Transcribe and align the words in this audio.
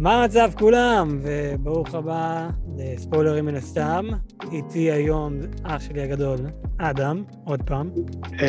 מה 0.00 0.22
המצב 0.22 0.50
כולם? 0.58 1.18
וברוך 1.22 1.94
הבא 1.94 2.50
לספוילרים 2.76 3.44
מן 3.44 3.54
הסתם. 3.54 4.06
איתי 4.52 4.90
היום 4.90 5.34
אח 5.62 5.80
שלי 5.80 6.02
הגדול, 6.02 6.38
אדם, 6.78 7.24
עוד 7.44 7.62
פעם. 7.62 7.90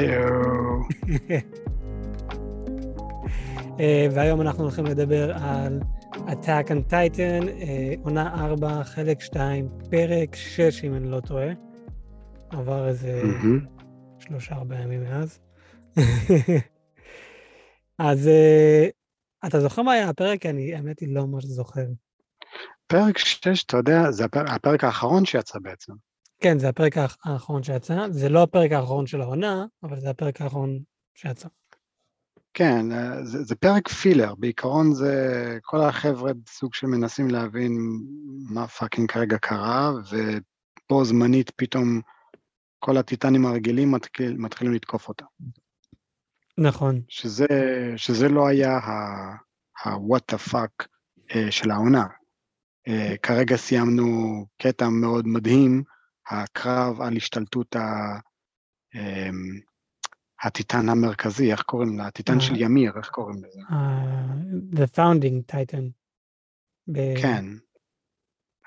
אה, 3.80 4.08
והיום 4.12 4.42
אנחנו 4.42 4.64
הולכים 4.64 4.86
לדבר 4.86 5.34
על 5.34 5.80
Attack 6.14 6.68
on 6.68 6.92
Titan, 6.92 7.48
אה, 7.62 7.94
עונה 8.04 8.46
4, 8.46 8.84
חלק 8.84 9.22
2, 9.22 9.70
פרק 9.90 10.36
6, 10.36 10.84
אם 10.84 10.94
אני 10.94 11.12
לא 11.12 11.20
טועה. 11.20 11.50
עבר 12.50 12.88
איזה 12.88 13.22
מהמם. 13.24 13.66
שלושה 14.20 14.56
ארבעה 14.56 14.82
ימים 14.82 15.04
מאז. 15.04 15.40
אז 18.00 18.28
אה, 18.28 18.88
אתה 19.46 19.60
זוכר 19.60 19.82
מה 19.82 19.92
היה 19.94 20.10
הפרק? 20.10 20.46
אני, 20.46 20.76
האמת 20.76 21.00
היא, 21.00 21.16
לא 21.16 21.28
ממש 21.28 21.46
זוכר. 21.46 21.86
פרק 22.88 23.18
6, 23.18 23.64
אתה 23.64 23.78
יודע, 23.78 24.12
זה 24.12 24.26
הפרק, 24.26 24.50
הפרק 24.50 24.84
האחרון 24.84 25.26
שיצא 25.26 25.60
בעצם. 25.60 25.94
כן, 26.40 26.60
זה 26.60 26.70
הפרק 26.70 26.98
האח- 26.98 27.18
האחרון 27.26 27.64
שיצא. 27.64 28.08
זה 28.12 28.30
לא 28.30 28.44
הפרק 28.44 28.72
האחרון 28.72 29.08
של 29.08 29.22
העונה, 29.22 29.66
אבל 29.84 30.00
זה 30.00 30.10
הפרק 30.10 30.42
האחרון 30.42 30.80
שיצא. 31.16 31.48
כן, 32.54 32.92
אה, 32.92 33.26
זה, 33.26 33.44
זה 33.44 33.56
פרק 33.56 33.88
filler, 33.88 34.36
בעיקרון 34.36 34.94
זה 34.94 35.14
כל 35.62 35.82
החבר'ה 35.82 36.32
סוג 36.50 36.74
של 36.74 36.88
מנסים 36.88 37.28
להבין 37.28 37.78
מה 38.50 38.68
fucking 38.68 39.12
כרגע 39.12 39.38
קרה, 39.38 39.92
ובו 40.12 41.06
זמנית 41.06 41.50
פתאום 41.56 42.02
כל 42.80 42.98
הטיטנים 42.98 43.46
הרגילים 43.46 43.92
מתחיל, 43.92 44.38
מתחילים 44.38 44.74
לתקוף 44.74 45.08
אותה. 45.08 45.26
נכון, 46.58 47.02
שזה, 47.08 47.48
שזה 47.98 48.30
לא 48.30 48.48
היה 48.48 48.78
ה-what 48.78 50.36
the 50.36 50.52
fuck 50.52 50.86
אה, 51.36 51.52
של 51.52 51.72
העונה. 51.72 52.08
אה, 52.88 53.16
כרגע 53.24 53.56
סיימנו 53.56 54.46
קטע 54.62 54.90
מאוד 54.90 55.28
מדהים, 55.28 55.84
הקרב 56.32 57.02
על 57.02 57.18
השתלטות 57.18 57.76
ה... 57.76 58.20
אמ, 58.96 59.60
הטיטן 60.44 60.90
המרכזי, 60.90 61.52
איך 61.52 61.62
קוראים 61.62 61.98
לה? 61.98 62.08
הטיטן 62.08 62.40
של 62.40 62.54
אה. 62.54 62.60
ימיר, 62.60 62.94
איך 62.98 63.10
קוראים 63.10 63.44
לזה? 63.44 63.60
uh, 63.60 64.76
The 64.76 64.96
Founding 64.96 65.54
Titan. 65.54 65.92
כן. 67.22 67.46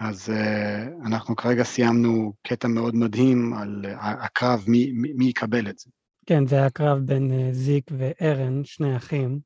אז 0.01 0.29
uh, 0.29 1.07
אנחנו 1.07 1.37
כרגע 1.37 1.65
סיימנו 1.65 2.33
קטע 2.47 2.69
מאוד 2.69 2.95
מדהים 2.95 3.55
על 3.55 3.85
uh, 3.85 3.99
הקרב, 4.01 4.65
מי, 4.69 4.93
מי, 4.93 5.13
מי 5.13 5.25
יקבל 5.25 5.71
את 5.71 5.79
זה. 5.79 5.91
כן, 6.27 6.47
זה 6.47 6.57
היה 6.57 6.71
קרב 6.71 6.99
בין 6.99 7.33
אה, 7.33 7.53
זיק 7.53 7.91
וארן, 7.99 8.65
שני 8.65 8.97
אחים. 8.97 9.41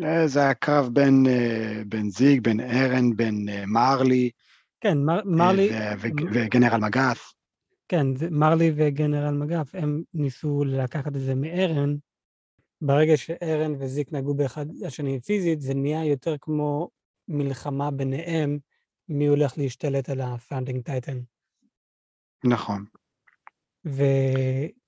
Uh, 0.00 0.26
זה 0.26 0.40
היה 0.40 0.54
קרב 0.54 0.88
בין, 0.92 1.26
uh, 1.26 1.84
בין 1.86 2.10
זיג, 2.10 2.40
בין 2.40 2.60
ארן, 2.60 3.16
בין 3.16 3.48
מרלי, 3.66 4.30
כן, 4.80 4.98
מר, 4.98 5.20
מרלי, 5.24 5.68
ו- 5.70 6.00
ו- 6.00 6.08
וגנרל 6.32 6.80
מגף. 6.80 7.32
כן, 7.88 8.16
זה 8.16 8.30
מרלי 8.30 8.72
וגנרל 8.76 9.34
מגף, 9.34 9.74
הם 9.74 10.02
ניסו 10.14 10.64
לקחת 10.64 11.16
את 11.16 11.20
זה 11.20 11.34
מארן. 11.34 11.96
ברגע 12.80 13.16
שארן 13.16 13.72
וזיק 13.78 14.12
נגעו 14.12 14.34
באחד 14.34 14.66
השני 14.86 15.20
פיזית, 15.20 15.60
זה 15.60 15.74
נהיה 15.74 16.04
יותר 16.04 16.36
כמו 16.40 16.90
מלחמה 17.28 17.90
ביניהם, 17.90 18.58
מי 19.08 19.26
הולך 19.26 19.58
להשתלט 19.58 20.08
על 20.08 20.20
ה-Founding 20.20 20.88
Titan. 20.88 21.16
נכון. 22.44 22.84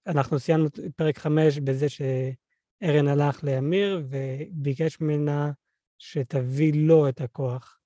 ואנחנו 0.06 0.38
סיימנו 0.38 0.66
את 0.66 0.78
פרק 0.96 1.18
5 1.18 1.58
בזה 1.58 1.86
שארן 1.88 3.08
הלך 3.08 3.44
לאמיר 3.44 4.02
וביקש 4.08 5.00
ממנה 5.00 5.50
שתביא 5.98 6.72
לו 6.74 7.08
את 7.08 7.20
הכוח, 7.20 7.78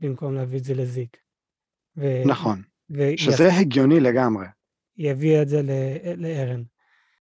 במקום 0.00 0.34
להביא 0.34 0.58
את 0.58 0.64
זה 0.64 0.74
לזיק. 0.74 1.16
ו... 1.96 2.06
נכון. 2.26 2.62
והיא 2.90 3.18
שזה 3.18 3.54
הגיוני 3.54 4.00
לגמרי. 4.00 4.46
היא 4.96 5.10
הביאה 5.10 5.42
את 5.42 5.48
זה 5.48 5.62
ל- 5.62 6.14
לארן. 6.16 6.62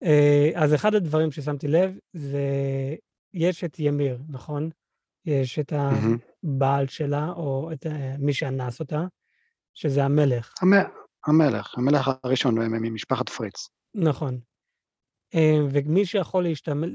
אה, 0.03 0.49
אז 0.55 0.73
אחד 0.75 0.95
הדברים 0.95 1.31
ששמתי 1.31 1.67
לב 1.67 1.97
זה, 2.13 2.41
יש 3.33 3.63
את 3.63 3.79
ימיר, 3.79 4.21
נכון? 4.29 4.69
יש 5.25 5.59
את. 5.59 5.73
הבעל 6.43 6.87
שלה, 6.87 7.29
או 7.29 7.71
את 7.73 7.85
מי 8.19 8.33
שאנס 8.33 8.79
אותה, 8.79 9.05
שזה 9.73 10.05
המלך. 10.05 10.53
המ- 10.61 10.89
המלך, 11.27 11.77
המלך 11.77 12.11
הראשון 12.23 12.55
ממשפחת 12.57 13.29
פריץ. 13.29 13.67
נכון. 13.97 14.39
אה, 15.35 15.57
ומי 15.71 16.05
שיכול 16.05 16.43
להשתמש, 16.43 16.89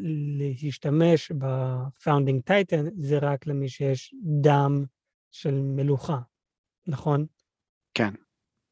להשתמש 0.63 1.33
ב-Founding 1.33 2.51
Titan 2.51 2.91
זה 2.97 3.19
רק 3.19 3.47
למי 3.47 3.69
שיש 3.69 4.15
דם 4.41 4.85
של 5.31 5.55
מלוכה, 5.55 6.19
נכון? 6.87 7.27
כן. 7.95 8.15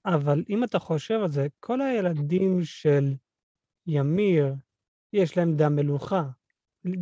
אבל 0.06 0.44
אם 0.50 0.64
אתה 0.64 0.78
חושב 0.78 1.20
על 1.22 1.30
זה, 1.30 1.46
כל 1.60 1.80
הילדים 1.80 2.64
של 2.64 3.14
ימיר, 3.86 4.54
יש 5.12 5.36
להם 5.36 5.56
דם 5.56 5.76
מלוכה, 5.76 6.22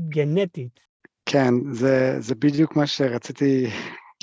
גנטית. 0.08 0.80
כן, 1.26 1.54
זה, 1.72 2.16
זה 2.20 2.34
בדיוק 2.34 2.76
מה 2.76 2.86
שרציתי, 2.86 3.66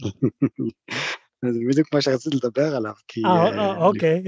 זה 1.53 1.59
בדיוק 1.69 1.93
מה 1.93 2.01
שרציתי 2.01 2.35
לדבר 2.35 2.75
עליו, 2.75 2.93
כי 3.07 3.21
אה, 3.25 3.31
אה, 3.31 3.57
אה, 3.57 3.85
אוקיי. 3.85 4.23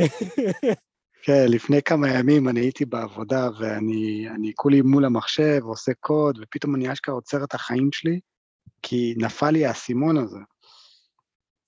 כן, 1.28 1.46
לפני 1.50 1.82
כמה 1.82 2.10
ימים 2.10 2.50
אני 2.50 2.60
הייתי 2.60 2.86
בעבודה 2.86 3.50
ואני 3.60 4.28
אני 4.36 4.52
כולי 4.56 4.82
מול 4.82 5.06
המחשב 5.06 5.60
עושה 5.64 5.92
קוד, 6.00 6.40
ופתאום 6.42 6.76
אני 6.76 6.94
אשכרה 6.94 7.16
עוצר 7.16 7.44
את 7.44 7.54
החיים 7.54 7.90
שלי, 7.92 8.20
כי 8.82 9.16
נפל 9.18 9.50
לי 9.50 9.66
האסימון 9.66 10.18
הזה. 10.18 10.40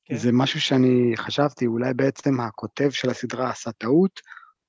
כן. 0.06 0.18
זה 0.18 0.32
משהו 0.34 0.62
שאני 0.62 1.14
חשבתי, 1.18 1.66
אולי 1.66 1.94
בעצם 1.94 2.40
הכותב 2.40 2.90
של 2.90 3.10
הסדרה 3.10 3.50
עשה 3.50 3.72
טעות, 3.72 4.20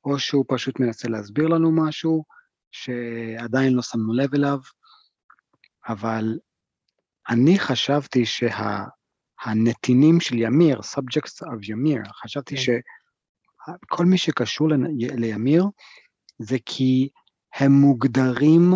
או 0.05 0.19
שהוא 0.19 0.45
פשוט 0.49 0.81
מנסה 0.81 1.09
להסביר 1.09 1.47
לנו 1.47 1.73
משהו 1.87 2.25
שעדיין 2.73 3.73
לא 3.73 3.83
שמנו 3.83 4.13
לב 4.13 4.35
אליו, 4.35 4.59
אבל 5.89 6.39
אני 7.29 7.59
חשבתי 7.59 8.23
שהנתינים 8.27 10.21
של 10.21 10.39
ימיר, 10.39 10.81
subjects 10.81 11.47
of 11.47 11.59
ימיר, 11.63 12.03
חשבתי 12.23 12.57
כן. 12.57 12.63
שכל 13.67 14.05
מי 14.05 14.19
שקשור 14.19 14.69
לנ- 14.69 14.97
לימיר 14.99 15.65
זה 16.39 16.57
כי 16.67 17.09
הם 17.55 17.73
מוגדרים 17.73 18.73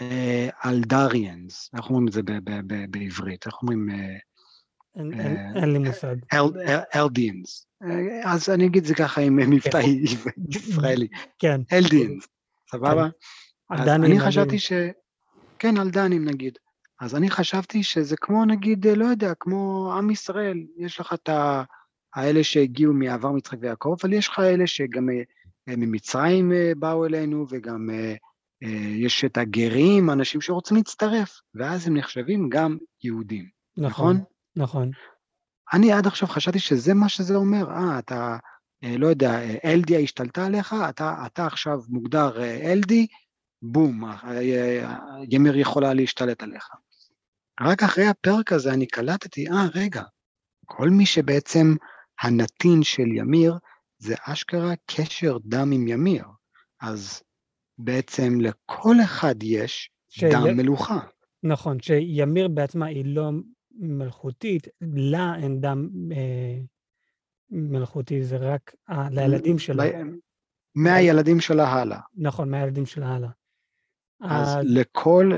אה, 0.00 0.48
אלדריאנס, 0.64 1.70
איך 1.76 1.86
אומרים 1.86 2.08
את 2.08 2.12
זה 2.12 2.22
ב- 2.22 2.30
ב- 2.30 2.60
ב- 2.66 2.90
בעברית? 2.90 3.46
איך 3.46 3.54
אומרים? 3.62 3.90
אה, 3.90 3.96
אין- 4.96 5.12
אה, 5.20 5.62
אין 5.62 5.72
לי 5.72 5.78
מושג. 5.78 6.16
אלדיאנס. 6.94 7.66
אז 8.24 8.48
אני 8.48 8.66
אגיד 8.66 8.82
את 8.82 8.88
זה 8.88 8.94
ככה 8.94 9.20
עם 9.20 9.36
מבטא 9.36 9.80
ישראלי. 10.50 11.08
כן, 11.38 11.60
אלדיאנס, 11.72 12.26
סבבה? 12.70 13.08
עדני 13.70 14.06
אני. 14.06 14.20
חשבתי 14.20 14.58
ש... 14.58 14.72
כן, 15.58 15.76
אלדנים 15.78 16.24
נגיד. 16.24 16.58
אז 17.00 17.14
אני 17.14 17.30
חשבתי 17.30 17.82
שזה 17.82 18.16
כמו 18.16 18.44
נגיד, 18.44 18.86
אה, 18.86 18.94
לא 18.94 19.04
יודע, 19.04 19.32
כמו 19.40 19.92
עם 19.98 20.10
ישראל, 20.10 20.58
יש 20.76 21.00
לך 21.00 21.12
את 21.12 21.28
ה... 21.28 21.62
האלה 22.14 22.44
שהגיעו 22.44 22.92
מעבר 22.92 23.32
מצחק 23.32 23.58
ויעקב, 23.60 23.96
אבל 24.02 24.12
יש 24.12 24.28
לך 24.28 24.38
אלה 24.38 24.66
שגם 24.66 25.10
אה, 25.10 25.22
אה, 25.68 25.74
ממצרים 25.76 26.52
אה, 26.52 26.72
באו 26.78 27.06
אלינו, 27.06 27.46
וגם 27.50 27.90
יש 28.96 29.24
את 29.24 29.38
הגרים, 29.38 30.10
אנשים 30.10 30.40
שרוצים 30.40 30.76
להצטרף, 30.76 31.40
ואז 31.54 31.86
הם 31.86 31.96
נחשבים 31.96 32.48
גם 32.48 32.76
יהודים, 33.04 33.48
נכון, 33.76 34.16
נכון? 34.16 34.24
נכון. 34.56 34.90
אני 35.72 35.92
עד 35.92 36.06
עכשיו 36.06 36.28
חשבתי 36.28 36.58
שזה 36.58 36.94
מה 36.94 37.08
שזה 37.08 37.34
אומר, 37.34 37.70
אה, 37.70 37.98
אתה, 37.98 38.36
לא 38.82 39.06
יודע, 39.06 39.40
אלדיה 39.64 39.98
השתלטה 39.98 40.46
עליך, 40.46 40.74
אתה, 40.88 41.14
אתה 41.26 41.46
עכשיו 41.46 41.78
מוגדר 41.88 42.42
אלדי, 42.44 43.06
בום, 43.62 44.04
ימיר 45.30 45.56
יכולה 45.56 45.94
להשתלט 45.94 46.42
עליך. 46.42 46.68
רק 47.60 47.82
אחרי 47.82 48.06
הפרק 48.06 48.52
הזה 48.52 48.72
אני 48.72 48.86
קלטתי, 48.86 49.48
אה, 49.48 49.66
רגע, 49.74 50.02
כל 50.66 50.90
מי 50.90 51.06
שבעצם 51.06 51.74
הנתין 52.22 52.82
של 52.82 53.06
ימיר, 53.06 53.58
זה 53.98 54.14
אשכרה 54.24 54.72
קשר 54.86 55.38
דם 55.44 55.70
עם 55.72 55.88
ימיר. 55.88 56.24
אז 56.80 57.22
בעצם 57.78 58.40
לכל 58.40 58.94
אחד 59.04 59.34
יש 59.42 59.90
ש- 60.08 60.24
דם 60.24 60.56
מלוכה. 60.56 60.98
נכון, 61.42 61.80
שימיר 61.80 62.48
בעצמה 62.48 62.86
היא 62.86 63.04
לא 63.06 63.30
מלכותית, 63.74 64.66
לה 64.80 65.34
אין 65.42 65.60
דם 65.60 65.88
אה, 66.12 66.58
מלכותי, 67.50 68.24
זה 68.24 68.36
רק 68.36 68.74
ה- 68.88 69.10
לילדים 69.10 69.58
שלה. 69.58 69.84
מהילדים 70.74 71.40
שלה 71.40 71.68
הלאה. 71.68 72.00
נכון, 72.16 72.50
מהילדים 72.50 72.86
שלה 72.86 73.08
הלאה. 73.14 73.30
אז 74.20 74.56
לכל, 74.62 75.30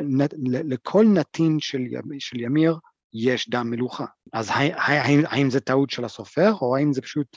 לכל 0.64 1.06
נתין 1.14 1.60
של, 1.60 1.80
של 2.18 2.40
ימיר 2.40 2.78
יש 3.14 3.48
דם 3.48 3.70
מלוכה. 3.70 4.04
אז 4.32 4.50
האם, 4.52 5.20
האם 5.26 5.50
זה 5.50 5.60
טעות 5.60 5.90
של 5.90 6.04
הסופר, 6.04 6.52
או 6.60 6.76
האם 6.76 6.92
זה 6.92 7.02
פשוט... 7.02 7.36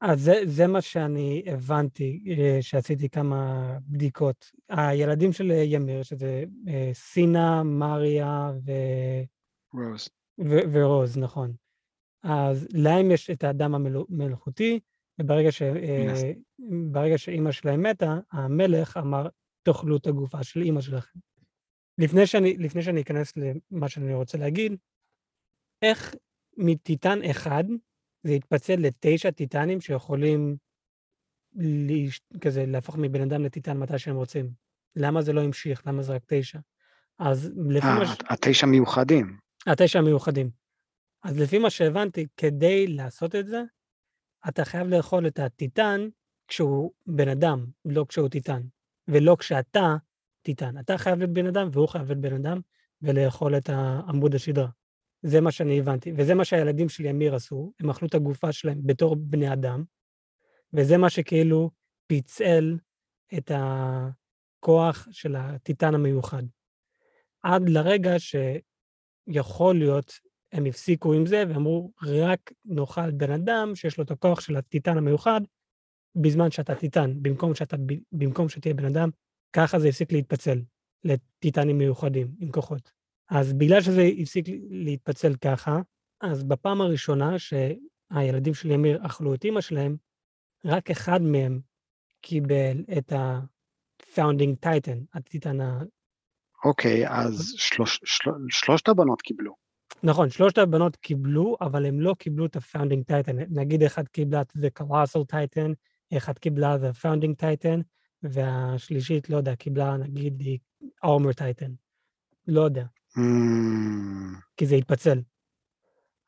אז 0.00 0.20
זה, 0.20 0.40
זה 0.44 0.66
מה 0.66 0.80
שאני 0.80 1.42
הבנתי, 1.46 2.24
אה, 2.28 2.58
שעשיתי 2.60 3.08
כמה 3.08 3.70
בדיקות. 3.86 4.50
הילדים 4.68 5.32
של 5.32 5.50
ימיר, 5.50 6.02
שזה 6.02 6.44
אה, 6.68 6.90
סינה, 6.94 7.62
מריה 7.62 8.50
ו... 8.66 8.72
רוז. 9.74 10.08
ו- 10.40 10.72
ורוז, 10.72 11.18
נכון. 11.18 11.52
אז 12.22 12.68
להם 12.72 13.10
יש 13.10 13.30
את 13.30 13.44
האדם 13.44 13.74
המלאכותי, 13.74 14.80
וברגע 15.20 15.52
ש... 15.52 15.62
אה, 15.62 16.32
ברגע 16.90 17.18
שאימא 17.18 17.52
שלהם 17.52 17.82
מתה, 17.82 18.18
המלך 18.32 18.96
אמר, 18.96 19.28
תאכלו 19.62 19.96
את 19.96 20.06
הגופה 20.06 20.42
של 20.42 20.62
אימא 20.62 20.80
שלכם. 20.80 21.18
לפני 21.98 22.26
שאני, 22.26 22.56
לפני 22.56 22.82
שאני 22.82 23.00
אכנס 23.00 23.32
למה 23.70 23.88
שאני 23.88 24.14
רוצה 24.14 24.38
להגיד, 24.38 24.76
איך 25.82 26.14
מטיטן 26.56 27.18
אחד 27.30 27.64
זה 28.22 28.32
יתפצל 28.32 28.76
לתשע 28.76 29.30
טיטנים 29.30 29.80
שיכולים 29.80 30.56
להש... 31.54 32.20
כזה 32.40 32.66
להפוך 32.66 32.96
מבן 32.98 33.22
אדם 33.22 33.44
לטיטן 33.44 33.78
מתי 33.78 33.98
שהם 33.98 34.16
רוצים? 34.16 34.50
למה 34.96 35.22
זה 35.22 35.32
לא 35.32 35.40
המשיך? 35.40 35.86
למה 35.86 36.02
זה 36.02 36.14
רק 36.14 36.22
תשע? 36.26 36.58
אז 37.18 37.50
לפי 37.56 37.86
מה 37.86 38.00
אה, 38.00 38.06
ש... 38.06 38.18
התשע 38.28 38.66
מיוחדים. 38.66 39.36
התשע 39.66 39.98
המיוחדים. 39.98 40.50
אז 41.22 41.38
לפי 41.40 41.58
מה 41.58 41.70
שהבנתי, 41.70 42.26
כדי 42.36 42.86
לעשות 42.86 43.34
את 43.34 43.46
זה, 43.46 43.62
אתה 44.48 44.64
חייב 44.64 44.86
לאכול 44.86 45.26
את 45.26 45.38
הטיטן 45.38 46.08
כשהוא 46.48 46.92
בן 47.06 47.28
אדם, 47.28 47.66
לא 47.84 48.06
כשהוא 48.08 48.28
טיטן, 48.28 48.62
ולא 49.08 49.36
כשאתה 49.38 49.96
טיטן. 50.42 50.78
אתה 50.78 50.98
חייב 50.98 51.18
להיות 51.18 51.30
בן 51.30 51.46
אדם 51.46 51.68
והוא 51.72 51.88
חייב 51.88 52.06
להיות 52.08 52.20
בן 52.20 52.34
אדם, 52.34 52.60
ולאכול 53.02 53.56
את 53.56 53.70
עמוד 54.08 54.34
השדרה. 54.34 54.68
זה 55.26 55.40
מה 55.40 55.52
שאני 55.52 55.78
הבנתי, 55.78 56.12
וזה 56.16 56.34
מה 56.34 56.44
שהילדים 56.44 56.88
של 56.88 57.04
ימיר 57.04 57.34
עשו, 57.34 57.72
הם 57.80 57.90
אכלו 57.90 58.08
את 58.08 58.14
הגופה 58.14 58.52
שלהם 58.52 58.80
בתור 58.84 59.16
בני 59.16 59.52
אדם, 59.52 59.84
וזה 60.72 60.96
מה 60.96 61.10
שכאילו 61.10 61.70
פיצל 62.06 62.78
את 63.38 63.50
הכוח 63.54 65.08
של 65.10 65.36
הטיטן 65.36 65.94
המיוחד. 65.94 66.42
עד 67.42 67.68
לרגע 67.68 68.14
שיכול 68.18 69.78
להיות, 69.78 70.12
הם 70.52 70.66
הפסיקו 70.66 71.12
עם 71.12 71.26
זה 71.26 71.44
ואמרו, 71.48 71.92
רק 72.02 72.52
נאכל 72.64 73.10
בן 73.10 73.30
אדם 73.30 73.72
שיש 73.74 73.98
לו 73.98 74.04
את 74.04 74.10
הכוח 74.10 74.40
של 74.40 74.56
הטיטן 74.56 74.98
המיוחד, 74.98 75.40
בזמן 76.14 76.50
שאתה 76.50 76.74
טיטן, 76.74 77.22
במקום, 77.22 77.54
שאתה, 77.54 77.76
במקום 78.12 78.48
שתהיה 78.48 78.74
בן 78.74 78.84
אדם, 78.84 79.10
ככה 79.52 79.78
זה 79.78 79.88
הפסיק 79.88 80.12
להתפצל 80.12 80.62
לטיטנים 81.04 81.78
מיוחדים 81.78 82.34
עם 82.38 82.50
כוחות. 82.50 83.05
אז 83.28 83.52
בגלל 83.52 83.80
שזה 83.80 84.02
הפסיק 84.22 84.46
להתפצל 84.70 85.34
ככה, 85.36 85.80
אז 86.20 86.44
בפעם 86.44 86.80
הראשונה 86.80 87.36
שהילדים 87.38 88.54
של 88.54 88.70
ימיר 88.70 89.06
אכלו 89.06 89.34
את 89.34 89.44
אימא 89.44 89.60
שלהם, 89.60 89.96
רק 90.64 90.90
אחד 90.90 91.22
מהם 91.22 91.60
קיבל 92.20 92.84
את 92.98 93.12
ה-founding 93.12 94.66
titan, 94.66 94.98
הטיטן 95.14 95.60
ה... 95.60 95.80
אוקיי, 96.64 97.08
אז 97.08 97.54
שלוש, 97.56 98.00
של, 98.04 98.30
שלושת 98.50 98.88
הבנות 98.88 99.22
קיבלו. 99.22 99.54
נכון, 100.02 100.30
שלושת 100.30 100.58
הבנות 100.58 100.96
קיבלו, 100.96 101.56
אבל 101.60 101.86
הם 101.86 102.00
לא 102.00 102.14
קיבלו 102.18 102.46
את 102.46 102.56
ה-founding 102.56 103.12
titan. 103.12 103.32
נגיד 103.50 103.82
אחד 103.82 104.08
קיבלה 104.08 104.40
את 104.40 104.52
the 104.56 104.82
colossal 104.82 105.22
titan, 105.32 105.72
אחד 106.16 106.38
קיבלה 106.38 106.76
the 106.76 107.02
founding 107.02 107.42
titan, 107.42 107.82
והשלישית, 108.22 109.30
לא 109.30 109.36
יודע, 109.36 109.56
קיבלה 109.56 109.96
נגיד 109.96 110.42
armor 111.04 111.38
titan. 111.38 111.70
לא 112.48 112.60
יודע. 112.60 112.84
כי 114.56 114.66
זה 114.66 114.74
התפצל. 114.74 115.20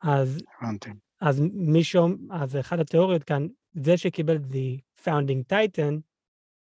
אז, 0.01 0.43
הבנתי. 0.61 0.89
אז 1.21 1.41
מישהו, 1.53 2.07
אז 2.31 2.55
אחת 2.55 2.79
התיאוריות 2.79 3.23
כאן, 3.23 3.47
זה 3.73 3.97
שקיבל 3.97 4.37
the 4.37 5.03
founding 5.05 5.53
titan, 5.53 5.93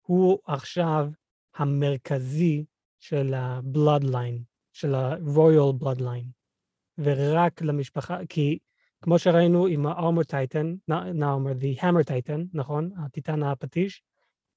הוא 0.00 0.38
עכשיו 0.46 1.08
המרכזי 1.56 2.64
של 3.00 3.34
ה-bloodline, 3.34 4.42
של 4.72 4.94
ה-royal 4.94 5.82
bloodline, 5.82 6.26
ורק 6.98 7.62
למשפחה, 7.62 8.18
כי 8.28 8.58
כמו 9.02 9.18
שראינו 9.18 9.66
עם 9.66 9.86
ה-armor 9.86 10.24
titan, 10.24 10.66
נאמר, 11.14 11.52
the 11.52 11.80
hammer 11.80 12.04
titan, 12.04 12.40
נכון? 12.54 12.90
הטיטן 13.04 13.42
הפטיש, 13.42 14.02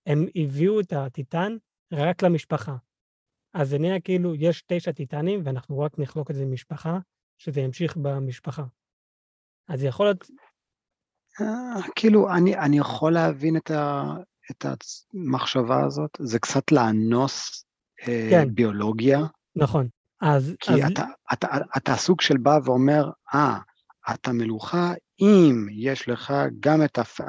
הם 0.05 0.25
הביאו 0.35 0.79
את 0.79 0.93
הטיטן 0.93 1.57
רק 1.91 2.23
למשפחה. 2.23 2.75
אז 3.53 3.69
זה 3.69 3.77
נהיה 3.77 3.99
כאילו, 3.99 4.35
יש 4.35 4.63
תשע 4.67 4.91
טיטנים, 4.91 5.41
ואנחנו 5.43 5.79
רק 5.79 5.99
נחלוק 5.99 6.31
את 6.31 6.35
זה 6.35 6.45
במשפחה, 6.45 6.99
שזה 7.37 7.61
ימשיך 7.61 7.97
במשפחה. 7.97 8.63
אז 9.67 9.83
יכול 9.83 10.05
להיות... 10.05 10.29
אה, 11.41 11.81
כאילו, 11.95 12.33
אני, 12.33 12.57
אני 12.57 12.77
יכול 12.77 13.13
להבין 13.13 13.57
את, 13.57 13.71
ה, 13.71 14.13
את 14.51 14.65
המחשבה 15.13 15.85
הזאת, 15.85 16.17
זה 16.19 16.39
קצת 16.39 16.71
לאנוס 16.71 17.65
אה, 18.07 18.27
כן. 18.29 18.55
ביולוגיה. 18.55 19.19
נכון. 19.55 19.87
אז... 20.21 20.55
כי 20.59 20.71
אז... 20.71 20.91
אתה, 20.91 21.03
אתה, 21.33 21.47
אתה, 21.47 21.57
אתה 21.77 21.95
סוג 21.95 22.21
של 22.21 22.37
בא 22.37 22.59
ואומר, 22.63 23.09
אה, 23.33 23.57
אתה 24.13 24.31
מלוכה 24.31 24.93
אם 25.21 25.67
יש 25.71 26.09
לך 26.09 26.33
גם 26.59 26.83
את, 26.83 26.97
הפ... 26.97 27.21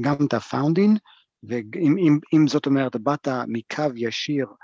גם 0.00 0.14
את 0.26 0.34
הפאונדין, 0.34 0.96
ואם 1.42 1.96
אם, 1.98 2.18
אם 2.34 2.48
זאת 2.48 2.66
אומרת, 2.66 2.96
באת 2.96 3.28
מקו 3.46 3.84
ישיר 3.96 4.46
אה, 4.46 4.54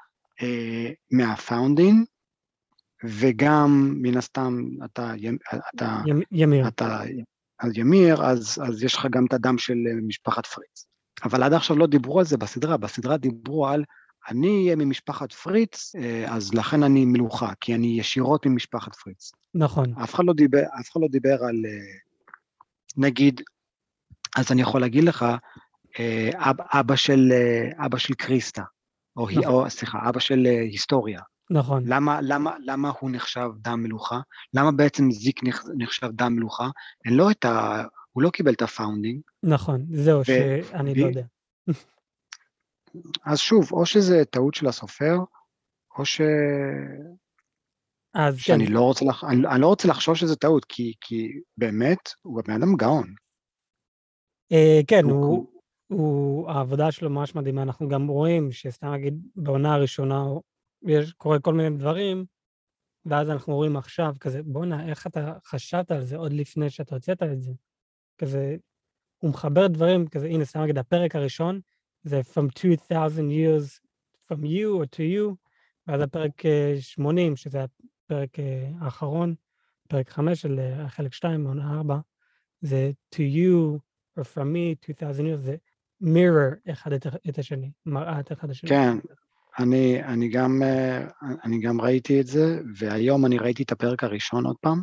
מהפאונדין, 1.10 2.04
וגם 3.04 3.94
מן 4.02 4.16
הסתם 4.16 4.64
אתה, 4.84 5.12
אתה, 5.74 5.98
ימיר, 6.32 6.68
אתה, 6.68 7.02
אז 7.60 7.72
ימיר, 7.74 8.24
אז, 8.24 8.58
אז 8.68 8.82
יש 8.82 8.94
לך 8.94 9.06
גם 9.10 9.26
את 9.26 9.32
הדם 9.32 9.58
של 9.58 9.74
אה, 9.88 9.94
משפחת 10.02 10.46
פריץ. 10.46 10.86
אבל 11.24 11.42
עד 11.42 11.52
עכשיו 11.52 11.76
לא 11.76 11.86
דיברו 11.86 12.18
על 12.18 12.24
זה 12.24 12.36
בסדרה, 12.36 12.76
בסדרה 12.76 13.16
דיברו 13.16 13.68
על 13.68 13.84
אני 14.28 14.62
אהיה 14.64 14.76
ממשפחת 14.76 15.32
פריץ, 15.32 15.94
אה, 15.94 16.34
אז 16.34 16.54
לכן 16.54 16.82
אני 16.82 17.04
מלוכה, 17.04 17.52
כי 17.60 17.74
אני 17.74 17.86
ישירות 17.86 18.46
ממשפחת 18.46 18.94
פריץ. 18.94 19.32
נכון. 19.54 19.94
אף 20.02 20.14
אחד 20.14 20.24
לא 20.24 20.32
דיבר, 20.32 20.62
אף 20.80 20.90
אחד 20.92 21.00
לא 21.00 21.08
דיבר 21.08 21.44
על, 21.44 21.56
נגיד, 22.96 23.40
אז 24.36 24.52
אני 24.52 24.62
יכול 24.62 24.80
להגיד 24.80 25.04
לך, 25.04 25.26
אבא, 26.72 26.96
של, 26.96 27.32
אבא 27.76 27.98
של 27.98 28.14
קריסטה, 28.14 28.62
או, 29.18 29.26
נכון. 29.30 29.44
או 29.44 29.70
סליחה, 29.70 29.98
אבא 30.08 30.20
של 30.20 30.44
היסטוריה. 30.44 31.20
נכון. 31.50 31.82
למה, 31.86 32.20
למה, 32.22 32.56
למה 32.64 32.92
הוא 33.00 33.10
נחשב 33.10 33.48
דם 33.56 33.82
מלוכה? 33.82 34.20
למה 34.54 34.72
בעצם 34.72 35.10
זיק 35.10 35.40
נחשב 35.76 36.06
דם 36.12 36.32
מלוכה? 36.32 36.68
אין 37.04 37.14
לו 37.14 37.30
את 37.30 37.44
ה... 37.44 37.84
הוא 38.12 38.22
לא 38.22 38.30
קיבל 38.30 38.52
את 38.52 38.62
ה 38.62 38.68
Founding. 38.68 39.20
נכון, 39.42 39.86
זהו, 39.90 40.20
ו... 40.20 40.24
שאני 40.24 40.92
ו... 40.92 40.94
לא 40.96 41.06
יודע. 41.06 41.24
אז 43.24 43.38
שוב, 43.38 43.72
או 43.72 43.86
שזה 43.86 44.24
טעות 44.24 44.54
של 44.54 44.66
הסופר, 44.66 45.16
או 45.98 46.04
ש... 46.04 46.20
אז 48.14 48.38
שאני 48.38 48.66
כן. 48.66 48.72
לא 48.72 48.80
רוצה, 48.80 49.04
לח... 49.04 49.24
אני, 49.24 49.46
אני 49.46 49.60
לא 49.60 49.66
רוצה 49.66 49.88
לחשוב 49.88 50.14
שזה 50.14 50.36
טעות, 50.36 50.64
כי, 50.64 50.92
כי 51.00 51.28
באמת, 51.56 51.98
הוא 52.22 52.42
בן 52.46 52.54
אדם 52.54 52.76
גאון. 52.76 53.14
אה, 54.52 54.80
כן, 54.86 55.04
הוא, 55.04 55.24
הוא, 55.24 55.57
הוא, 55.88 56.50
העבודה 56.50 56.92
שלו 56.92 57.10
ממש 57.10 57.34
מדהימה, 57.34 57.62
אנחנו 57.62 57.88
גם 57.88 58.06
רואים 58.06 58.52
שסתם 58.52 58.92
נגיד 58.92 59.22
בעונה 59.36 59.74
הראשונה 59.74 60.24
יש, 60.86 61.12
קורה 61.12 61.40
כל 61.40 61.54
מיני 61.54 61.76
דברים, 61.76 62.24
ואז 63.06 63.30
אנחנו 63.30 63.54
רואים 63.54 63.76
עכשיו 63.76 64.14
כזה, 64.20 64.42
בואנה, 64.42 64.88
איך 64.88 65.06
אתה 65.06 65.32
חשבת 65.44 65.90
על 65.90 66.04
זה 66.04 66.16
עוד 66.16 66.32
לפני 66.32 66.70
שאתה 66.70 66.94
הוצאת 66.94 67.22
את 67.22 67.42
זה? 67.42 67.52
כזה, 68.18 68.56
הוא 69.18 69.30
מחבר 69.30 69.66
דברים, 69.66 70.06
כזה, 70.06 70.26
הנה, 70.26 70.44
סתם 70.44 70.60
נגיד, 70.60 70.78
הפרק 70.78 71.16
הראשון, 71.16 71.60
זה 72.02 72.20
From 72.20 72.48
2000 72.64 73.30
years 73.30 73.80
from 74.26 74.42
you 74.44 74.80
or 74.80 74.86
to 74.86 75.00
you, 75.00 75.34
ואז 75.86 76.00
הפרק 76.00 76.42
80, 76.80 77.32
אה, 77.32 77.36
שזה 77.36 77.64
הפרק 77.64 78.38
אה, 78.38 78.70
האחרון, 78.80 79.34
פרק 79.88 80.10
5 80.10 80.42
של 80.42 80.58
אה, 80.58 80.88
חלק 80.88 81.12
2, 81.12 81.46
עונה 81.46 81.76
4, 81.76 81.98
זה 82.60 82.90
to 83.14 83.18
you 83.18 83.78
or 84.20 84.22
from 84.22 84.54
me, 84.54 84.88
2000 84.88 85.26
years, 85.26 85.36
זה 85.36 85.56
mirror 86.02 86.72
אחד 86.72 86.92
את, 86.92 87.06
את 87.28 87.38
השני, 87.38 87.70
מראה 87.86 88.20
את 88.20 88.32
אחד 88.32 88.50
השני. 88.50 88.70
כן, 88.70 88.98
אני, 89.58 90.04
אני, 90.04 90.28
גם, 90.28 90.62
אה, 90.62 91.06
אני 91.44 91.60
גם 91.60 91.80
ראיתי 91.80 92.20
את 92.20 92.26
זה, 92.26 92.60
והיום 92.76 93.26
אני 93.26 93.38
ראיתי 93.38 93.62
את 93.62 93.72
הפרק 93.72 94.04
הראשון 94.04 94.46
עוד 94.46 94.56
פעם, 94.60 94.82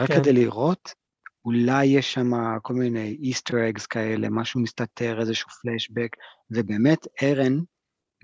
רק 0.00 0.08
כן. 0.08 0.20
כדי 0.20 0.32
לראות, 0.32 0.94
אולי 1.44 1.84
יש 1.84 2.12
שם 2.12 2.30
כל 2.62 2.74
מיני 2.74 3.16
איסטר 3.22 3.68
אגס 3.68 3.86
כאלה, 3.86 4.28
משהו 4.30 4.60
מסתתר, 4.60 5.20
איזשהו 5.20 5.50
פלשבק, 5.50 6.16
ובאמת 6.50 6.98
ארן 7.22 7.58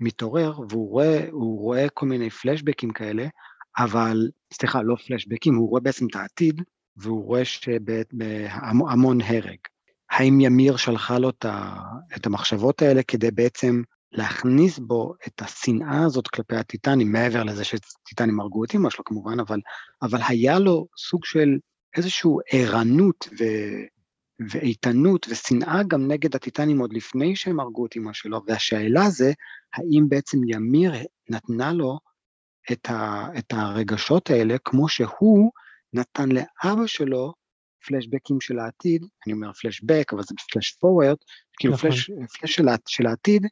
מתעורר 0.01 0.59
והוא 0.69 0.89
רואה, 0.89 1.27
רואה 1.31 1.89
כל 1.89 2.05
מיני 2.05 2.29
פלשבקים 2.29 2.91
כאלה, 2.91 3.27
אבל, 3.77 4.29
סליחה, 4.53 4.81
לא 4.81 4.95
פלשבקים, 4.95 5.55
הוא 5.55 5.69
רואה 5.69 5.81
בעצם 5.81 6.05
את 6.05 6.15
העתיד, 6.15 6.61
והוא 6.97 7.25
רואה 7.25 7.45
שבהמון 7.45 9.21
הרג. 9.21 9.57
האם 10.13 10.39
ימיר 10.41 10.77
שלחה 10.77 11.19
לו 11.19 11.29
את 12.15 12.25
המחשבות 12.25 12.81
האלה 12.81 13.03
כדי 13.03 13.31
בעצם 13.31 13.81
להכניס 14.11 14.79
בו 14.79 15.13
את 15.27 15.41
השנאה 15.41 16.05
הזאת 16.05 16.27
כלפי 16.27 16.55
הטיטנים, 16.55 17.11
מעבר 17.11 17.43
לזה 17.43 17.63
שטיטנים 17.63 18.39
הרגו 18.39 18.63
את 18.63 18.75
אמא 18.75 18.89
שלו 18.89 19.03
כמובן, 19.03 19.39
אבל, 19.39 19.59
אבל 20.01 20.19
היה 20.27 20.59
לו 20.59 20.87
סוג 20.97 21.25
של 21.25 21.49
איזושהי 21.97 22.31
ערנות 22.51 23.27
ו, 23.39 23.43
ואיתנות 24.49 25.25
ושנאה 25.29 25.81
גם 25.87 26.07
נגד 26.07 26.35
הטיטנים 26.35 26.79
עוד 26.79 26.93
לפני 26.93 27.35
שהם 27.35 27.59
הרגו 27.59 27.85
את 27.85 27.95
אמא 27.95 28.13
שלו, 28.13 28.41
והשאלה 28.47 29.09
זה, 29.09 29.31
האם 29.73 30.09
בעצם 30.09 30.37
ימיר 30.47 30.93
נתנה 31.29 31.73
לו 31.73 31.99
את, 32.71 32.89
ה, 32.89 33.27
את 33.37 33.53
הרגשות 33.53 34.29
האלה 34.29 34.55
כמו 34.65 34.89
שהוא 34.89 35.51
נתן 35.93 36.29
לאבא 36.29 36.87
שלו 36.87 37.33
פלשבקים 37.87 38.41
של 38.41 38.59
העתיד, 38.59 39.05
אני 39.25 39.33
אומר 39.33 39.53
פלשבק, 39.53 40.13
אבל 40.13 40.23
זה 40.23 40.35
פלש 40.53 40.71
פורוורד, 40.71 41.17
כאילו 41.59 41.73
נכון. 41.73 41.89
פלש, 41.89 42.11
פלש 42.39 42.55
של, 42.55 42.65
של 42.87 43.07
העתיד, 43.07 43.47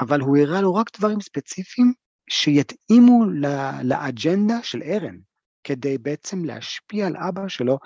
אבל 0.00 0.20
הוא 0.20 0.36
הראה 0.36 0.60
לו 0.60 0.74
רק 0.74 0.98
דברים 0.98 1.20
ספציפיים 1.20 1.92
שיתאימו 2.30 3.24
ל- 3.24 3.82
לאג'נדה 3.82 4.62
של 4.62 4.82
ארן, 4.82 5.16
כדי 5.64 5.98
בעצם 5.98 6.44
להשפיע 6.44 7.06
על 7.06 7.16
אבא 7.16 7.48
שלו 7.48 7.78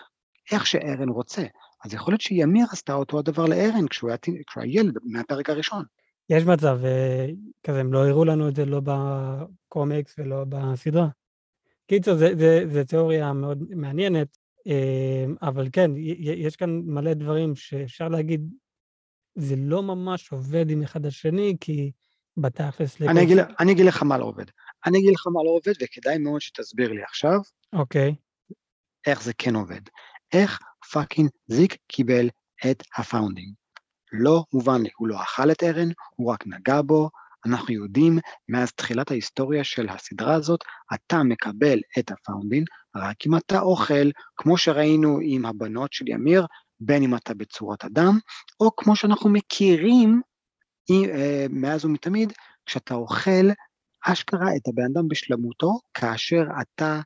איך 0.52 0.66
שארן 0.66 1.08
רוצה. 1.08 1.42
אז 1.84 1.94
יכול 1.94 2.12
להיות 2.12 2.20
שימיר 2.20 2.66
עשתה 2.72 2.94
אותו 2.94 3.18
הדבר 3.18 3.46
לארן 3.46 3.88
כשהוא 3.90 4.10
היה, 4.10 4.18
כשהוא 4.18 4.62
היה 4.62 4.80
ילד 4.80 4.94
מהפרק 5.04 5.50
הראשון. 5.50 5.84
יש 6.30 6.44
מצב, 6.44 6.78
אה, 6.84 7.26
כזה, 7.62 7.80
הם 7.80 7.92
לא 7.92 8.08
הראו 8.08 8.24
לנו 8.24 8.48
את 8.48 8.56
זה 8.56 8.64
לא 8.64 8.80
בקומיקס 8.84 10.14
ולא 10.18 10.44
בסדרה. 10.48 11.08
זה, 12.12 12.62
זה 12.72 12.84
תיאוריה 12.84 13.32
מאוד 13.32 13.62
מעניינת, 13.70 14.38
אבל 15.42 15.68
כן, 15.72 15.90
יש 16.18 16.56
כאן 16.56 16.70
מלא 16.84 17.14
דברים 17.14 17.56
שאפשר 17.56 18.08
להגיד, 18.08 18.50
זה 19.34 19.54
לא 19.56 19.82
ממש 19.82 20.32
עובד 20.32 20.70
עם 20.70 20.82
אחד 20.82 21.06
השני, 21.06 21.56
כי 21.60 21.92
בתכלס... 22.36 23.02
אני 23.02 23.22
אגיד, 23.22 23.38
אני 23.60 23.72
אגיד 23.72 23.86
לך 23.86 24.02
מה 24.02 24.18
לא 24.18 24.24
עובד. 24.24 24.44
אני 24.86 24.98
אגיד 24.98 25.12
לך 25.14 25.26
מה 25.26 25.44
לא 25.44 25.50
עובד, 25.50 25.72
וכדאי 25.82 26.18
מאוד 26.18 26.40
שתסביר 26.40 26.92
לי 26.92 27.02
עכשיו 27.02 27.38
אוקיי, 27.72 28.14
איך 29.06 29.22
זה 29.22 29.32
כן 29.38 29.54
עובד. 29.56 29.80
איך 30.32 30.60
fucking 30.92 31.30
זיק 31.46 31.76
קיבל 31.86 32.28
את 32.70 32.82
ה 32.98 33.04
Founding. 33.04 33.54
לא 34.12 34.44
מובן 34.52 34.82
לי, 34.82 34.88
הוא 34.96 35.08
לא 35.08 35.22
אכל 35.22 35.50
את 35.50 35.62
ארן, 35.62 35.88
הוא 36.16 36.32
רק 36.32 36.46
נגע 36.46 36.82
בו. 36.82 37.10
אנחנו 37.46 37.74
יודעים, 37.74 38.18
מאז 38.48 38.72
תחילת 38.72 39.10
ההיסטוריה 39.10 39.64
של 39.64 39.88
הסדרה 39.88 40.34
הזאת, 40.34 40.60
אתה 40.94 41.22
מקבל 41.22 41.78
את 41.98 42.10
ה 42.10 42.17
Founding 42.17 42.68
רק 42.96 43.16
אם 43.26 43.36
אתה 43.36 43.60
אוכל, 43.60 44.10
כמו 44.36 44.58
שראינו 44.58 45.18
עם 45.22 45.46
הבנות 45.46 45.92
של 45.92 46.08
ימיר, 46.08 46.46
בין 46.80 47.02
אם 47.02 47.16
אתה 47.16 47.34
בצורת 47.34 47.84
אדם, 47.84 48.18
או 48.60 48.76
כמו 48.76 48.96
שאנחנו 48.96 49.30
מכירים 49.30 50.20
אה, 50.90 51.46
מאז 51.50 51.84
ומתמיד, 51.84 52.32
כשאתה 52.66 52.94
אוכל 52.94 53.50
אשכרה 54.06 54.56
את 54.56 54.68
הבן 54.68 54.82
אדם 54.94 55.08
בשלמותו, 55.08 55.80
כאשר 55.94 56.42
אתה 56.60 57.00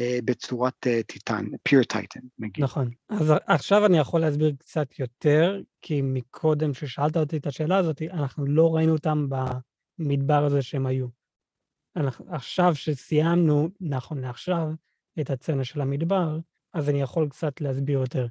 אה, 0.00 0.18
בצורת 0.24 0.86
אה, 0.86 1.00
טיטן, 1.02 1.44
pure 1.68 1.96
titan, 1.96 2.26
נגיד. 2.38 2.64
נכון. 2.64 2.90
אז 3.08 3.32
עכשיו 3.46 3.86
אני 3.86 3.98
יכול 3.98 4.20
להסביר 4.20 4.52
קצת 4.58 4.98
יותר, 4.98 5.60
כי 5.82 6.00
מקודם 6.02 6.74
ששאלת 6.74 7.16
אותי 7.16 7.36
את 7.36 7.46
השאלה 7.46 7.76
הזאת, 7.76 8.02
אנחנו 8.02 8.46
לא 8.46 8.74
ראינו 8.74 8.92
אותם 8.92 9.26
במדבר 9.98 10.44
הזה 10.44 10.62
שהם 10.62 10.86
היו. 10.86 11.06
אנחנו, 11.96 12.26
עכשיו 12.28 12.74
שסיימנו, 12.74 13.68
נכון 13.80 14.20
לעכשיו, 14.20 14.68
את 15.20 15.30
הצצנה 15.30 15.64
של 15.64 15.80
המדבר, 15.80 16.38
אז 16.72 16.88
אני 16.88 17.00
יכול 17.00 17.28
קצת 17.28 17.60
להסביר 17.60 17.98
יותר. 17.98 18.26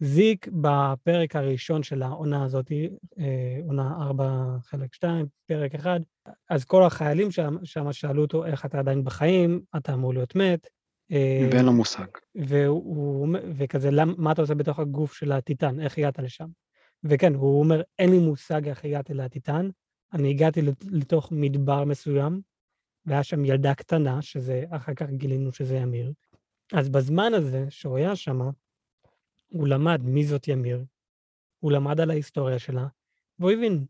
זיק 0.00 0.48
בפרק 0.52 1.36
הראשון 1.36 1.82
של 1.82 2.02
העונה 2.02 2.44
הזאת, 2.44 2.72
אה, 3.18 3.58
עונה 3.66 3.96
4 4.00 4.56
חלק 4.62 4.94
2, 4.94 5.26
פרק 5.46 5.74
1, 5.74 6.00
אז 6.50 6.64
כל 6.64 6.82
החיילים 6.82 7.30
שם, 7.30 7.56
שם 7.64 7.92
שאלו 7.92 8.22
אותו, 8.22 8.46
איך 8.46 8.64
אתה 8.64 8.78
עדיין 8.78 9.04
בחיים, 9.04 9.60
אתה 9.76 9.94
אמור 9.94 10.14
להיות 10.14 10.34
מת. 10.34 10.68
אה, 11.12 11.48
ואין 11.52 11.64
לו 11.64 11.72
מושג. 11.72 12.06
והוא, 12.34 13.28
וכזה, 13.56 13.90
למ, 13.90 14.14
מה 14.18 14.32
אתה 14.32 14.42
עושה 14.42 14.54
בתוך 14.54 14.78
הגוף 14.78 15.14
של 15.14 15.32
הטיטן, 15.32 15.80
איך 15.80 15.98
הגעת 15.98 16.18
לשם? 16.18 16.48
וכן, 17.04 17.34
הוא 17.34 17.60
אומר, 17.60 17.82
אין 17.98 18.10
לי 18.10 18.18
מושג 18.18 18.68
איך 18.68 18.84
הגעתי 18.84 19.14
לטיטן, 19.14 19.68
אני 20.12 20.30
הגעתי 20.30 20.62
לת- 20.62 20.84
לתוך 20.90 21.32
מדבר 21.32 21.84
מסוים, 21.84 22.40
והיה 23.06 23.22
שם 23.24 23.44
ילדה 23.44 23.74
קטנה, 23.74 24.22
שזה, 24.22 24.64
אחר 24.70 24.94
כך 24.94 25.06
גילינו 25.10 25.52
שזה 25.52 25.76
ימיר. 25.76 26.12
אז 26.72 26.88
בזמן 26.88 27.32
הזה 27.34 27.66
שהוא 27.70 27.96
היה 27.96 28.16
שם, 28.16 28.40
הוא 29.48 29.68
למד 29.68 30.00
מי 30.04 30.24
זאת 30.24 30.48
ימיר, 30.48 30.84
הוא 31.58 31.72
למד 31.72 32.00
על 32.00 32.10
ההיסטוריה 32.10 32.58
שלה, 32.58 32.86
והוא 33.38 33.50
הבין, 33.50 33.84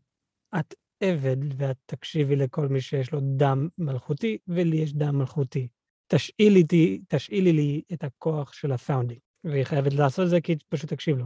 את 0.59 0.73
עבד 1.03 1.37
ואת 1.57 1.77
תקשיבי 1.85 2.35
לכל 2.35 2.67
מי 2.67 2.81
שיש 2.81 3.11
לו 3.11 3.19
דם 3.37 3.67
מלכותי, 3.77 4.37
ולי 4.47 4.77
יש 4.77 4.93
דם 4.93 5.15
מלכותי. 5.17 5.67
תשאילי, 6.07 6.63
לי- 6.71 7.01
תשאילי 7.07 7.53
לי 7.53 7.81
את 7.93 8.03
הכוח 8.03 8.53
של 8.53 8.71
ה 8.71 8.76
Founding. 8.76 9.19
והיא 9.43 9.63
חייבת 9.63 9.93
לעשות 9.93 10.25
את 10.25 10.29
זה 10.29 10.41
כי 10.41 10.55
פשוט 10.69 10.93
תקשיב 10.93 11.17
לו. 11.17 11.25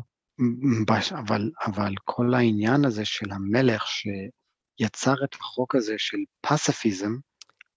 אבל, 1.11 1.51
אבל 1.65 1.93
כל 2.03 2.33
העניין 2.33 2.85
הזה 2.85 3.05
של 3.05 3.31
המלך 3.31 3.83
שיצר 4.77 5.13
את 5.23 5.35
החוק 5.35 5.75
הזה 5.75 5.93
של 5.97 6.17
פסיפיזם, 6.41 7.11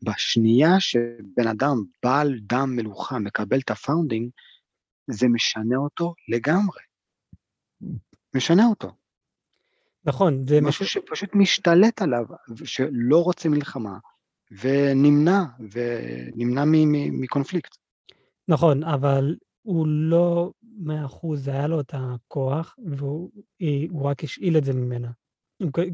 בשנייה 0.03 0.81
שבן 0.81 1.49
אדם 1.51 1.77
בעל 2.03 2.39
דם 2.43 2.77
מלוכה 2.77 3.19
מקבל 3.19 3.59
את 3.59 3.71
ה 3.71 3.77
Founding, 3.77 4.31
זה 5.11 5.29
משנה 5.29 5.77
אותו 5.77 6.15
לגמרי. 6.29 6.81
משנה 8.35 8.67
אותו. 8.67 8.89
נכון, 10.05 10.47
זה 10.49 10.61
מש... 10.61 10.69
משהו 10.69 10.87
שפשוט 10.87 11.31
משתלט 11.35 12.03
עליו, 12.03 12.25
שלא 12.65 13.25
רוצה 13.25 13.49
מלחמה, 13.49 13.99
ונמנע, 14.51 15.43
ונמנע 15.73 16.65
מ- 16.65 16.93
מ- 16.93 17.21
מקונפליקט. 17.21 17.77
נכון, 18.49 18.85
אבל 18.85 19.37
הוא 19.63 19.87
לא 19.89 20.53
מאה 20.63 21.05
אחוז, 21.05 21.49
היה 21.49 21.67
לו 21.67 21.81
את 21.81 21.95
הכוח, 21.95 22.77
והוא 22.85 23.31
רק 24.05 24.25
השאיל 24.25 24.59
את 24.59 24.65
זה 24.65 24.73
ממנה. 24.73 25.11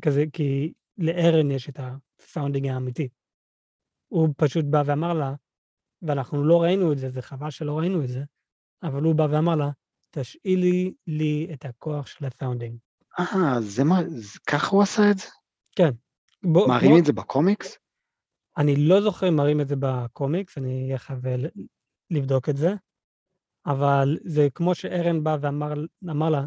כזה, 0.03 0.25
כי 0.33 0.73
לארן 0.99 1.51
יש 1.51 1.69
את 1.69 1.81
ה 1.81 1.90
Founding 1.90 2.67
האמיתי. 2.67 3.09
הוא 4.09 4.29
פשוט 4.37 4.65
בא 4.65 4.83
ואמר 4.87 5.13
לה, 5.15 5.35
ואנחנו 6.03 6.45
לא 6.45 6.63
ראינו 6.63 6.93
את 6.93 6.99
זה, 6.99 7.11
זה 7.11 7.23
חבל 7.23 7.51
שלא 7.51 7.79
ראינו 7.79 8.05
את 8.05 8.09
זה, 8.09 8.23
אבל 8.83 9.03
הוא 9.03 9.15
בא 9.15 9.27
ואמר 9.31 9.55
לה, 9.55 9.71
תשאילי 10.11 10.95
לי 11.07 11.49
את 11.53 11.65
הכוח 11.65 12.07
של 12.07 12.25
ה 12.25 12.30
Founding. 12.30 12.79
אה, 13.19 13.61
זה 13.61 13.85
מה, 13.85 14.01
זה- 14.09 14.39
ככה 14.47 14.69
הוא 14.71 14.83
עשה 14.83 15.03
את 15.11 15.19
זה? 15.19 15.25
כן. 15.77 15.91
בוא, 16.53 16.69
מראים 16.69 16.91
כמו- 16.91 16.99
את 16.99 17.05
זה 17.05 17.13
בקומיקס? 17.13 17.79
אני 18.57 18.77
לא 18.89 19.01
זוכר 19.01 19.29
אם 19.29 19.37
מראים 19.37 19.61
את 19.61 19.69
זה 19.69 19.75
בקומיקס, 19.81 20.59
אני 20.59 20.85
אהיה 20.85 20.99
חייב 20.99 21.19
לבדוק 22.11 22.49
את 22.49 22.57
זה, 22.57 22.71
אבל 23.67 24.19
זה 24.25 24.49
כמו 24.55 24.75
שארן 24.75 25.25
בא 25.25 25.37
ואמר 25.41 25.73
אמר 26.11 26.31
לה, 26.31 26.43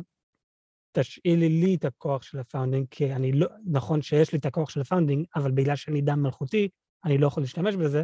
תשאילי 1.00 1.50
לי 1.50 1.76
את 1.76 1.86
הכוח 1.86 2.24
של 2.24 2.40
ה 2.40 2.44
Founding, 2.44 2.88
כי 2.92 3.14
אני 3.14 3.32
לא, 3.32 3.48
נכון 3.66 4.02
שיש 4.02 4.32
לי 4.32 4.40
את 4.40 4.46
הכוח 4.46 4.70
של 4.70 4.82
ה 4.82 4.86
Founding, 4.86 5.26
אבל 5.36 5.52
בגלל 5.52 5.76
שאין 5.76 5.94
לי 5.94 6.02
דם 6.02 6.24
מלכותי, 6.24 6.70
אני 7.06 7.18
לא 7.18 7.28
יכול 7.28 7.44
להשתמש 7.44 7.76
בזה, 7.76 8.04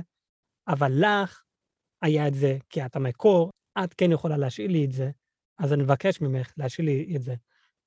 אבל 0.68 0.92
לך 0.96 1.42
היה 2.02 2.28
את 2.28 2.34
זה, 2.34 2.58
כי 2.70 2.86
את 2.86 2.96
המקור, 2.96 3.52
את 3.84 3.94
כן 3.94 4.12
יכולה 4.12 4.38
להשאיל 4.38 4.72
לי 4.72 4.86
את 4.86 4.92
זה, 4.92 5.12
אז 5.60 5.74
אני 5.74 5.84
מבקש 5.84 6.22
ממך 6.22 6.54
להשאיל 6.58 6.88
לי 6.88 7.14
את 7.16 7.22
זה. 7.22 7.36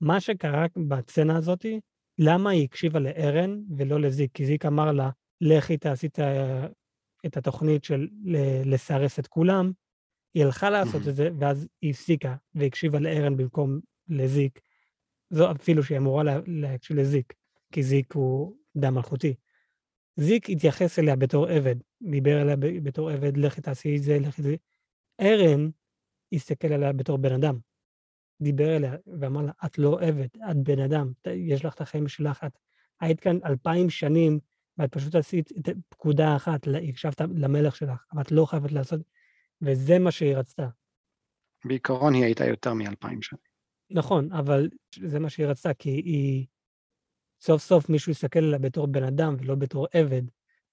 מה 0.00 0.20
שקרה 0.20 0.66
בסצנה 0.88 1.36
הזאתי, 1.36 1.80
למה 2.18 2.50
היא 2.50 2.64
הקשיבה 2.64 2.98
לארן 2.98 3.60
ולא 3.76 4.00
לזיק? 4.00 4.30
כי 4.34 4.46
זיק 4.46 4.66
אמר 4.66 4.92
לה, 4.92 5.10
לכי 5.40 5.76
תעשי 5.76 6.08
את 7.26 7.36
התוכנית 7.36 7.84
של 7.84 8.08
לסרס 8.64 9.18
את 9.18 9.26
כולם, 9.26 9.72
היא 10.34 10.44
הלכה 10.44 10.70
לעשות. 10.70 11.08
את 11.08 11.16
זה, 11.16 11.30
ואז 11.38 11.68
היא 11.82 11.90
הפסיקה 11.90 12.36
והקשיבה 12.54 12.98
לארן 12.98 13.36
במקום 13.36 13.80
לזיק. 14.08 14.60
זו 15.34 15.50
אפילו 15.50 15.82
שהיא 15.82 15.98
אמורה 15.98 16.22
לה- 16.22 16.40
להקשיב 16.46 16.96
לזיק, 16.96 17.32
כי 17.72 17.82
זיק 17.82 18.12
הוא 18.12 18.56
דם 18.76 18.94
מלכותי. 18.94 19.34
זיק 20.16 20.50
התייחס 20.50 20.98
אליה 20.98 21.16
בתור 21.16 21.46
עבד, 21.46 21.74
דיבר 22.02 22.42
אליה 22.42 22.56
בתור 22.56 23.10
עבד, 23.10 23.36
לכי 23.36 23.60
תעשי 23.60 23.96
את 23.96 24.02
זה, 24.02 24.18
לכי 24.20 24.42
זה. 24.42 24.54
ארן 25.20 25.70
הסתכל 26.32 26.72
עליה 26.72 26.92
בתור 26.92 27.18
בן 27.18 27.32
אדם. 27.32 27.58
דיבר 28.42 28.76
אליה 28.76 28.94
ואמר 29.20 29.42
לה, 29.42 29.52
את 29.66 29.78
לא 29.78 30.00
עבד, 30.00 30.28
את 30.50 30.56
בן 30.56 30.78
אדם, 30.78 31.12
יש 31.34 31.64
לך 31.64 31.74
את 31.74 31.80
החיים 31.80 32.08
שלך, 32.08 32.44
את 32.46 32.58
היית 33.00 33.20
כאן 33.20 33.38
אלפיים 33.44 33.90
שנים, 33.90 34.38
ואת 34.78 34.92
פשוט 34.92 35.14
עשית 35.14 35.52
את 35.52 35.68
פקודה 35.88 36.36
אחת, 36.36 36.68
הקשבת 36.88 37.20
למלך 37.20 37.76
שלך, 37.76 38.04
אבל 38.12 38.22
את 38.22 38.32
לא 38.32 38.46
חייבת 38.46 38.72
לעשות, 38.72 39.00
וזה 39.62 39.98
מה 39.98 40.10
שהיא 40.10 40.36
רצתה. 40.36 40.68
בעיקרון 41.64 42.14
היא 42.14 42.24
הייתה 42.24 42.44
יותר 42.46 42.74
מאלפיים 42.74 43.22
שנה. 43.22 43.38
נכון, 43.90 44.32
אבל 44.32 44.68
זה 45.06 45.20
מה 45.20 45.30
שהיא 45.30 45.46
רצתה, 45.46 45.74
כי 45.74 45.90
היא... 45.90 46.46
סוף 47.40 47.62
סוף 47.62 47.88
מישהו 47.88 48.12
יסתכל 48.12 48.38
עליה 48.38 48.58
בתור 48.58 48.86
בן 48.86 49.04
אדם 49.04 49.36
ולא 49.38 49.54
בתור 49.54 49.86
עבד, 49.92 50.22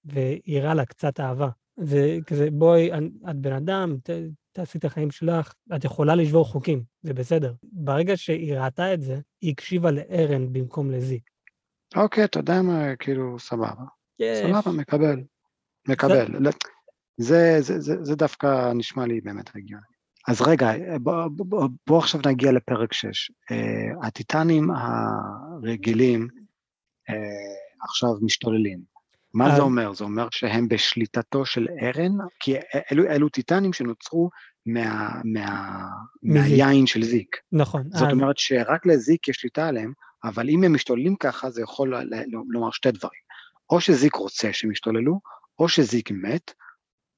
ויראה 0.04 0.74
לה 0.74 0.84
קצת 0.84 1.20
אהבה. 1.20 1.48
זה 1.76 2.18
כזה, 2.26 2.48
בואי, 2.50 2.90
את- 3.30 3.36
בן 3.36 3.52
אדם, 3.52 3.96
ת, 4.02 4.10
תעשי 4.52 4.78
את 4.78 4.84
החיים 4.84 5.10
שלך, 5.10 5.52
את 5.76 5.84
יכולה 5.84 6.14
לשבור 6.14 6.44
חוקים, 6.44 6.84
זה 7.02 7.14
בסדר. 7.14 7.54
ברגע 7.62 8.16
שהיא 8.16 8.54
ראתה 8.54 8.94
את 8.94 9.02
זה, 9.02 9.20
היא 9.40 9.52
הקשיבה 9.52 9.90
לארן 9.90 10.52
במקום 10.52 10.90
לזיק. 10.90 11.22
אוקיי, 11.96 12.24
אתה 12.24 12.38
יודע 12.38 12.62
מה, 12.62 12.96
כאילו, 12.96 13.38
סבבה. 13.38 13.84
יש. 14.18 14.38
סבבה, 14.46 14.76
מקבל. 14.78 15.22
מקבל. 15.88 16.26
לא, 16.38 16.50
זה, 17.16 17.56
זה, 17.60 17.80
זה, 17.80 18.04
זה 18.04 18.14
דווקא 18.16 18.72
נשמע 18.74 19.06
לי 19.06 19.20
באמת 19.20 19.50
הגיוני. 19.56 19.91
אז 20.28 20.42
רגע, 20.42 20.70
בוא, 21.00 21.28
בוא, 21.36 21.68
בוא 21.86 21.98
עכשיו 21.98 22.20
נגיע 22.26 22.52
לפרק 22.52 22.92
6. 22.92 23.30
Uh, 23.30 23.54
הטיטנים 24.06 24.68
הרגילים 24.70 26.28
uh, 27.10 27.14
עכשיו 27.82 28.08
משתוללים. 28.22 28.92
מה 29.34 29.46
אז- 29.50 29.56
זה 29.56 29.62
אומר? 29.62 29.92
זה 29.92 30.04
אומר 30.04 30.28
שהם 30.30 30.68
בשליטתו 30.68 31.44
של 31.46 31.66
ארן? 31.82 32.12
כי 32.40 32.54
אלו, 32.92 33.04
אלו 33.06 33.28
טיטנים 33.28 33.72
שנוצרו 33.72 34.30
מה, 34.66 35.08
מה. 35.24 35.78
מהיין 36.22 36.86
של 36.86 37.02
זיק. 37.02 37.36
נכון. 37.52 37.82
זאת 37.92 38.02
אז- 38.08 38.12
אומרת 38.12 38.38
שרק 38.38 38.86
לזיק 38.86 39.28
יש 39.28 39.36
שליטה 39.36 39.68
עליהם, 39.68 39.92
אבל 40.24 40.48
אם 40.48 40.64
הם 40.64 40.74
משתוללים 40.74 41.16
ככה, 41.16 41.50
זה 41.50 41.62
יכול 41.62 41.94
לומר 42.48 42.70
שתי 42.70 42.90
דברים. 42.90 43.20
או 43.70 43.80
שזיק 43.80 44.14
רוצה 44.14 44.52
שהם 44.52 44.72
ישתוללו, 44.72 45.20
או 45.58 45.68
שזיק 45.68 46.10
מת, 46.10 46.54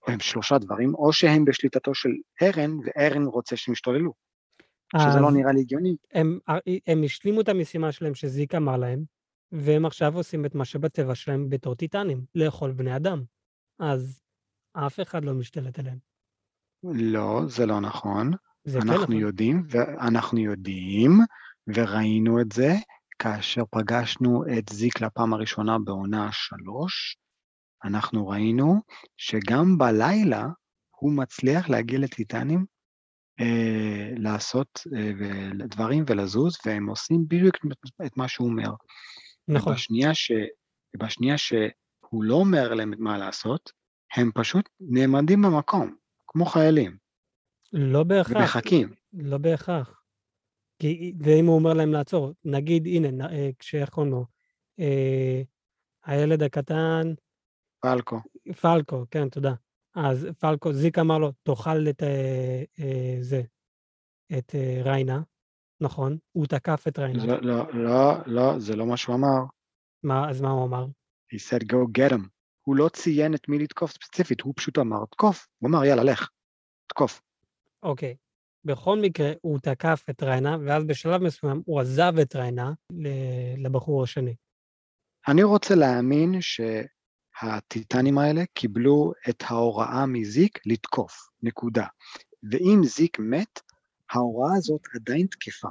הם 0.07 0.21
שלושה 0.21 0.59
דברים, 0.59 0.95
או 0.95 1.13
שהם 1.13 1.45
בשליטתו 1.45 1.95
של 1.95 2.11
ארן, 2.43 2.71
וארן 2.85 3.25
רוצה 3.25 3.57
שהם 3.57 3.73
ישתוללו. 3.73 4.13
שזה 4.99 5.21
לא 5.21 5.31
נראה 5.33 5.53
לי 5.53 5.61
הגיוני. 5.61 5.97
הם, 6.13 6.39
הם 6.87 7.03
השלימו 7.05 7.41
את 7.41 7.49
המשימה 7.49 7.93
שלהם 7.93 8.15
שזיק 8.15 8.55
אמר 8.55 8.77
להם, 8.77 9.05
והם 9.53 9.87
עכשיו 9.87 10.17
עושים 10.17 10.47
את 10.47 10.55
מה 10.55 10.65
שבטבע 10.65 11.15
שלהם 11.15 11.49
בתור 11.51 11.75
טיטנים, 11.75 12.25
לאכול 12.35 12.73
בני 12.73 12.97
אדם. 12.97 13.23
אז 13.79 14.21
אף 14.73 15.01
אחד 15.01 15.25
לא 15.25 15.35
משתלט 15.35 15.79
עליהם. 15.79 15.99
לא, 16.85 17.41
זה 17.47 17.67
לא 17.67 17.81
נכון. 17.81 18.31
זה 18.65 18.81
כן 18.81 18.89
אנחנו 18.89 19.03
נכון. 19.03 19.17
יודעים, 19.17 19.63
ואנחנו 19.69 20.39
יודעים, 20.39 21.11
וראינו 21.75 22.41
את 22.41 22.53
זה, 22.53 22.75
כאשר 23.19 23.63
פגשנו 23.71 24.45
את 24.59 24.69
זיק 24.69 25.01
לפעם 25.01 25.35
הראשונה 25.35 25.79
בעונה 25.79 26.29
שלוש, 26.33 27.17
אנחנו 27.85 28.29
ראינו 28.29 28.75
שגם 29.17 29.79
בלילה 29.79 30.47
הוא 30.91 31.13
מצליח 31.13 31.69
להגיע 31.69 31.99
לטיטנים, 31.99 32.65
אה, 33.41 34.11
לעשות 34.17 34.81
אה, 34.97 35.11
דברים 35.69 36.05
ולזוז, 36.07 36.57
והם 36.67 36.87
עושים 36.87 37.25
בדיוק 37.29 37.57
את 38.07 38.17
מה 38.17 38.29
שהוא 38.29 38.49
אומר. 38.49 38.71
נכון. 39.49 39.73
ובשנייה, 39.73 40.15
ש, 40.15 40.33
ובשנייה 40.97 41.39
שהוא 41.39 42.25
לא 42.25 42.35
אומר 42.35 42.75
להם 42.75 42.95
מה 42.99 43.19
לעשות, 43.19 43.73
הם 44.17 44.31
פשוט 44.35 44.69
נעמדים 44.81 45.43
במקום, 45.43 45.97
כמו 46.27 46.47
חיילים, 46.47 47.05
לא 47.75 48.03
בהכרח. 48.03 48.37
ומחכים. 48.37 48.93
לא 49.13 49.39
בהכרח. 49.39 50.03
כי, 50.79 51.13
ואם 51.21 51.47
הוא 51.47 51.55
אומר 51.55 51.75
להם 51.75 51.93
לעצור, 51.93 52.33
נגיד, 52.45 52.87
הנה, 52.87 53.31
אה, 53.31 53.51
כשאיך 53.59 53.89
קוראים 53.89 54.13
לו? 54.13 54.27
אה, 54.81 55.43
הילד 56.05 56.43
הקטן, 56.43 57.15
פלקו. 57.85 58.21
פלקו, 58.61 59.05
כן, 59.11 59.29
תודה. 59.29 59.55
אז 59.95 60.29
פלקו, 60.39 60.73
זיק 60.73 60.99
אמר 60.99 61.19
לו, 61.19 61.33
תאכל 61.43 61.89
את 61.89 62.03
אה, 62.03 62.63
אה, 62.79 63.17
זה, 63.21 63.43
את 64.39 64.55
אה, 64.55 64.81
ריינה, 64.85 65.23
נכון? 65.81 66.19
הוא 66.33 66.47
תקף 66.47 66.85
את 66.89 66.99
ריינה. 66.99 67.27
לא, 67.27 67.43
לא, 67.43 67.73
לא, 67.73 68.15
לא, 68.27 68.59
זה 68.59 68.77
לא 68.77 68.87
מה 68.87 68.97
שהוא 68.97 69.15
אמר. 69.15 69.45
מה, 70.03 70.31
אז 70.31 70.41
מה 70.41 70.51
הוא 70.51 70.65
אמר? 70.65 70.87
He 71.35 71.39
said 71.39 71.63
go 71.63 71.99
get 71.99 72.13
him. 72.13 72.29
הוא 72.67 72.77
לא 72.77 72.89
ציין 72.89 73.35
את 73.35 73.49
מי 73.49 73.59
לתקוף 73.59 73.93
ספציפית, 73.93 74.41
הוא 74.41 74.55
פשוט 74.57 74.79
אמר 74.79 75.05
תקוף. 75.11 75.49
הוא 75.59 75.71
אמר 75.71 75.85
יאללה, 75.85 76.03
לך, 76.05 76.29
תקוף. 76.87 77.23
אוקיי. 77.83 78.17
בכל 78.65 78.99
מקרה, 78.99 79.33
הוא 79.41 79.59
תקף 79.59 80.05
את 80.11 80.23
ריינה, 80.23 80.57
ואז 80.67 80.85
בשלב 80.85 81.23
מסוים 81.23 81.63
הוא 81.67 81.81
עזב 81.81 82.19
את 82.23 82.37
ריינה 82.37 82.73
לבחור 83.57 84.03
השני. 84.03 84.35
אני 85.29 85.43
רוצה 85.43 85.75
להאמין 85.75 86.43
שהטיטנים 87.41 88.19
האלה 88.19 88.43
קיבלו 88.55 89.13
את 89.29 89.45
ההוראה 89.47 90.07
מזיק 90.07 90.59
לתקוף, 90.67 91.29
נקודה. 91.43 91.87
ואם 92.51 92.81
זיק 92.85 93.19
מת, 93.19 93.61
ההוראה 94.11 94.57
הזאת 94.57 94.81
עדיין 94.95 95.27
תקפה. 95.27 95.69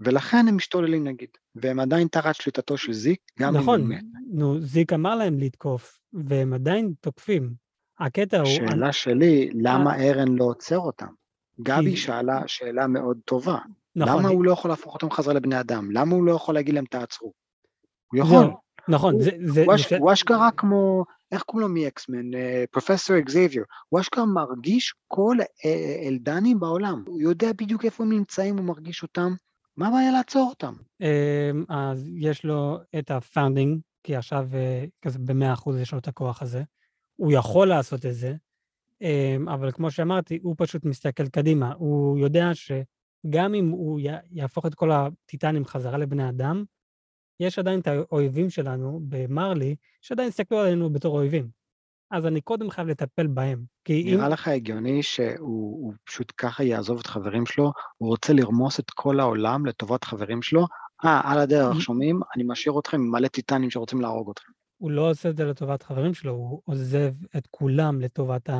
ולכן 0.00 0.48
הם 0.48 0.56
משתוללים 0.56 1.04
נגיד, 1.04 1.28
והם 1.54 1.80
עדיין 1.80 2.08
תחת 2.08 2.34
שליטתו 2.34 2.76
של 2.76 2.92
זיק, 2.92 3.20
גם 3.38 3.56
אם 3.56 3.62
נכון, 3.62 3.80
הוא 3.80 3.88
מת. 3.88 4.04
נו, 4.32 4.60
זיק 4.60 4.92
אמר 4.92 5.14
להם 5.14 5.38
לתקוף, 5.38 5.98
והם 6.12 6.52
עדיין 6.52 6.92
תוקפים. 7.00 7.54
הקטע 7.98 8.36
הוא... 8.36 8.46
השאלה 8.46 8.92
שלי, 8.92 9.50
למה 9.54 9.96
ארן 9.96 10.28
לא 10.28 10.44
עוצר 10.44 10.78
אותם? 10.78 11.06
גבי 11.60 11.96
שאלה 11.96 12.42
שאלה 12.46 12.86
מאוד 12.86 13.18
טובה. 13.24 13.58
נכון, 13.96 14.18
למה 14.18 14.28
הוא 14.28 14.44
לא 14.44 14.52
יכול 14.52 14.70
להפוך 14.70 14.94
אותם 14.94 15.10
חזרה 15.10 15.34
לבני 15.34 15.60
אדם? 15.60 15.90
למה 15.90 16.14
הוא 16.14 16.24
לא 16.24 16.32
יכול 16.32 16.54
להגיד 16.54 16.74
להם 16.74 16.84
תעצרו? 16.84 17.32
הוא 18.12 18.20
יכול. 18.20 18.50
נכון, 18.88 19.14
הוא- 19.14 19.22
זה... 19.22 19.30
זה, 19.44 19.64
הוא 19.64 19.74
זה 19.90 19.98
הוא 19.98 20.12
אשכרה 20.12 20.50
כמו, 20.50 21.04
איך 21.32 21.42
קוראים 21.42 21.68
לו 21.68 21.74
מ 21.74 21.82
X-Men? 21.82 22.30
פרופסור 22.70 23.18
אקזבייר. 23.18 23.64
הוא 23.88 24.00
אשכרה 24.00 24.26
מרגיש 24.26 24.94
כל 25.08 25.36
אה, 25.64 26.08
אלדנים 26.08 26.60
בעולם. 26.60 27.04
הוא 27.06 27.20
יודע 27.20 27.52
בדיוק 27.52 27.84
איפה 27.84 28.02
הם 28.04 28.12
נמצאים, 28.12 28.56
הוא 28.58 28.64
מרגיש 28.64 29.02
אותם. 29.02 29.34
מה 29.76 29.88
הבעיה 29.88 30.12
לעצור 30.12 30.48
אותם? 30.50 30.74
אמ, 31.00 31.64
אז 31.68 32.10
יש 32.16 32.44
לו 32.44 32.78
את 32.98 33.10
ה 33.10 33.17
Founding, 33.17 33.80
כי 34.02 34.16
עכשיו 34.16 34.48
אה, 34.54 34.84
כזה 35.02 35.18
במאה 35.18 35.52
אחוז 35.52 35.76
יש 35.76 35.92
לו 35.92 35.98
את 35.98 36.08
הכוח 36.08 36.42
הזה. 36.42 36.62
הוא 37.16 37.32
יכול 37.32 37.68
לעשות 37.68 38.06
את 38.06 38.14
זה, 38.14 38.34
אמ, 39.02 39.48
אבל 39.48 39.72
כמו 39.72 39.90
שאמרתי, 39.90 40.38
הוא 40.42 40.54
פשוט 40.58 40.84
מסתכל 40.84 41.28
קדימה. 41.28 41.72
הוא 41.78 42.18
יודע 42.18 42.50
שגם 42.54 43.54
אם 43.54 43.68
הוא 43.68 44.00
יהפוך 44.30 44.66
את 44.66 44.74
כל 44.74 44.90
הטיטנים 44.92 45.64
חזרה 45.64 45.98
לבני 45.98 46.28
אדם, 46.28 46.64
יש 47.40 47.58
עדיין 47.58 47.80
את 47.80 47.86
האויבים 47.86 48.50
שלנו 48.50 49.00
במרלי, 49.08 49.76
שעדיין 50.00 50.28
יסתכלו 50.28 50.58
עלינו 50.58 50.90
בתור 50.90 51.16
אויבים. 51.16 51.48
אז 52.10 52.26
אני 52.26 52.40
קודם 52.40 52.70
חייב 52.70 52.88
לטפל 52.88 53.26
בהם. 53.26 53.64
כי 53.84 54.02
אם... 54.02 54.16
נראה 54.16 54.28
לך 54.28 54.48
הגיוני 54.48 55.02
שהוא 55.02 55.38
הוא 55.40 55.92
פשוט 56.04 56.32
ככה 56.36 56.64
יעזוב 56.64 56.98
את 56.98 57.06
חברים 57.06 57.46
שלו? 57.46 57.72
הוא 57.96 58.08
רוצה 58.08 58.32
לרמוס 58.32 58.80
את 58.80 58.90
כל 58.90 59.20
העולם 59.20 59.66
לטובת 59.66 60.04
חברים 60.04 60.42
שלו? 60.42 60.66
אה, 61.04 61.20
על 61.24 61.38
הדרך, 61.38 61.80
שומעים? 61.80 62.20
אני 62.36 62.44
משאיר 62.46 62.78
אתכם 62.78 62.96
עם 62.96 63.10
מלא 63.10 63.28
טיטנים 63.28 63.70
שרוצים 63.70 64.00
להרוג 64.00 64.30
אתכם. 64.30 64.52
הוא 64.76 64.90
לא 64.90 65.10
עושה 65.10 65.30
את 65.30 65.36
זה 65.36 65.44
לטובת 65.44 65.82
חברים 65.82 66.14
שלו, 66.14 66.32
הוא 66.32 66.62
עוזב 66.64 67.12
את 67.36 67.46
כולם 67.50 68.00
לטובת 68.00 68.50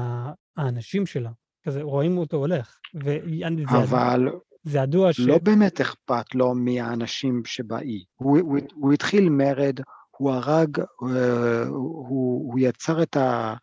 האנשים 0.57 1.07
שלו. 1.07 1.31
כזה, 1.67 1.83
רואים 1.83 2.19
אותו 2.19 2.37
הולך. 2.37 2.77
וזה 2.95 3.79
אבל 3.83 4.29
זה 4.65 4.79
ידוע 4.79 5.13
ש... 5.13 5.21
לא 5.21 5.39
באמת 5.39 5.81
אכפת 5.81 6.35
לו 6.35 6.55
מהאנשים 6.55 7.43
שבאי. 7.45 8.05
הוא, 8.15 8.39
הוא, 8.39 8.59
הוא 8.75 8.93
התחיל 8.93 9.29
מרד, 9.29 9.81
הוא 10.11 10.33
הרג, 10.33 10.79
אה, 10.81 11.67
הוא, 11.67 12.53
הוא 12.53 12.59
יצר 12.59 13.03
את, 13.03 13.17
ה, 13.17 13.55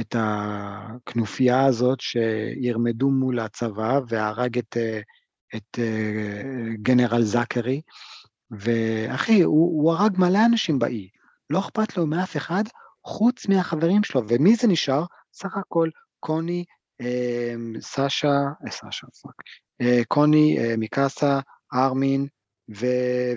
את 0.00 0.16
הכנופיה 0.18 1.64
הזאת 1.64 2.00
שימרדו 2.00 3.10
מול 3.10 3.38
הצבא 3.38 4.00
והרג 4.08 4.58
את, 4.58 4.76
אה, 4.76 5.00
את 5.56 5.78
אה, 5.78 6.42
גנרל 6.82 7.22
זקרי, 7.22 7.80
ואחי, 8.50 9.42
הוא, 9.42 9.82
הוא 9.82 9.92
הרג 9.92 10.18
מלא 10.18 10.46
אנשים 10.46 10.78
באי. 10.78 11.08
לא 11.50 11.58
אכפת 11.58 11.96
לו 11.96 12.06
מאף 12.06 12.36
אחד 12.36 12.64
חוץ 13.04 13.48
מהחברים 13.48 14.04
שלו, 14.04 14.22
ומי 14.28 14.56
זה 14.56 14.66
נשאר? 14.66 15.04
סך 15.32 15.56
הכל 15.56 15.88
קוני, 16.20 16.64
אה, 17.00 17.54
סשה, 17.80 18.42
אה, 18.66 18.70
סשה, 18.70 19.06
fuck, 19.22 19.42
קוני, 20.08 20.58
אה, 20.58 20.76
מיקאסה, 20.76 21.40
ארמין, 21.74 22.26
ו... 22.70 22.86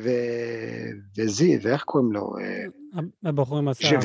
ו... 0.04 0.10
וזי, 1.18 1.58
ואיך 1.62 1.84
קוראים 1.84 2.12
לו? 2.12 2.38
אה, 2.38 2.64
הבחור 3.24 3.58
עם 3.58 3.68
השיער. 3.68 4.00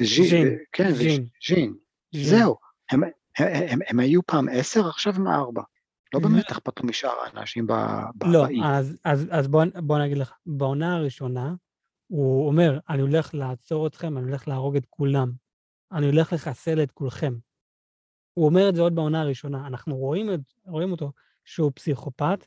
וז'ין, 0.00 0.58
כן, 0.72 0.90
וז'- 0.92 0.98
ז'ין. 0.98 1.26
ז'ין, 1.46 1.74
ז'ין. 2.14 2.24
זהו, 2.24 2.56
הם, 2.90 3.02
הם, 3.04 3.10
הם, 3.68 3.78
הם 3.88 4.00
היו 4.00 4.20
פעם 4.26 4.48
עשר, 4.52 4.88
עכשיו 4.88 5.14
הם 5.16 5.28
ארבע. 5.28 5.62
לא 6.14 6.20
לא. 6.20 6.28
באמת 6.28 6.50
אכפת 6.50 6.80
לו 6.80 6.88
משאר 6.88 7.10
האנשים 7.24 7.66
לא, 8.24 8.44
באי. 8.44 8.60
אז, 8.64 8.96
אז, 9.04 9.26
אז 9.30 9.48
בוא, 9.48 9.64
בוא 9.74 9.98
נגיד 9.98 10.18
לך, 10.18 10.32
בעונה 10.46 10.96
הראשונה, 10.96 11.54
הוא 12.06 12.46
אומר, 12.46 12.78
אני 12.88 13.02
הולך 13.02 13.34
לעצור 13.34 13.86
אתכם, 13.86 14.18
אני 14.18 14.26
הולך 14.26 14.48
להרוג 14.48 14.76
את 14.76 14.86
כולם. 14.90 15.32
אני 15.92 16.06
הולך 16.06 16.32
לחסל 16.32 16.82
את 16.82 16.90
כולכם. 16.90 17.34
הוא 18.34 18.46
אומר 18.46 18.68
את 18.68 18.74
זה 18.74 18.82
עוד 18.82 18.94
בעונה 18.94 19.20
הראשונה. 19.20 19.66
אנחנו 19.66 19.96
רואים, 19.96 20.34
את, 20.34 20.40
רואים 20.66 20.92
אותו 20.92 21.12
שהוא 21.46 21.72
פסיכופת, 21.74 22.46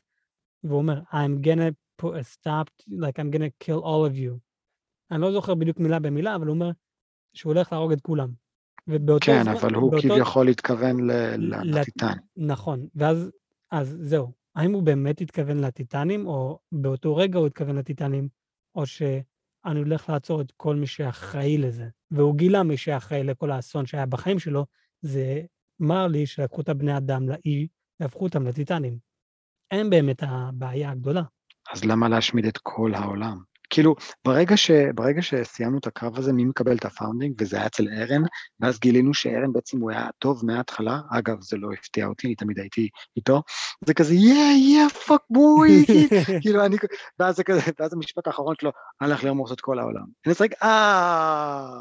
והוא 0.64 0.78
אומר, 0.78 1.00
I'm 1.10 1.44
gonna 1.46 1.72
put 2.02 2.10
a 2.14 2.24
stop, 2.34 2.66
like 2.90 3.18
I'm 3.18 3.34
gonna 3.34 3.64
kill 3.64 3.80
all 3.84 4.10
of 4.12 4.16
you. 4.16 4.38
אני 5.10 5.20
לא 5.20 5.32
זוכר 5.32 5.54
בדיוק 5.54 5.78
מילה 5.78 5.98
במילה, 5.98 6.36
אבל 6.36 6.46
הוא 6.46 6.54
אומר 6.54 6.70
שהוא 7.34 7.52
הולך 7.52 7.72
להרוג 7.72 7.92
את 7.92 8.00
כולם. 8.00 8.28
ובאותו 8.88 9.26
כן, 9.26 9.42
זמן, 9.44 9.52
אבל 9.52 9.74
הוא 9.74 9.90
באותו- 9.90 10.08
כביכול 10.08 10.48
התכוון 10.48 10.96
לטיטן. 11.64 12.12
נכון, 12.36 12.86
ואז 12.94 13.30
אז 13.70 13.96
זהו. 14.00 14.32
האם 14.56 14.72
הוא 14.72 14.82
באמת 14.82 15.20
התכוון 15.20 15.58
לטיטנים, 15.58 16.26
או 16.26 16.58
באותו 16.72 17.16
רגע 17.16 17.38
הוא 17.38 17.46
התכוון 17.46 17.76
לטיטנים, 17.76 18.28
או 18.74 18.86
שאני 18.86 19.78
הולך 19.78 20.08
לעצור 20.08 20.40
את 20.40 20.52
כל 20.56 20.76
מי 20.76 20.86
שאחראי 20.86 21.58
לזה. 21.58 21.88
והוא 22.10 22.36
גילה 22.36 22.62
מי 22.62 22.76
שאחראי 22.76 23.24
לכל 23.24 23.50
האסון 23.50 23.86
שהיה 23.86 24.06
בחיים 24.06 24.38
שלו, 24.38 24.66
זה 25.02 25.42
מרלי 25.80 26.26
שלקחו 26.26 26.60
את 26.60 26.68
הבני 26.68 26.96
אדם 26.96 27.28
לאי 27.28 27.66
והפכו 28.00 28.24
אותם 28.24 28.46
לטיטנים. 28.46 28.98
הם 29.70 29.90
באמת 29.90 30.22
הבעיה 30.22 30.90
הגדולה. 30.90 31.22
אז 31.72 31.84
למה 31.84 32.08
להשמיד 32.08 32.46
את 32.46 32.58
כל 32.58 32.94
העולם? 32.94 33.38
כאילו, 33.70 33.94
ברגע, 34.24 34.56
ש, 34.56 34.70
ברגע 34.94 35.22
שסיימנו 35.22 35.78
את 35.78 35.86
הקרב 35.86 36.18
הזה, 36.18 36.32
מי 36.32 36.44
מקבל 36.44 36.76
את 36.76 36.84
ה 36.84 36.89
founding, 36.89 37.34
וזה 37.40 37.56
היה 37.56 37.66
אצל 37.66 37.88
ארן, 37.88 38.22
ואז 38.60 38.78
גילינו 38.80 39.14
שארן 39.14 39.52
בעצם 39.52 39.80
הוא 39.80 39.90
היה 39.90 40.08
טוב 40.18 40.46
מההתחלה, 40.46 41.00
אגב, 41.10 41.40
זה 41.40 41.56
לא 41.56 41.68
הפתיע 41.72 42.06
אותי, 42.06 42.26
אני 42.26 42.34
תמיד 42.34 42.58
הייתי 42.58 42.88
איתו, 43.16 43.42
זה 43.86 43.94
כזה, 43.94 44.14
יא, 44.14 44.52
יא, 44.56 44.88
fuck 44.88 45.20
boy, 45.30 45.86
כאילו, 46.42 46.64
אני, 46.66 46.76
ואז 47.18 47.36
זה 47.36 47.44
כזה, 47.44 47.60
ואז 47.78 47.92
המשפט 47.92 48.26
האחרון 48.26 48.54
שלו, 48.60 48.70
הלך 49.00 49.24
לרמוס 49.24 49.52
את 49.52 49.60
כל 49.60 49.78
העולם. 49.78 50.04
אני 50.26 50.34
אה, 50.62 51.80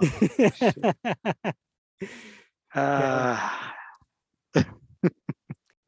אה, 2.75 3.47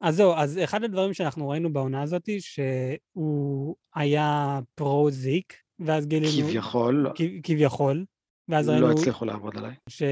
אז 0.02 0.16
זהו, 0.16 0.34
אז 0.34 0.60
אחד 0.64 0.84
הדברים 0.84 1.14
שאנחנו 1.14 1.50
ראינו 1.50 1.74
בעונה 1.74 2.02
הזאת, 2.02 2.30
שהוא 2.40 3.76
היה 3.96 4.60
פרו-זיק, 4.76 5.54
ואז 5.80 6.08
גילינו... 6.08 6.48
כביכול. 6.50 7.08
כביכול. 7.44 8.06
ואז 8.48 8.70
ראינו... 8.70 8.88
לא 8.88 8.92
הצליחו 8.92 9.26
לעבוד 9.26 9.58
עליי. 9.58 9.76
ש... 9.90 10.04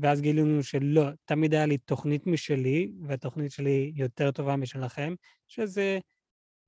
ואז 0.00 0.20
גילינו 0.20 0.62
שלא, 0.62 1.02
תמיד 1.24 1.54
היה 1.54 1.66
לי 1.66 1.78
תוכנית 1.78 2.26
משלי, 2.26 2.90
והתוכנית 3.02 3.52
שלי 3.52 3.92
יותר 3.94 4.30
טובה 4.30 4.56
משלכם, 4.56 5.14
שזה 5.48 5.98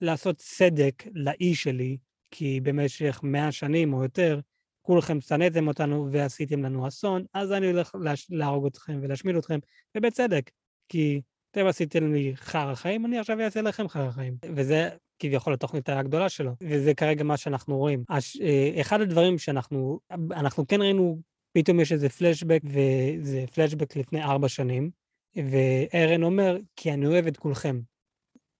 לעשות 0.01 0.37
צדק 0.37 1.03
לאי 1.12 1.55
שלי, 1.55 1.97
כי 2.31 2.61
במשך 2.61 3.21
מאה 3.23 3.53
שנים 3.53 3.95
או 3.95 4.03
יותר, 4.03 4.41
כולכם 4.83 5.21
שנאתם 5.21 5.69
אותנו 5.69 6.09
ועשיתם 6.12 6.62
לנו 6.62 6.88
אסון, 6.88 7.25
אז 7.35 7.53
אני 7.53 7.67
הולך 7.67 7.95
להרוג 8.31 8.67
אתכם 8.67 8.99
ולהשמיד 9.03 9.37
אתכם, 9.37 9.59
ובצדק, 9.97 10.51
כי 10.88 11.21
אתם 11.59 11.66
עשיתם 11.66 12.12
לי 12.12 12.33
חרא 12.37 12.75
חיים, 12.75 13.07
אני 13.07 13.18
עכשיו 13.18 13.40
אעשה 13.40 13.62
לכם 13.62 13.88
חרא 13.88 14.11
חיים. 14.11 14.37
וזה 14.55 14.88
כביכול 15.18 15.53
התוכנית 15.53 15.88
הגדולה 15.88 16.29
שלו, 16.29 16.53
וזה 16.61 16.94
כרגע 16.94 17.25
מה 17.25 17.37
שאנחנו 17.37 17.77
רואים. 17.77 18.05
הש, 18.09 18.37
אה, 18.40 18.81
אחד 18.81 19.01
הדברים 19.01 19.38
שאנחנו, 19.38 20.01
אנחנו 20.31 20.66
כן 20.66 20.83
ראינו, 20.83 21.18
פתאום 21.53 21.81
יש 21.81 21.92
איזה 21.92 22.09
פלשבק, 22.09 22.61
וזה 22.64 23.44
פלשבק 23.55 23.97
לפני 23.97 24.23
ארבע 24.23 24.49
שנים, 24.49 24.90
וארן 25.37 26.23
אומר, 26.23 26.57
כי 26.77 26.92
אני 26.92 27.07
אוהב 27.07 27.27
את 27.27 27.37
כולכם. 27.37 27.81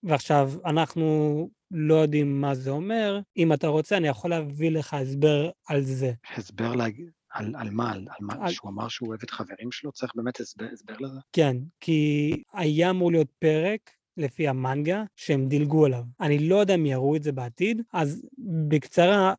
ועכשיו, 0.03 0.51
אנחנו 0.65 1.49
לא 1.71 1.95
יודעים 1.95 2.41
מה 2.41 2.55
זה 2.55 2.69
אומר. 2.69 3.19
אם 3.37 3.53
אתה 3.53 3.67
רוצה, 3.67 3.97
אני 3.97 4.07
יכול 4.07 4.29
להביא 4.29 4.71
לך 4.71 4.93
הסבר 4.93 5.49
על 5.67 5.81
זה. 5.81 6.11
הסבר 6.35 6.75
להגיד? 6.75 7.09
על, 7.31 7.55
על 7.57 7.69
מה? 7.69 7.91
על, 7.91 8.07
על 8.09 8.25
מה? 8.25 8.33
על... 8.41 8.51
שהוא 8.51 8.71
אמר 8.71 8.87
שהוא 8.87 9.09
אוהב 9.09 9.19
את 9.23 9.29
חברים 9.29 9.71
שלו? 9.71 9.91
צריך 9.91 10.11
באמת 10.15 10.39
הסבר, 10.39 10.65
הסבר 10.73 10.93
לזה? 10.99 11.19
כן, 11.33 11.57
כי 11.81 12.31
היה 12.53 12.89
אמור 12.89 13.11
להיות 13.11 13.31
פרק 13.39 13.91
לפי 14.17 14.47
המנגה, 14.47 15.03
שהם 15.15 15.47
דילגו 15.47 15.85
עליו. 15.85 16.03
אני 16.21 16.49
לא 16.49 16.55
יודע 16.55 16.75
אם 16.75 16.85
יראו 16.85 17.15
את 17.15 17.23
זה 17.23 17.31
בעתיד, 17.31 17.81
אז 17.93 18.25
בקצרה, 18.67 19.33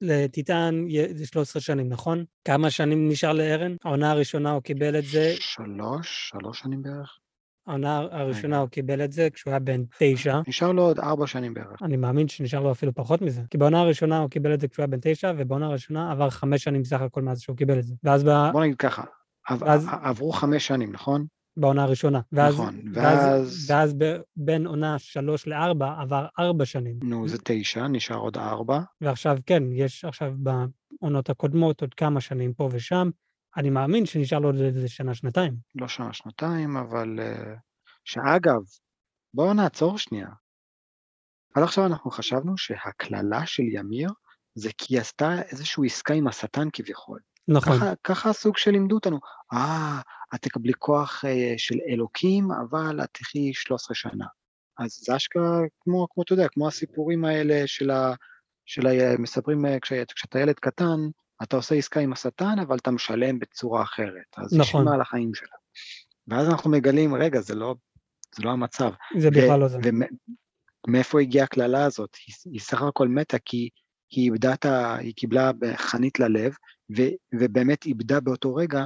לטיטן 0.00 0.84
זה 1.14 1.26
13 1.26 1.62
שנים, 1.62 1.88
נכון? 1.88 2.24
כמה 2.44 2.70
שנים 2.70 3.08
נשאר 3.08 3.32
לארן? 3.32 3.76
העונה 3.84 4.10
הראשונה 4.10 4.50
הוא 4.50 4.62
קיבל 4.62 4.98
את 4.98 5.04
זה... 5.04 5.34
שלוש, 5.38 6.30
שלוש 6.32 6.60
שנים 6.60 6.82
בערך. 6.82 7.18
העונה 7.66 7.98
הראשונה 8.10 8.58
הוא 8.58 8.68
קיבל 8.68 9.04
את 9.04 9.12
זה 9.12 9.28
כשהוא 9.32 9.50
היה 9.50 9.58
בן 9.60 9.82
תשע. 9.98 10.40
נשאר 10.48 10.72
לו 10.72 10.82
עוד 10.82 10.98
ארבע 10.98 11.26
שנים 11.26 11.54
בערך. 11.54 11.82
אני 11.82 11.96
מאמין 11.96 12.28
שנשאר 12.28 12.60
לו 12.60 12.72
אפילו 12.72 12.94
פחות 12.94 13.22
מזה. 13.22 13.42
כי 13.50 13.58
בעונה 13.58 13.80
הראשונה 13.80 14.18
הוא 14.18 14.30
קיבל 14.30 14.54
את 14.54 14.60
זה 14.60 14.68
כשהוא 14.68 14.82
היה 14.82 14.86
בן 14.86 14.98
תשע, 15.00 15.32
ובעונה 15.38 15.66
הראשונה 15.66 16.12
עבר 16.12 16.30
חמש 16.30 16.64
שנים 16.64 16.84
סך 16.84 17.00
הכל 17.00 17.22
מאז 17.22 17.40
שהוא 17.40 17.56
קיבל 17.56 17.78
את 17.78 17.84
זה. 17.84 17.94
ואז 18.04 18.24
ב... 18.24 18.28
בוא 18.52 18.64
נגיד 18.64 18.76
ככה, 18.76 19.02
ואז... 19.58 19.88
עברו 20.02 20.32
חמש 20.32 20.66
שנים, 20.66 20.92
נכון? 20.92 21.26
בעונה 21.56 21.82
הראשונה. 21.82 22.20
ואז, 22.32 22.54
נכון, 22.54 22.80
ואז... 22.94 23.18
ואז, 23.18 23.70
ואז 23.70 23.94
ב, 23.98 24.16
בין 24.36 24.66
עונה 24.66 24.98
שלוש 24.98 25.46
לארבע 25.46 25.94
עבר 26.00 26.26
ארבע 26.38 26.64
שנים. 26.64 26.98
נו, 27.02 27.28
זה 27.28 27.38
תשע, 27.44 27.88
נשאר 27.88 28.16
עוד 28.16 28.36
ארבע. 28.36 28.80
ועכשיו, 29.00 29.38
כן, 29.46 29.62
יש 29.72 30.04
עכשיו 30.04 30.34
בעונות 30.36 31.30
הקודמות 31.30 31.80
עוד 31.80 31.94
כמה 31.94 32.20
שנים 32.20 32.52
פה 32.52 32.68
ושם. 32.72 33.10
אני 33.56 33.70
מאמין 33.70 34.06
שנשאר 34.06 34.38
לו 34.38 34.48
עוד 34.48 34.56
איזה 34.60 34.88
שנה-שנתיים. 34.88 35.56
לא 35.74 35.88
שנה-שנתיים, 35.88 36.76
אבל... 36.76 37.20
אה, 37.20 37.54
שאגב, 38.04 38.60
בואו 39.34 39.54
נעצור 39.54 39.98
שנייה. 39.98 40.28
עד 41.54 41.62
עכשיו 41.62 41.86
אנחנו 41.86 42.10
חשבנו 42.10 42.58
שהקללה 42.58 43.46
של 43.46 43.62
ימיר 43.62 44.10
זה 44.54 44.70
כי 44.78 44.94
היא 44.94 45.00
עשתה 45.00 45.42
איזושהי 45.42 45.86
עסקה 45.86 46.14
עם 46.14 46.28
השטן 46.28 46.68
כביכול. 46.72 47.20
נכון. 47.48 47.76
ככה, 47.76 47.92
ככה 48.04 48.30
הסוג 48.30 48.56
שלימדו 48.56 48.94
אותנו. 48.94 49.18
אה, 49.52 50.00
את 50.34 50.42
תקבלי 50.42 50.72
כוח 50.78 51.24
אה, 51.24 51.54
של 51.56 51.74
אלוקים, 51.88 52.48
אבל 52.52 53.04
את 53.04 53.08
תחי 53.12 53.54
13 53.54 53.94
שנה. 53.94 54.26
אז 54.78 54.90
זה 54.90 55.16
אשכרה 55.16 55.58
כמו, 55.80 56.06
כמו, 56.10 56.22
אתה 56.22 56.32
יודע, 56.32 56.48
כמו 56.48 56.68
הסיפורים 56.68 57.24
האלה 57.24 57.62
של 57.66 57.90
ה... 57.90 58.14
של 58.66 58.86
ה... 58.86 58.90
מספרים 59.18 59.66
אה, 59.66 59.80
כשאת, 59.80 60.12
כשאתה 60.12 60.40
ילד 60.40 60.54
קטן, 60.54 61.00
אתה 61.42 61.56
עושה 61.56 61.74
עסקה 61.74 62.00
עם 62.00 62.12
השטן, 62.12 62.58
אבל 62.66 62.76
אתה 62.76 62.90
משלם 62.90 63.38
בצורה 63.38 63.82
אחרת. 63.82 64.36
אז 64.36 64.54
נכון. 64.58 64.88
היא 64.88 64.94
על 64.94 65.00
החיים 65.00 65.34
שלה. 65.34 65.56
ואז 66.28 66.48
אנחנו 66.48 66.70
מגלים, 66.70 67.14
רגע, 67.14 67.40
זה 67.40 67.54
לא, 67.54 67.74
זה 68.36 68.42
לא 68.42 68.50
המצב. 68.50 68.90
זה 69.18 69.30
בכלל 69.30 69.60
לא 69.60 69.68
זה. 69.68 69.78
ומאיפה 70.88 71.20
הגיעה 71.20 71.44
הקללה 71.44 71.84
הזאת? 71.84 72.16
היא, 72.26 72.34
היא 72.52 72.60
סך 72.60 72.82
הכל 72.82 73.08
מתה 73.08 73.38
כי 73.38 73.68
היא 74.10 74.24
איבדה 74.24 74.54
את 74.54 74.64
ה... 74.64 74.96
היא 74.96 75.14
קיבלה 75.14 75.50
חנית 75.76 76.20
ללב, 76.20 76.54
ו, 76.96 77.02
ובאמת 77.34 77.86
איבדה 77.86 78.20
באותו 78.20 78.54
רגע 78.54 78.84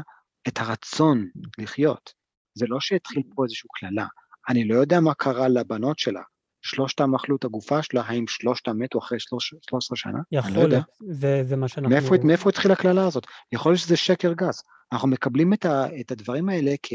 את 0.49 0.59
הרצון 0.59 1.29
לחיות. 1.59 2.13
זה 2.55 2.67
לא 2.69 2.81
שהתחיל 2.81 3.23
פה 3.35 3.45
איזושהי 3.45 3.69
קללה. 3.81 4.07
אני 4.49 4.69
לא 4.69 4.75
יודע 4.75 5.01
מה 5.01 5.15
קרה 5.15 5.49
לבנות 5.49 5.99
שלה. 5.99 6.23
שלושתם 6.63 7.15
אכלו 7.15 7.37
את 7.37 7.45
הגופה 7.45 7.83
שלה, 7.83 8.03
האם 8.07 8.27
שלושתם 8.29 8.79
מתו 8.79 8.99
אחרי 8.99 9.19
13 9.21 9.97
שנה? 9.97 10.19
יכול 10.33 10.51
להיות, 10.51 10.71
לא 10.71 10.79
זה, 11.01 11.43
זה 11.45 11.57
מה 11.57 11.69
שאנחנו... 11.69 11.91
מאיפה, 11.91 12.15
מאיפה 12.25 12.49
התחילה 12.49 12.75
הקללה 12.75 13.07
הזאת? 13.07 13.27
יכול 13.53 13.73
להיות 13.73 13.81
שזה 13.81 13.97
שקר 13.97 14.33
גס. 14.33 14.63
אנחנו 14.93 15.09
מקבלים 15.09 15.53
את, 15.53 15.65
ה, 15.65 16.01
את 16.01 16.11
הדברים 16.11 16.49
האלה 16.49 16.75
כ, 16.83 16.93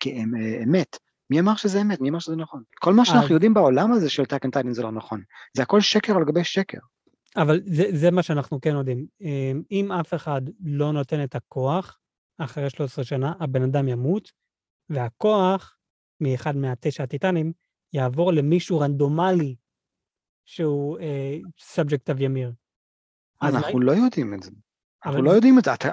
כאמת. 0.00 0.96
מי 1.30 1.40
אמר 1.40 1.56
שזה 1.56 1.80
אמת? 1.80 2.00
מי 2.00 2.08
אמר 2.08 2.18
שזה 2.18 2.36
נכון? 2.36 2.62
כל 2.80 2.94
מה 2.94 3.04
שאנחנו 3.04 3.26
אז... 3.26 3.30
יודעים 3.30 3.54
בעולם 3.54 3.92
הזה 3.92 4.10
של 4.10 4.24
attack 4.24 4.44
on 4.44 4.52
titan 4.52 4.72
זה 4.72 4.82
לא 4.82 4.92
נכון. 4.92 5.22
זה 5.56 5.62
הכל 5.62 5.80
שקר 5.80 6.16
על 6.16 6.24
גבי 6.24 6.44
שקר. 6.44 6.78
אבל 7.36 7.60
זה, 7.66 7.84
זה 7.92 8.10
מה 8.10 8.22
שאנחנו 8.22 8.60
כן 8.60 8.70
יודעים. 8.70 9.06
אמ, 9.20 9.62
אם 9.70 9.92
אף 9.92 10.14
אחד 10.14 10.42
לא 10.64 10.92
נותן 10.92 11.24
את 11.24 11.34
הכוח, 11.34 11.98
אחרי 12.38 12.70
13 12.70 13.04
שנה, 13.04 13.32
הבן 13.40 13.62
אדם 13.62 13.88
ימות, 13.88 14.32
והכוח 14.90 15.76
מאחד 16.20 16.56
מהתשע 16.56 17.02
הטיטנים 17.02 17.52
יעבור 17.92 18.32
למישהו 18.32 18.80
רנדומלי 18.80 19.56
שהוא 20.44 20.98
subject 21.60 22.10
uh, 22.10 22.12
of 22.12 22.20
ימיר. 22.20 22.52
אנחנו 23.42 23.80
לא 23.80 23.92
יודעים 23.92 24.34
את 24.34 24.42
זה. 24.42 24.50
אנחנו 25.06 25.22
לא 25.22 25.30
יודעים 25.30 25.58
את 25.58 25.64
זה. 25.64 25.74
אתה, 25.74 25.90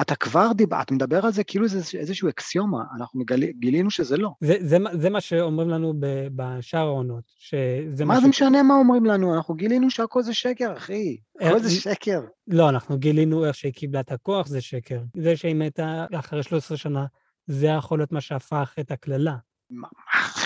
אתה 0.00 0.16
כבר 0.16 0.52
דיבר, 0.52 0.82
אתה 0.82 0.94
מדבר 0.94 1.26
על 1.26 1.32
זה 1.32 1.44
כאילו 1.44 1.68
זה 1.68 1.98
איזשהו 1.98 2.28
אקסיומה, 2.28 2.84
אנחנו 2.96 3.20
מגל, 3.20 3.40
גילינו 3.44 3.90
שזה 3.90 4.16
לא. 4.16 4.30
זה, 4.40 4.56
זה, 4.60 4.76
זה 4.92 5.10
מה 5.10 5.20
שאומרים 5.20 5.68
לנו 5.68 5.94
בשאר 6.36 6.86
העונות, 6.86 7.24
שזה 7.38 8.04
מה 8.04 8.20
זה 8.20 8.26
ש... 8.26 8.28
משנה 8.28 8.62
מה 8.62 8.74
אומרים 8.74 9.04
לנו, 9.04 9.34
אנחנו 9.34 9.54
גילינו 9.54 9.90
שהכל 9.90 10.22
זה 10.22 10.34
שקר, 10.34 10.76
אחי, 10.76 11.16
הכל 11.40 11.58
זה 11.58 11.70
שקר. 11.70 12.20
לא, 12.46 12.68
אנחנו 12.68 12.98
גילינו 12.98 13.44
איך 13.44 13.54
שהיא 13.54 13.72
קיבלה 13.72 14.00
את 14.00 14.12
הכוח 14.12 14.46
זה 14.46 14.60
שקר. 14.60 15.00
זה 15.16 15.36
שהיא 15.36 15.54
מתה 15.54 16.06
אחרי 16.14 16.42
13 16.42 16.76
שנה, 16.76 17.06
זה 17.46 17.66
יכול 17.66 17.98
להיות 17.98 18.12
מה 18.12 18.20
שהפך 18.20 18.74
את 18.80 18.90
הקללה. 18.90 19.36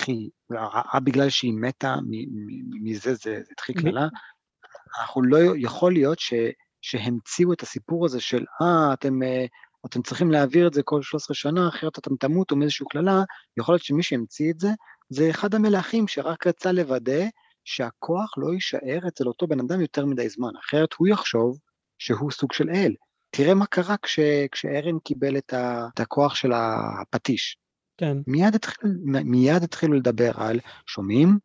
אחי, 0.09 0.99
בגלל 1.03 1.29
שהיא 1.29 1.53
מתה, 1.53 1.95
מזה 2.81 3.13
זה 3.15 3.41
התחיל 3.51 3.81
קללה, 3.81 4.07
אנחנו 4.99 5.21
לא, 5.21 5.37
יכול 5.57 5.93
להיות 5.93 6.19
ש... 6.19 6.33
שהמציאו 6.81 7.53
את 7.53 7.61
הסיפור 7.61 8.05
הזה 8.05 8.21
של, 8.21 8.45
אה, 8.61 8.93
אתם, 8.93 9.23
אה, 9.23 9.45
אתם 9.85 10.01
צריכים 10.01 10.31
להעביר 10.31 10.67
את 10.67 10.73
זה 10.73 10.83
כל 10.83 11.01
13 11.01 11.35
שנה, 11.35 11.67
אחרת 11.69 11.99
אתם 11.99 12.15
תמותו 12.15 12.55
מאיזושהי 12.55 12.85
קללה, 12.89 13.23
יכול 13.59 13.73
להיות 13.73 13.83
שמי 13.83 14.03
שהמציא 14.03 14.51
את 14.51 14.59
זה, 14.59 14.69
זה 15.09 15.29
אחד 15.29 15.55
המלכים 15.55 16.07
שרק 16.07 16.47
רצה 16.47 16.71
לוודא 16.71 17.25
שהכוח 17.63 18.33
לא 18.37 18.53
יישאר 18.53 19.07
אצל 19.07 19.27
אותו 19.27 19.47
בן 19.47 19.59
אדם 19.59 19.81
יותר 19.81 20.05
מדי 20.05 20.29
זמן, 20.29 20.51
אחרת 20.65 20.93
הוא 20.97 21.07
יחשוב 21.07 21.57
שהוא 21.99 22.31
סוג 22.31 22.53
של 22.53 22.69
אל. 22.69 22.93
תראה 23.29 23.53
מה 23.53 23.65
קרה 23.65 23.97
כש, 23.97 24.19
כשארן 24.51 24.99
קיבל 25.03 25.37
את, 25.37 25.53
ה, 25.53 25.87
את 25.93 25.99
הכוח 25.99 26.35
של 26.35 26.51
הפטיש. 26.53 27.57
כן. 27.99 28.17
מיד, 28.27 28.55
התחיל, 28.55 28.91
מיד 29.03 29.63
התחילו 29.63 29.93
לדבר 29.93 30.31
על, 30.35 30.59
שומעים? 30.87 31.39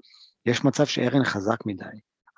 יש 0.47 0.65
מצב 0.65 0.87
שארן 0.87 1.25
חזק 1.25 1.67
מדי. 1.67 1.85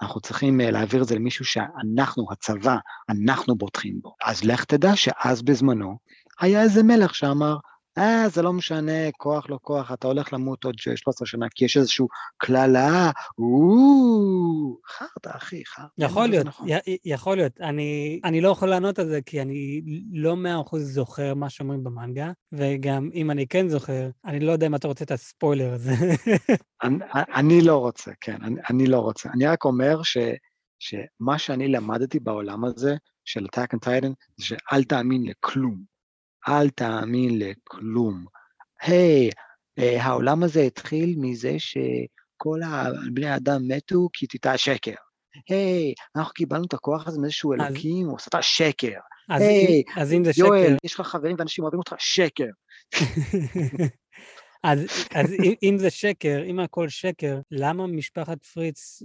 אנחנו 0.03 0.21
צריכים 0.21 0.61
אה, 0.61 0.71
להעביר 0.71 1.03
את 1.03 1.09
זה 1.09 1.15
למישהו 1.15 1.45
שאנחנו, 1.45 2.27
הצבא, 2.33 2.77
אנחנו 3.09 3.57
בוטחים 3.57 3.99
בו. 4.03 4.15
אז 4.25 4.45
לך 4.45 4.65
תדע 4.65 4.97
שאז 4.97 5.43
בזמנו 5.43 5.99
היה 6.41 6.63
איזה 6.63 6.83
מלך 6.83 7.15
שאמר, 7.15 7.57
אה, 7.99 8.29
זה 8.29 8.43
לא 8.43 8.53
משנה, 8.53 9.13
כוח 9.17 9.51
לא 9.51 9.59
כוח, 9.63 9.93
אתה 9.93 10.07
הולך 10.07 10.33
למות 10.33 10.65
עוד 10.65 10.79
13 10.79 11.27
שנה, 11.27 11.47
כי 11.55 11.65
יש 11.65 11.77
איזשהו 11.77 12.09
קללה, 12.37 13.11
או, 13.39 14.79
חרטא, 14.87 15.37
אחי, 15.37 15.63
חרטא. 15.67 15.89
יכול 15.99 16.27
להיות, 16.27 16.47
נכון. 16.47 16.69
יכול 17.05 17.37
להיות. 17.37 17.61
אני, 17.61 18.21
אני 18.25 18.41
לא 18.41 18.49
יכול 18.49 18.69
לענות 18.69 18.99
על 18.99 19.07
זה, 19.07 19.21
כי 19.27 19.43
אני 19.43 19.83
לא 20.13 20.37
מאה 20.37 20.61
אחוז 20.61 20.95
זוכר 20.95 21.35
מה 21.35 21.51
שאומרים 21.51 21.85
במנגה, 21.85 22.33
וגם 22.53 23.11
אם 23.15 23.31
אני 23.31 23.47
כן 23.47 23.69
זוכר, 23.69 24.11
אני 24.25 24.41
לא 24.41 24.53
יודע 24.53 24.67
אם 24.67 24.75
אתה 24.75 24.89
רוצה 24.89 25.05
את 25.05 25.11
הספוילר 25.11 25.73
הזה. 25.73 25.93
אני, 26.83 26.99
אני 27.35 27.61
לא 27.61 27.77
רוצה, 27.77 28.11
כן, 28.21 28.37
אני, 28.43 28.61
אני 28.71 28.87
לא 28.87 28.99
רוצה. 28.99 29.29
אני 29.35 29.47
רק 29.47 29.65
אומר 29.65 30.03
ש, 30.03 30.19
שמה 30.79 31.39
שאני 31.39 31.69
למדתי 31.69 32.21
בעולם 32.21 32.65
הזה, 32.65 32.97
של 33.25 33.47
Attack 33.47 33.77
on 33.77 33.79
Titan, 33.89 34.13
זה 34.37 34.45
שאל 34.45 34.85
תאמין 34.85 35.25
לכלום. 35.25 35.96
אל 36.49 36.71
תאמין 36.71 37.39
לכלום. 37.39 38.25
היי, 38.83 39.31
hey, 39.31 39.33
אה, 39.79 39.99
uh, 39.99 40.03
העולם 40.03 40.43
הזה 40.43 40.61
התחיל 40.61 41.15
מזה 41.19 41.55
שכל 41.59 42.61
בני 43.13 43.29
האדם 43.29 43.69
מתו 43.69 44.09
כי 44.13 44.27
תיטע 44.27 44.59
שקר. 44.59 44.95
היי, 45.49 45.93
hey, 45.93 46.03
אנחנו 46.17 46.33
קיבלנו 46.33 46.65
את 46.65 46.75
הכוח 46.75 47.07
הזה 47.07 47.21
מאיזשהו. 47.21 47.53
אלוקים, 47.53 48.07
הוא 48.07 48.15
עושה 48.15 48.27
את 48.29 48.35
השקר. 48.35 48.99
אז, 49.31 49.43
hey, 49.43 49.45
אם, 49.45 49.83
אז 49.97 50.13
אם 50.13 50.25
זה 50.25 50.31
יואל, 50.37 50.67
שקר... 50.67 50.77
יש 50.85 50.95
לך 50.95 51.01
חברים 51.01 51.37
ואנשים 51.39 51.65
אוהבים 51.65 51.79
אותך, 51.79 51.95
שקר. 51.99 52.49
אז, 54.65 54.79
אז 55.15 55.33
אם, 55.33 55.55
אם 55.63 55.79
זה 55.79 55.91
שקר, 55.91 56.43
אם 56.47 56.61
הכל 56.61 56.89
שקר, 56.89 57.39
למה 57.51 57.87
משפחת 57.87 58.45
פריץ 58.45 59.03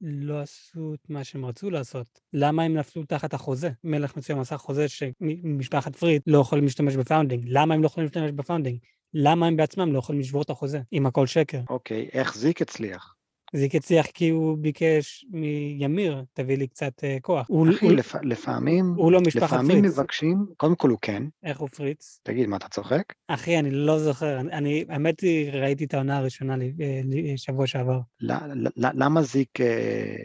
לא 0.00 0.40
עשו 0.40 0.94
את 0.94 1.10
מה 1.10 1.24
שהם 1.24 1.44
רצו 1.44 1.70
לעשות? 1.70 2.20
למה 2.32 2.62
הם 2.62 2.76
נפלו 2.76 3.04
תחת 3.04 3.34
החוזה? 3.34 3.70
מלך 3.84 4.16
מסוים 4.16 4.40
עשה 4.40 4.56
חוזה 4.56 4.86
שמשפחת 4.88 5.96
פריץ 5.96 6.22
לא 6.26 6.38
יכולים 6.38 6.64
להשתמש 6.64 6.96
בפאונדינג. 6.96 7.44
למה 7.46 7.74
הם 7.74 7.82
לא 7.82 7.86
יכולים 7.86 8.04
להשתמש 8.06 8.30
בפאונדינג? 8.30 8.78
למה 9.14 9.46
הם 9.46 9.56
בעצמם 9.56 9.92
לא 9.92 9.98
יכולים 9.98 10.20
לשבור 10.20 10.42
את 10.42 10.50
החוזה, 10.50 10.80
אם 10.92 11.06
הכל 11.06 11.26
שקר? 11.26 11.60
אוקיי, 11.70 12.08
okay, 12.12 12.38
זיק 12.38 12.62
הצליח? 12.62 13.17
זיק 13.55 13.75
הצליח 13.75 14.05
כי 14.05 14.29
הוא 14.29 14.57
ביקש 14.57 15.25
מימיר, 15.29 16.23
תביא 16.33 16.57
לי 16.57 16.67
קצת 16.67 16.93
uh, 16.99 17.21
כוח. 17.21 17.41
אחי, 17.41 17.85
הוא, 17.85 17.93
לפ... 17.93 18.15
לפעמים, 18.23 18.93
הוא 18.97 19.11
לא 19.11 19.21
משפחת 19.21 19.43
לפעמים 19.43 19.81
פריץ. 19.81 19.93
מבקשים, 19.93 20.45
קודם 20.57 20.75
כל 20.75 20.89
הוא 20.89 20.97
כן. 21.01 21.23
איך 21.43 21.59
הוא 21.59 21.69
פריץ? 21.69 22.19
תגיד, 22.23 22.47
מה, 22.47 22.57
אתה 22.57 22.67
צוחק? 22.67 23.13
אחי, 23.27 23.59
אני 23.59 23.71
לא 23.71 23.99
זוכר. 23.99 24.39
אני, 24.39 24.85
האמת 24.89 25.19
היא, 25.19 25.51
ראיתי 25.51 25.85
את 25.85 25.93
העונה 25.93 26.17
הראשונה 26.17 26.55
שבוע 27.35 27.67
שעבר. 27.67 27.99
لا, 28.19 28.39
لا, 28.75 28.91
למה 28.93 29.21
זיק, 29.21 29.61
אה, 29.61 30.15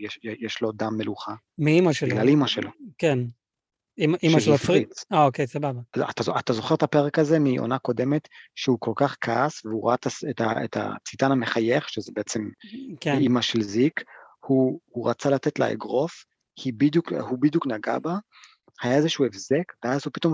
יש, 0.00 0.18
יש 0.22 0.62
לו 0.62 0.72
דם 0.72 0.96
מלוכה? 0.96 1.34
מאימא 1.58 1.92
שלו. 1.92 2.08
בגלל 2.08 2.28
אימא 2.28 2.46
שלו. 2.46 2.70
כן. 2.98 3.18
אמא 3.99 4.39
שלו 4.39 4.57
פריץ. 4.57 5.05
אה, 5.13 5.25
אוקיי, 5.25 5.47
סבבה. 5.47 5.79
אתה, 5.91 6.21
אתה 6.39 6.53
זוכר 6.53 6.75
את 6.75 6.83
הפרק 6.83 7.19
הזה 7.19 7.39
מעונה 7.39 7.79
קודמת, 7.79 8.27
שהוא 8.55 8.77
כל 8.79 8.93
כך 8.95 9.17
כעס, 9.21 9.65
והוא 9.65 9.87
ראה 9.87 9.95
את, 10.29 10.41
את 10.65 10.77
הטיטן 10.79 11.31
המחייך, 11.31 11.89
שזה 11.89 12.11
בעצם 12.15 12.49
כן. 12.99 13.17
אימא 13.17 13.41
של 13.41 13.61
זיק, 13.61 14.03
הוא, 14.45 14.79
הוא 14.85 15.09
רצה 15.09 15.29
לתת 15.29 15.59
לה 15.59 15.71
אגרוף, 15.71 16.25
הוא 17.19 17.37
בדיוק 17.39 17.67
נגע 17.67 17.99
בה, 17.99 18.15
היה 18.81 18.95
איזשהו 18.95 19.25
הבזק, 19.25 19.63
ואז 19.83 20.01
הוא 20.05 20.11
פתאום 20.13 20.33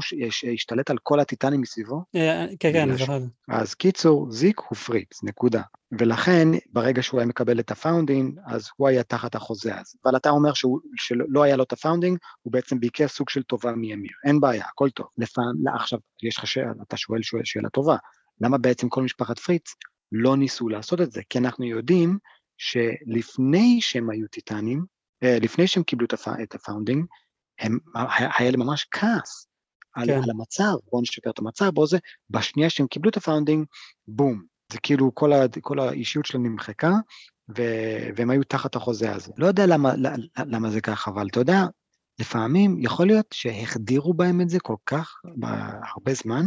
השתלט 0.54 0.90
על 0.90 0.98
כל 1.04 1.20
הטיטנים 1.20 1.62
מסביבו. 1.62 2.04
אה, 2.16 2.46
כן, 2.60 2.74
כן, 2.74 2.90
אני 2.90 2.98
זוכר. 2.98 3.20
אז 3.50 3.74
קיצור, 3.74 4.32
זיק 4.32 4.60
הוא 4.60 4.78
פריץ, 4.78 5.24
נקודה. 5.24 5.62
ולכן, 6.00 6.48
ברגע 6.72 7.04
שהוא 7.04 7.20
היה 7.20 7.28
מקבל 7.28 7.60
את 7.60 7.72
ה 7.72 7.79
founding, 7.79 8.40
אז 8.46 8.70
הוא 8.78 8.88
היה 8.88 9.04
תחת 9.04 9.36
החוזה 9.36 9.80
הזה. 9.80 9.98
אבל 10.06 10.16
אתה 10.16 10.30
אומר 10.30 10.54
שהוא, 10.54 10.80
שלא 10.96 11.44
היה 11.44 11.56
לו 11.56 11.64
את 11.64 11.74
ה 11.74 11.78
founding, 11.78 12.18
הוא 12.42 12.54
בעצם 12.54 12.80
ביקש 12.80 13.12
סוג 13.12 13.30
של 13.30 13.44
טובה 13.44 13.72
מימיר. 13.72 14.12
אין 14.26 14.40
בעיה, 14.40 14.66
הכל 14.66 14.90
טוב. 14.90 15.08
לפעם, 15.18 15.54
לא, 15.64 15.72
עכשיו, 15.76 16.00
יש 16.24 16.38
לך 16.38 16.48
שאלה, 16.48 16.72
אתה 16.88 16.98
שואל, 16.98 17.22
שואל 17.22 17.44
שאלה 17.46 17.70
טובה. 17.70 17.96
למה 18.42 18.58
בעצם 18.58 18.90
כל 18.90 19.04
משפחת 19.04 19.40
פריץ 19.40 19.76
לא 20.12 20.38
ניסו 20.38 20.70
לעשות 20.70 21.02
את 21.02 21.12
זה? 21.12 21.22
כי 21.30 21.38
אנחנו 21.38 21.66
יודעים 21.66 22.18
שלפני 22.58 23.82
שהם 23.82 24.10
היו 24.10 24.28
טיטנים, 24.28 24.86
אה, 25.24 25.38
לפני 25.42 25.68
שהם 25.68 25.84
קיבלו 25.84 26.08
את 26.44 26.56
ה 26.56 26.61
founding, 26.61 27.06
הם, 27.62 27.78
היה 28.40 28.52
לי 28.52 28.58
ממש 28.58 28.88
כעס 28.92 29.48
על, 29.94 30.08
כן. 30.08 30.24
על 30.24 30.30
המצב, 30.30 30.74
בואו 30.92 31.02
נשפר 31.02 31.30
את 31.30 31.40
המצב, 31.40 31.70
בואו 31.70 31.88
זה, 31.88 31.98
בשנייה 32.30 32.70
שהם 32.70 32.88
קיבלו 32.88 33.10
את 33.10 33.18
ה 33.18 33.22
founding, 33.22 33.66
בום, 34.08 34.44
זה 34.72 34.78
כאילו 34.84 35.16
כל, 35.16 35.34
ה, 35.34 35.46
כל 35.62 35.80
האישיות 35.80 36.26
שלהם 36.26 36.46
נמחקה, 36.46 36.92
ו, 37.58 37.62
והם 38.16 38.30
היו 38.30 38.44
תחת 38.44 38.76
החוזה 38.76 39.12
הזה. 39.12 39.32
לא 39.38 39.48
יודע 39.48 39.66
למה, 39.66 39.94
למה 40.38 40.70
זה 40.70 40.82
ככה, 40.82 41.12
אבל 41.12 41.28
אתה 41.28 41.40
יודע, 41.40 41.66
לפעמים 42.20 42.78
יכול 42.80 43.08
להיות 43.08 43.26
שהחדירו 43.34 44.14
בהם 44.14 44.42
את 44.42 44.50
זה 44.50 44.60
כל 44.60 44.76
כך 44.86 45.22
הרבה 45.94 46.14
זמן, 46.14 46.46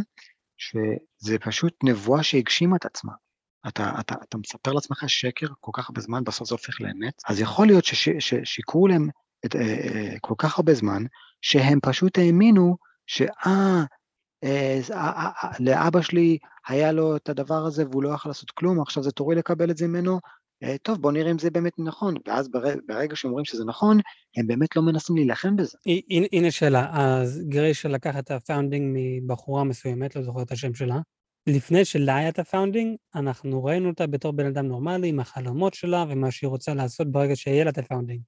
שזה 0.59 1.39
פשוט 1.41 1.75
נבואה 1.83 2.23
שהגשימה 2.23 2.77
את 2.77 2.85
עצמה. 2.85 3.13
אתה, 3.69 3.93
אתה, 4.01 4.15
אתה 4.29 4.39
מספר 4.39 4.73
לעצמך 4.73 5.05
שקר 5.07 5.47
כל 5.61 5.71
כך 5.75 5.89
הרבה 5.89 6.01
זמן, 6.01 6.25
בסוף 6.25 6.49
זה 6.49 6.55
הופך 6.55 6.81
לאמת, 6.81 7.23
אז 7.29 7.41
יכול 7.41 7.67
להיות 7.67 7.85
ששיקרו 8.19 8.89
להם 8.89 9.09
את, 9.45 9.57
אה, 9.57 9.61
אה, 9.61 10.15
כל 10.21 10.35
כך 10.39 10.59
הרבה 10.59 10.75
זמן, 10.75 11.03
שהם 11.41 11.79
פשוט 11.83 12.19
האמינו 12.19 12.77
שאה, 13.07 13.85
אה, 14.45 14.81
לאבא 15.61 16.01
שלי 16.01 16.39
היה 16.69 16.93
לו 16.93 17.17
את 17.17 17.29
הדבר 17.29 17.67
הזה 17.67 17.85
והוא 17.91 18.03
לא 18.03 18.09
יכול 18.09 18.31
לעשות 18.31 18.51
כלום, 18.51 18.81
עכשיו 18.81 19.03
זה 19.03 19.11
תורי 19.11 19.37
לקבל 19.37 19.71
את 19.71 19.77
זה 19.77 19.89
ממנו, 19.89 20.19
טוב, 20.83 21.03
בוא 21.03 21.13
נראה 21.13 21.31
אם 21.31 21.39
זה 21.39 21.51
באמת 21.51 21.73
נכון. 21.79 22.15
ואז 22.27 22.49
ברגע, 22.49 22.81
ברגע 22.89 23.17
שאומרים 23.17 23.45
שזה 23.45 23.65
נכון, 23.65 23.99
הם 24.37 24.47
באמת 24.47 24.77
לא 24.77 24.83
מנסים 24.83 25.17
להילחם 25.17 25.57
בזה. 25.57 25.79
הנה 26.33 26.51
שאלה, 26.51 26.91
אז 26.93 27.43
גריישה 27.49 27.89
לקח 27.89 28.19
את 28.19 28.31
ה 28.31 28.38
founding 28.38 28.97
מבחורה 28.97 29.65
מסוימת, 29.65 30.17
לא 30.17 30.23
זוכר 30.23 30.43
את 30.43 30.53
השם 30.53 30.75
שלה. 30.75 30.99
לפני 31.47 31.85
שלה 31.85 32.17
היה 32.17 32.29
את 32.29 32.39
ה 32.39 32.44
founding, 32.44 32.97
אנחנו 33.15 33.65
ראינו 33.65 33.89
אותה 33.89 34.07
בתור 34.07 34.33
בן 34.33 34.47
אדם 34.47 34.67
נורמלי, 34.67 35.09
עם 35.09 35.21
החלומות 35.21 35.75
שלה 35.75 36.05
ומה 36.09 36.31
שהיא 36.31 36.49
רוצה 36.49 36.75
לעשות 36.75 37.13
ברגע 37.13 37.37
שיהיה 37.37 37.65
לה 37.65 37.71
את 37.71 37.79
ה 37.79 37.83
founding. 37.83 38.21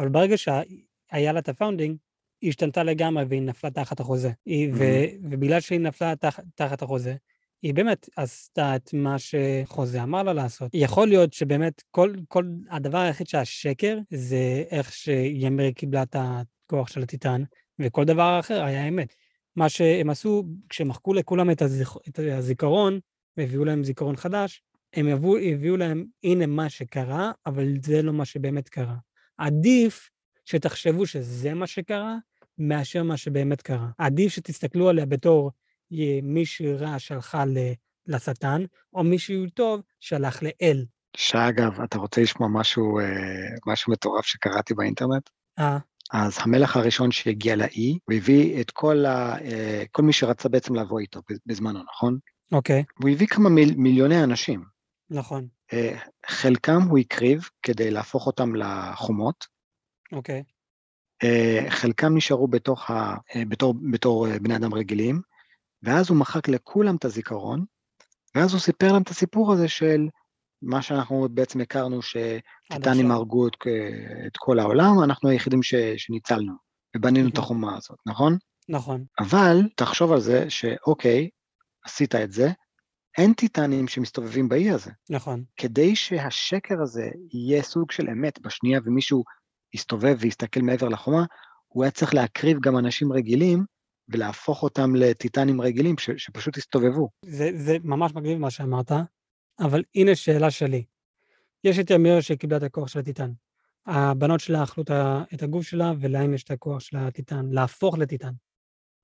אבל 0.00 0.08
ברגע 0.08 0.36
שהיה 0.36 1.32
לה 1.32 1.38
את 1.38 1.48
ה 1.48 1.53
founding, 1.53 1.96
היא 2.40 2.48
השתנתה 2.48 2.82
לגמרי 2.82 3.24
והיא 3.24 3.42
נפלה 3.42 3.70
תחת 3.70 4.00
החוזה. 4.00 4.30
היא, 4.46 4.70
ו, 4.74 4.84
ובגלל 5.22 5.60
שהיא 5.60 5.80
נפלה 5.80 6.16
תח, 6.16 6.40
תחת 6.54 6.82
החוזה, 6.82 7.14
היא 7.62 7.74
באמת 7.74 8.08
עשתה 8.16 8.76
את 8.76 8.94
מה 8.94 9.16
שחוזה 9.18 10.02
אמר 10.02 10.22
לה 10.22 10.32
לעשות. 10.32 10.70
יכול 10.74 11.08
להיות 11.08 11.32
שבאמת 11.32 11.82
כל, 11.90 12.14
כל 12.28 12.44
הדבר 12.70 12.98
היחיד 12.98 13.26
שהשקר 13.26 13.98
זה 14.10 14.64
איך 14.70 14.92
שימרי 14.92 15.72
קיבלה 15.72 16.02
את 16.02 16.16
הכוח 16.18 16.88
של 16.88 17.02
הטיטן, 17.02 17.42
וכל 17.78 18.04
דבר 18.04 18.40
אחר 18.40 18.62
היה 18.62 18.88
אמת. 18.88 19.14
מה 19.56 19.68
שהם 19.68 20.10
עשו, 20.10 20.44
כשמחקו 20.68 21.14
לכולם 21.14 21.50
את, 21.50 21.62
הזיכ... 21.62 21.96
את 22.08 22.18
הזיכרון, 22.18 23.00
והביאו 23.36 23.64
להם 23.64 23.84
זיכרון 23.84 24.16
חדש, 24.16 24.62
הם 24.94 25.06
הביאו, 25.06 25.36
הביאו 25.36 25.76
להם, 25.76 26.04
הנה 26.24 26.46
מה 26.46 26.68
שקרה, 26.68 27.32
אבל 27.46 27.74
זה 27.82 28.02
לא 28.02 28.12
מה 28.12 28.24
שבאמת 28.24 28.68
קרה. 28.68 28.96
עדיף 29.40 30.10
שתחשבו 30.44 31.06
שזה 31.06 31.54
מה 31.54 31.66
שקרה, 31.66 32.16
מאשר 32.58 33.02
מה 33.02 33.16
שבאמת 33.16 33.62
קרה. 33.62 33.88
עדיף 33.98 34.32
שתסתכלו 34.32 34.88
עליה 34.88 35.06
בתור 35.06 35.50
מישהו 36.22 36.66
רע 36.78 36.94
שהלכה 36.98 37.44
לשטן, 38.06 38.64
או 38.94 39.04
מישהו 39.04 39.44
טוב 39.54 39.80
שהלך 40.00 40.42
לאל. 40.42 40.84
שאגב, 41.16 41.80
אתה 41.80 41.98
רוצה 41.98 42.20
לשמוע 42.20 42.48
משהו, 42.48 42.98
אה, 42.98 43.04
משהו 43.66 43.92
מטורף 43.92 44.24
שקראתי 44.26 44.74
באינטרנט? 44.74 45.30
אה. 45.58 45.78
אז 46.12 46.38
המלך 46.40 46.76
הראשון 46.76 47.10
שהגיע 47.10 47.56
לאי, 47.56 47.98
הוא 48.04 48.16
הביא 48.16 48.60
את 48.60 48.70
כל, 48.70 49.06
ה, 49.06 49.38
אה, 49.38 49.82
כל 49.92 50.02
מי 50.02 50.12
שרצה 50.12 50.48
בעצם 50.48 50.74
לבוא 50.74 51.00
איתו 51.00 51.20
בזמנו, 51.46 51.80
נכון? 51.92 52.18
אוקיי. 52.52 52.84
הוא 53.02 53.10
הביא 53.10 53.26
כמה 53.26 53.48
מיל, 53.48 53.74
מיליוני 53.76 54.24
אנשים. 54.24 54.64
נכון. 55.10 55.48
אה, 55.72 55.98
חלקם 56.26 56.82
הוא 56.82 56.98
הקריב 56.98 57.48
כדי 57.62 57.90
להפוך 57.90 58.26
אותם 58.26 58.54
לחומות. 58.54 59.46
אוקיי. 60.12 60.42
חלקם 61.68 62.16
נשארו 62.16 62.48
בתוך 62.48 62.90
ה, 62.90 63.14
בתור, 63.48 63.74
בתור 63.92 64.26
בני 64.42 64.56
אדם 64.56 64.74
רגילים, 64.74 65.20
ואז 65.82 66.10
הוא 66.10 66.18
מחק 66.18 66.48
לכולם 66.48 66.96
את 66.96 67.04
הזיכרון, 67.04 67.64
ואז 68.34 68.52
הוא 68.52 68.60
סיפר 68.60 68.92
להם 68.92 69.02
את 69.02 69.08
הסיפור 69.08 69.52
הזה 69.52 69.68
של 69.68 70.08
מה 70.62 70.82
שאנחנו 70.82 71.28
בעצם 71.30 71.60
הכרנו, 71.60 72.00
שטיטנים 72.02 73.10
הרגו 73.10 73.48
את, 73.48 73.56
את 74.26 74.36
כל 74.36 74.58
העולם, 74.58 75.02
אנחנו 75.04 75.28
היחידים 75.28 75.62
ש, 75.62 75.74
שניצלנו, 75.96 76.52
ובנינו 76.96 77.28
את 77.28 77.38
החומה 77.38 77.76
הזאת, 77.76 77.98
נכון? 78.06 78.36
נכון. 78.68 79.04
אבל 79.20 79.56
תחשוב 79.76 80.12
על 80.12 80.20
זה 80.20 80.50
שאוקיי, 80.50 81.28
עשית 81.84 82.14
את 82.14 82.32
זה, 82.32 82.50
אין 83.18 83.32
טיטנים 83.32 83.88
שמסתובבים 83.88 84.48
באי 84.48 84.70
הזה. 84.70 84.90
נכון. 85.10 85.44
כדי 85.56 85.96
שהשקר 85.96 86.82
הזה 86.82 87.08
יהיה 87.32 87.62
סוג 87.62 87.92
של 87.92 88.10
אמת 88.10 88.40
בשנייה 88.40 88.80
ומישהו 88.84 89.24
יסתובב 89.74 90.16
ויסתכל 90.20 90.60
מעבר 90.60 90.88
לחומה, 90.88 91.24
הוא 91.68 91.84
היה 91.84 91.90
צריך 91.90 92.14
להקריב 92.14 92.60
גם 92.60 92.78
אנשים 92.78 93.12
רגילים 93.12 93.64
ולהפוך 94.08 94.62
אותם 94.62 94.94
לטיטנים 94.94 95.60
רגילים 95.60 95.98
ש, 95.98 96.10
שפשוט 96.16 96.56
הסתובבו. 96.56 97.08
זה, 97.24 97.50
זה 97.54 97.76
ממש 97.84 98.14
מגניב 98.14 98.38
מה 98.38 98.50
שאמרת, 98.50 98.92
אבל 99.60 99.82
הנה 99.94 100.14
שאלה 100.14 100.50
שלי. 100.50 100.84
יש 101.64 101.78
את 101.78 101.90
ימיר 101.90 102.20
שקיבלה 102.20 102.56
את 102.56 102.62
הכוח 102.62 102.88
של 102.88 102.98
הטיטן. 102.98 103.32
הבנות 103.86 104.40
שלה 104.40 104.62
אכלו 104.62 104.84
את 105.34 105.42
הגוף 105.42 105.62
שלה, 105.62 105.92
ולהם 106.00 106.34
יש 106.34 106.44
את 106.44 106.50
הכוח 106.50 106.80
של 106.80 106.96
הטיטן, 106.96 107.46
להפוך 107.50 107.98
לטיטן. 107.98 108.32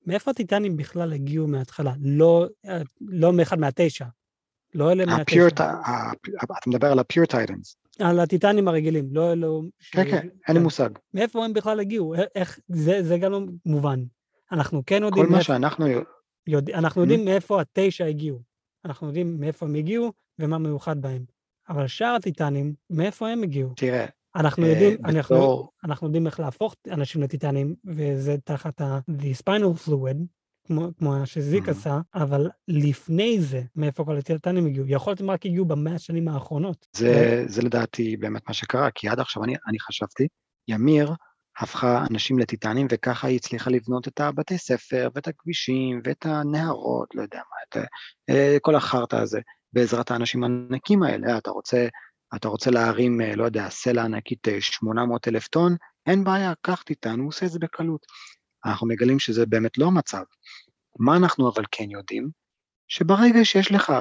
מאיפה 0.07 0.31
הטיטנים 0.31 0.77
בכלל 0.77 1.13
הגיעו 1.13 1.47
מההתחלה? 1.47 1.93
לא, 2.01 2.47
לא 3.01 3.33
מאחד 3.33 3.59
מהתשע. 3.59 4.05
לא 4.75 4.91
אלה 4.91 5.05
מהתשע. 5.05 5.47
אתה 5.47 6.69
מדבר 6.69 6.91
על 6.91 6.99
ה 6.99 7.04
pure 7.04 7.25
titans. 7.25 7.75
על 7.99 8.19
הטיטנים 8.19 8.67
הרגילים, 8.67 9.09
לא 9.11 9.31
אלו... 9.31 9.63
כן, 9.91 10.03
כן, 10.03 10.17
אין 10.17 10.29
לי 10.47 10.53
כן. 10.53 10.63
מושג. 10.63 10.89
מאיפה 11.13 11.45
הם 11.45 11.53
בכלל 11.53 11.79
הגיעו? 11.79 12.13
איך, 12.35 12.59
זה, 12.67 13.03
זה 13.03 13.17
גם 13.17 13.31
לא 13.31 13.41
מובן. 13.65 13.99
אנחנו 14.51 14.83
כן 14.85 15.03
יודעים... 15.03 15.25
כל 15.25 15.31
מה 15.31 15.43
שאנחנו... 15.43 15.85
יודע, 16.47 16.77
אנחנו 16.77 17.01
יודעים 17.01 17.25
מאיפה 17.25 17.61
התשע 17.61 18.05
הגיעו. 18.05 18.41
אנחנו 18.85 19.07
יודעים 19.07 19.39
מאיפה 19.39 19.65
הם 19.65 19.75
הגיעו 19.75 20.13
ומה 20.39 20.57
מיוחד 20.57 21.01
בהם. 21.01 21.25
אבל 21.69 21.87
שאר 21.87 22.15
הטיטנים, 22.15 22.73
מאיפה 22.89 23.29
הם 23.29 23.43
הגיעו? 23.43 23.73
תראה, 23.75 24.05
אנחנו 24.37 24.63
אה, 24.63 24.69
יודעים, 24.69 24.97
בתור... 24.97 25.09
אנחנו, 25.09 25.69
אנחנו 25.83 26.07
יודעים 26.07 26.27
איך 26.27 26.39
להפוך 26.39 26.75
אנשים 26.91 27.21
לטיטנים, 27.21 27.75
וזה 27.85 28.35
תחת 28.43 28.81
ה-the 28.81 29.43
spinal 29.43 29.87
fluid, 29.87 30.17
כמו, 30.67 30.87
כמו 30.97 31.13
שזיק 31.25 31.67
mm-hmm. 31.67 31.71
עשה, 31.71 31.99
אבל 32.15 32.49
לפני 32.67 33.41
זה, 33.41 33.61
מאיפה 33.75 34.05
כל 34.05 34.17
הטיטנים 34.17 34.65
הגיעו? 34.65 34.85
יכול 34.87 35.11
להיות 35.11 35.21
הם 35.21 35.31
רק 35.31 35.45
הגיעו 35.45 35.65
במאה 35.65 35.95
השנים 35.95 36.27
האחרונות. 36.27 36.87
זה, 36.95 37.43
ו... 37.45 37.49
זה 37.49 37.61
לדעתי 37.61 38.17
באמת 38.17 38.41
מה 38.47 38.53
שקרה, 38.53 38.91
כי 38.91 39.09
עד 39.09 39.19
עכשיו 39.19 39.43
אני, 39.43 39.55
אני 39.67 39.79
חשבתי, 39.79 40.27
ימיר 40.67 41.13
הפכה 41.59 42.05
אנשים 42.11 42.39
לטיטנים, 42.39 42.87
וככה 42.91 43.27
היא 43.27 43.35
הצליחה 43.35 43.69
לבנות 43.69 44.07
את 44.07 44.19
הבתי 44.19 44.57
ספר, 44.57 45.09
ואת 45.15 45.27
הכבישים, 45.27 46.01
ואת 46.03 46.25
הנהרות, 46.25 47.15
לא 47.15 47.21
יודע 47.21 47.37
מה, 47.37 47.81
את 47.83 47.87
אה, 48.29 48.57
כל 48.61 48.75
החרטא 48.75 49.15
הזה, 49.15 49.39
בעזרת 49.73 50.11
האנשים 50.11 50.43
הענקים 50.43 51.03
האלה. 51.03 51.37
אתה 51.37 51.51
רוצה, 51.51 51.87
אתה 52.35 52.47
רוצה 52.47 52.71
להרים, 52.71 53.21
אה, 53.21 53.35
לא 53.35 53.43
יודע, 53.43 53.69
סלע 53.69 54.03
ענקית 54.03 54.47
800 54.59 55.27
אלף 55.27 55.47
טון, 55.47 55.75
אין 56.05 56.23
בעיה, 56.23 56.53
קח 56.61 56.83
טיטן, 56.83 57.19
הוא 57.19 57.27
עושה 57.27 57.45
את 57.45 57.51
זה 57.51 57.59
בקלות. 57.59 58.05
אנחנו 58.65 58.87
מגלים 58.87 59.19
שזה 59.19 59.45
באמת 59.45 59.77
לא 59.77 59.85
המצב. 59.85 60.23
מה 60.99 61.17
אנחנו 61.17 61.49
אבל 61.49 61.63
כן 61.71 61.91
יודעים? 61.91 62.29
שברגע 62.87 63.45
שיש 63.45 63.71
לך 63.71 63.93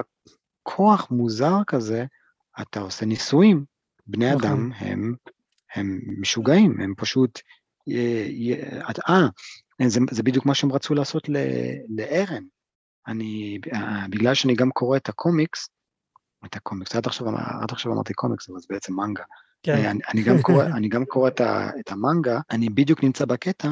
כוח 0.62 1.10
מוזר 1.10 1.54
כזה, 1.66 2.04
אתה 2.60 2.80
עושה 2.80 3.06
ניסויים. 3.06 3.64
בני 4.06 4.34
נכון. 4.34 4.50
אדם 4.50 4.72
הם, 4.72 5.14
הם 5.74 6.00
משוגעים, 6.20 6.80
הם 6.80 6.94
פשוט... 6.96 7.40
אה, 7.88 8.28
זה, 9.88 10.00
זה 10.10 10.22
בדיוק 10.22 10.46
מה 10.46 10.54
שהם 10.54 10.72
רצו 10.72 10.94
לעשות 10.94 11.28
לארן. 11.88 12.44
אני, 13.08 13.58
אה, 13.74 14.06
בגלל 14.10 14.34
שאני 14.34 14.54
גם 14.54 14.70
קורא 14.70 14.96
את 14.96 15.08
הקומיקס, 15.08 15.68
את 16.46 16.56
הקומיקס, 16.56 16.96
עד 16.96 17.06
עכשיו, 17.06 17.28
עד 17.62 17.70
עכשיו 17.70 17.92
אמרתי 17.92 18.14
קומיקס, 18.14 18.50
אבל 18.50 18.59
זה 18.59 18.66
בעצם 18.70 18.94
מנגה. 18.94 19.24
כן. 19.62 19.72
אה, 19.72 19.90
אני, 19.90 20.00
אני 20.12 20.22
גם 20.22 20.42
קורא, 20.42 20.64
אני 20.76 20.88
גם 20.88 21.04
קורא 21.04 21.28
את, 21.28 21.40
ה, 21.40 21.70
את 21.80 21.92
המנגה, 21.92 22.40
אני 22.50 22.68
בדיוק 22.68 23.04
נמצא 23.04 23.24
בקטע 23.24 23.68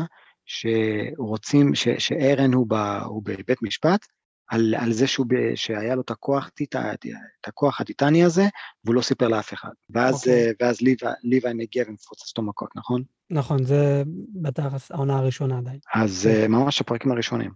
שרוצים, 0.46 1.74
ש, 1.74 1.88
שארן 1.88 2.52
הוא, 2.52 2.66
ב, 2.68 2.74
הוא 3.04 3.22
בבית 3.24 3.62
משפט, 3.62 4.06
על, 4.50 4.74
על 4.78 4.92
זה 4.92 5.06
שהוא, 5.06 5.26
ב, 5.28 5.54
שהיה 5.54 5.94
לו 5.94 6.00
את 6.00 6.10
הכוח, 6.10 6.48
טיטה, 6.48 6.92
את 6.92 7.48
הכוח 7.48 7.80
הטיטני 7.80 8.24
הזה, 8.24 8.44
והוא 8.84 8.94
לא 8.94 9.02
סיפר 9.02 9.28
לאף 9.28 9.52
אחד. 9.52 9.72
ואז, 9.90 10.14
okay. 10.14 10.18
אוקיי. 10.18 10.52
ואז 10.60 10.78
ליבה 11.22 11.54
מגיע 11.54 11.84
ומפוצץ 11.88 12.28
אותו 12.28 12.42
מכות, 12.42 12.68
נכון? 12.76 13.02
נכון, 13.30 13.64
זה 13.64 14.02
בטח 14.42 14.90
העונה 14.90 15.18
הראשונה 15.18 15.58
עדיין. 15.58 15.78
אז 15.94 16.28
okay. 16.30 16.48
ממש 16.48 16.80
הפרקים 16.80 17.12
הראשונים. 17.12 17.50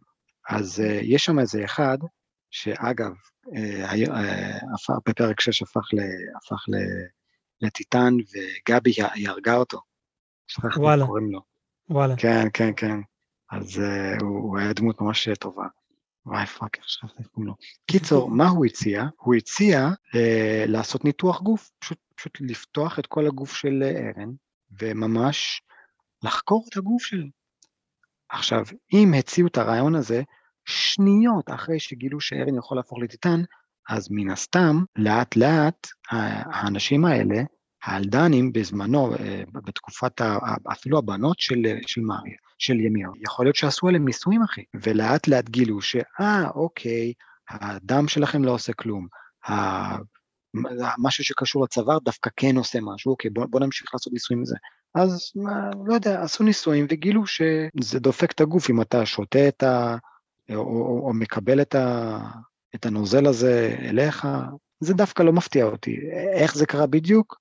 אז 0.49 0.83
יש 1.03 1.25
שם 1.25 1.39
איזה 1.39 1.65
אחד, 1.65 1.99
שאגב, 2.51 3.13
בפרק 5.07 5.41
6 5.41 5.63
הפך, 5.63 5.89
ל, 5.93 5.99
הפך 6.37 6.65
ל, 6.69 6.75
לטיטן, 7.67 8.15
וגבי 8.15 8.93
היא 9.15 9.29
הרגה 9.29 9.55
אותו. 9.55 9.81
וואלה. 10.77 11.07
קוראים 11.07 11.33
לו. 11.33 11.41
וואלה. 11.91 12.15
כן, 12.17 12.47
כן, 12.55 12.71
כן. 12.77 13.01
אז 13.51 13.79
uh, 13.79 14.23
הוא, 14.23 14.39
הוא 14.39 14.59
היה 14.59 14.73
דמות 14.73 15.01
ממש 15.01 15.29
טובה. 15.29 15.67
וואי 16.27 16.47
פאק, 16.47 16.77
איך 16.77 16.89
שכחתי 16.89 17.19
איך 17.19 17.27
קוראים 17.27 17.47
לו. 17.47 17.55
קיצור, 17.87 18.31
מה 18.31 18.49
הוא 18.49 18.67
הציע? 18.67 19.05
הוא 19.17 19.35
הציע 19.35 19.89
uh, 19.89 20.19
לעשות 20.67 21.05
ניתוח 21.05 21.43
גוף, 21.43 21.71
פשוט, 21.79 21.99
פשוט 22.15 22.39
לפתוח 22.41 22.99
את 22.99 23.07
כל 23.07 23.27
הגוף 23.27 23.55
של 23.55 23.83
ארן, 23.83 24.31
וממש 24.81 25.63
לחקור 26.23 26.65
את 26.69 26.77
הגוף 26.77 27.03
שלו. 27.03 27.27
עכשיו, 28.29 28.65
אם 28.93 29.15
הציעו 29.19 29.49
את 29.49 29.59
הרעיון 29.59 29.95
הזה, 29.95 30.23
שניות 30.69 31.51
אחרי 31.51 31.81
שגילו 31.81 32.21
שארן 32.21 32.59
יכול 32.59 32.77
להפוך 32.77 32.99
לטיטן, 32.99 33.43
אז 33.89 34.09
מן 34.11 34.31
הסתם, 34.31 34.85
לאט 34.97 35.37
לאט, 35.37 35.87
האנשים 36.11 37.05
האלה 37.05 37.43
האלדנים 37.85 38.53
בזמנו, 38.53 39.15
אה, 39.15 39.43
בתקופת, 39.53 40.21
אפילו 40.73 40.99
הבנות 40.99 41.41
של, 41.41 41.63
של 41.87 42.01
מריה, 42.01 42.37
של 42.59 42.81
ימיר, 42.81 43.09
יכול 43.25 43.47
להיות 43.47 43.57
שעשו 43.57 43.89
עליהם 43.89 44.05
ניסויים, 44.05 44.43
אחי, 44.43 44.63
ולאט 44.83 45.29
לאט 45.29 45.49
גילו 45.49 45.81
שאה, 45.81 46.51
אוקיי, 46.55 47.13
הדם 47.51 48.09
שלכם 48.09 48.45
לא 48.45 48.51
עושה 48.51 48.73
כלום, 48.73 49.07
משהו 50.99 51.25
שקשור 51.25 51.65
לצוואר 51.65 51.99
דווקא 51.99 52.31
כן 52.37 52.57
עושה 52.57 52.79
משהו, 52.83 53.11
אוקיי, 53.11 53.31
בוא, 53.31 53.47
בוא 53.51 53.61
נמשיך 53.61 53.95
לעשות 53.95 54.13
ניסויים 54.13 54.43
מזה. 54.43 54.57
אז 54.95 55.33
לא 55.87 55.95
יודע, 55.95 56.23
עשו 56.23 56.45
ניסויים 56.45 56.87
וגילו 56.91 57.27
שזה 57.27 58.01
דופק 58.01 58.33
את 58.33 58.41
הגוף. 58.41 58.71
אם 58.71 58.81
אתה 58.81 59.07
שותה 59.07 59.49
את 59.49 59.63
ה... 59.63 59.97
או, 60.55 60.61
או, 60.61 61.09
או 61.09 61.13
מקבל 61.15 61.61
את, 61.61 61.75
ה, 61.75 62.19
את 62.75 62.87
הנוזל 62.87 63.27
הזה 63.27 63.77
אליך, 63.81 64.29
זה 64.81 64.95
דווקא 64.95 65.23
לא 65.23 65.33
מפתיע 65.33 65.65
אותי. 65.65 65.97
איך 66.33 66.55
זה 66.55 66.67
קרה 66.67 66.87
בדיוק? 66.87 67.39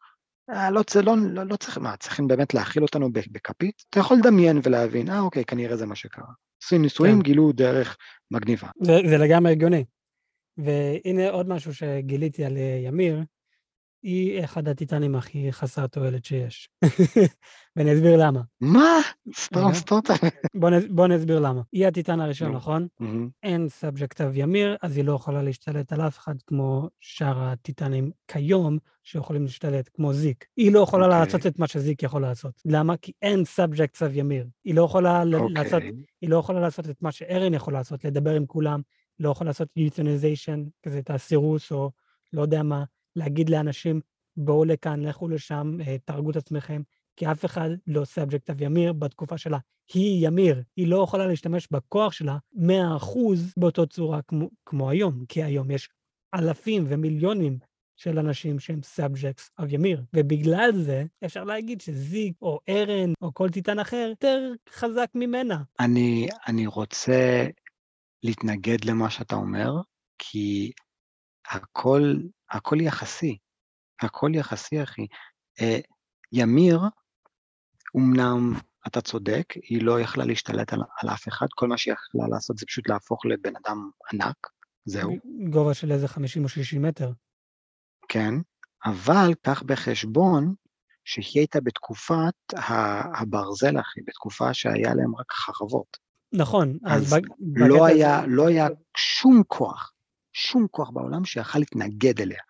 אה, 0.49 0.71
לא, 0.71 0.81
לא, 1.03 1.15
לא, 1.17 1.43
לא 1.43 1.55
צריך, 1.55 1.77
מה, 1.77 1.97
צריכים 1.97 2.27
באמת 2.27 2.53
להכיל 2.53 2.83
אותנו 2.83 3.09
בכפית? 3.11 3.83
אתה 3.89 3.99
יכול 3.99 4.17
לדמיין 4.17 4.59
ולהבין, 4.63 5.09
אה, 5.09 5.19
אוקיי, 5.19 5.45
כנראה 5.45 5.77
זה 5.77 5.85
מה 5.85 5.95
שקרה. 5.95 6.25
עשו 6.63 6.77
ניסויים, 6.77 7.15
כן. 7.15 7.21
גילו 7.21 7.51
דרך 7.51 7.97
מגניבה. 8.31 8.67
זה, 8.81 8.93
זה 9.09 9.17
לגמרי 9.17 9.51
הגיוני. 9.51 9.85
והנה 10.57 11.29
עוד 11.29 11.49
משהו 11.49 11.73
שגיליתי 11.73 12.45
על 12.45 12.57
אה, 12.57 12.79
ימיר, 12.83 13.23
היא 14.03 14.43
אחד 14.43 14.67
הטיטנים 14.67 15.15
הכי 15.15 15.51
חסר 15.51 15.87
תועלת 15.87 16.25
שיש. 16.25 16.69
ואני 17.75 17.93
אסביר 17.93 18.17
למה. 18.17 18.41
מה? 18.61 18.99
סתום, 19.35 19.73
סתום. 19.73 20.01
בוא 20.89 21.07
נסביר 21.07 21.39
למה. 21.39 21.61
היא 21.71 21.87
הטיטן 21.87 22.19
הראשון, 22.19 22.51
נכון? 22.51 22.87
אין 23.43 23.69
subject 23.69 24.21
of 24.21 24.31
ימיר, 24.37 24.75
אז 24.81 24.97
היא 24.97 25.05
לא 25.05 25.13
יכולה 25.13 25.43
להשתלט 25.43 25.93
על 25.93 26.01
אף 26.01 26.17
אחד 26.17 26.35
כמו 26.47 26.89
שאר 26.99 27.39
הטיטנים 27.39 28.11
כיום, 28.27 28.77
שיכולים 29.03 29.43
להשתלט, 29.43 29.89
כמו 29.93 30.13
זיק. 30.13 30.45
היא 30.57 30.71
לא 30.71 30.79
יכולה 30.79 31.05
אוקיי. 31.05 31.19
לעשות 31.19 31.47
את 31.47 31.59
מה 31.59 31.67
שזיק 31.67 32.03
יכול 32.03 32.21
לעשות. 32.21 32.61
למה? 32.65 32.97
כי 32.97 33.11
אין 33.21 33.45
subject 33.45 34.03
of 34.03 34.11
ימיר. 34.13 34.47
היא 34.65 34.75
לא 34.75 34.85
יכולה 34.85 35.23
אוקיי. 35.23 35.63
לעשות, 35.63 35.83
היא 36.21 36.29
לא 36.29 36.37
יכולה 36.37 36.59
לעשות 36.59 36.89
את 36.89 37.01
מה 37.01 37.11
שארן 37.11 37.53
יכול 37.53 37.73
לעשות, 37.73 38.05
לדבר 38.05 38.35
עם 38.35 38.45
כולם, 38.45 38.81
לא 39.19 39.29
יכולה 39.29 39.49
לעשות 39.49 39.67
euthanization, 39.75 40.63
כזה 40.83 40.99
את 40.99 41.09
הסירוס, 41.09 41.71
או 41.71 41.91
לא 42.33 42.41
יודע 42.41 42.63
מה. 42.63 42.83
להגיד 43.17 43.49
לאנשים, 43.49 44.01
בואו 44.37 44.65
לכאן, 44.65 45.01
לכו 45.01 45.27
לשם, 45.27 45.77
אה, 45.87 45.97
תהרגו 46.05 46.31
את 46.31 46.35
עצמכם, 46.35 46.81
כי 47.15 47.31
אף 47.31 47.45
אחד 47.45 47.69
לא 47.87 48.05
subject 48.05 48.49
of 48.49 48.61
ימיר 48.61 48.93
בתקופה 48.93 49.37
שלה. 49.37 49.57
היא 49.93 50.27
ימיר, 50.27 50.63
היא 50.75 50.87
לא 50.87 51.03
יכולה 51.03 51.27
להשתמש 51.27 51.67
בכוח 51.71 52.13
שלה 52.13 52.37
100% 52.53 52.59
באותו 53.57 53.87
צורה 53.87 54.21
כמו, 54.21 54.49
כמו 54.65 54.89
היום, 54.89 55.25
כי 55.29 55.43
היום 55.43 55.71
יש 55.71 55.89
אלפים 56.35 56.85
ומיליונים 56.87 57.59
של 57.95 58.19
אנשים 58.19 58.59
שהם 58.59 58.81
subjects 58.83 59.49
of 59.59 59.73
ימיר, 59.73 60.03
ובגלל 60.15 60.71
זה 60.73 61.03
אפשר 61.25 61.43
להגיד 61.43 61.81
שזיק 61.81 62.33
או 62.41 62.59
ארן 62.69 63.13
או 63.21 63.33
כל 63.33 63.49
טיטן 63.49 63.79
אחר 63.79 64.07
יותר 64.09 64.51
חזק 64.69 65.09
ממנה. 65.15 65.61
אני, 65.79 66.27
אני 66.47 66.67
רוצה 66.67 67.47
להתנגד 68.23 68.85
למה 68.85 69.09
שאתה 69.09 69.35
אומר, 69.35 69.71
כי 70.19 70.71
הכל, 71.49 72.13
הכל 72.51 72.81
יחסי, 72.81 73.37
הכל 74.01 74.31
יחסי, 74.35 74.83
אחי. 74.83 75.07
אה, 75.61 75.79
ימיר, 76.31 76.79
אמנם 77.97 78.53
אתה 78.87 79.01
צודק, 79.01 79.53
היא 79.55 79.81
לא 79.81 79.99
יכלה 79.99 80.25
להשתלט 80.25 80.73
על, 80.73 80.79
על 81.01 81.09
אף 81.09 81.27
אחד, 81.27 81.47
כל 81.55 81.67
מה 81.67 81.77
שהיא 81.77 81.93
יכלה 81.93 82.27
לעשות 82.27 82.57
זה 82.57 82.65
פשוט 82.65 82.89
להפוך 82.89 83.25
לבן 83.25 83.53
אדם 83.65 83.89
ענק, 84.13 84.47
זהו. 84.85 85.11
גובה 85.49 85.73
של 85.73 85.91
איזה 85.91 86.07
50 86.07 86.43
או 86.43 86.49
60 86.49 86.81
מטר. 86.81 87.11
כן, 88.09 88.33
אבל 88.85 89.33
קח 89.41 89.63
בחשבון 89.63 90.53
שהיא 91.05 91.41
הייתה 91.41 91.61
בתקופת 91.61 92.33
הברזל, 93.19 93.79
אחי, 93.79 93.99
בתקופה 94.07 94.53
שהיה 94.53 94.93
להם 94.93 95.15
רק 95.15 95.31
חרבות. 95.31 95.97
נכון, 96.33 96.77
אז, 96.85 97.03
אז 97.03 97.13
בג... 97.13 97.21
לא, 97.69 97.85
היה. 97.85 98.21
לא 98.27 98.47
היה 98.47 98.67
שום 98.97 99.43
כוח 99.47 99.93
שום 100.37 100.67
כוח 100.71 100.89
בעולם 100.89 101.25
שיכל 101.25 101.59
להתנגד 101.59 102.21
אליה. 102.21 102.41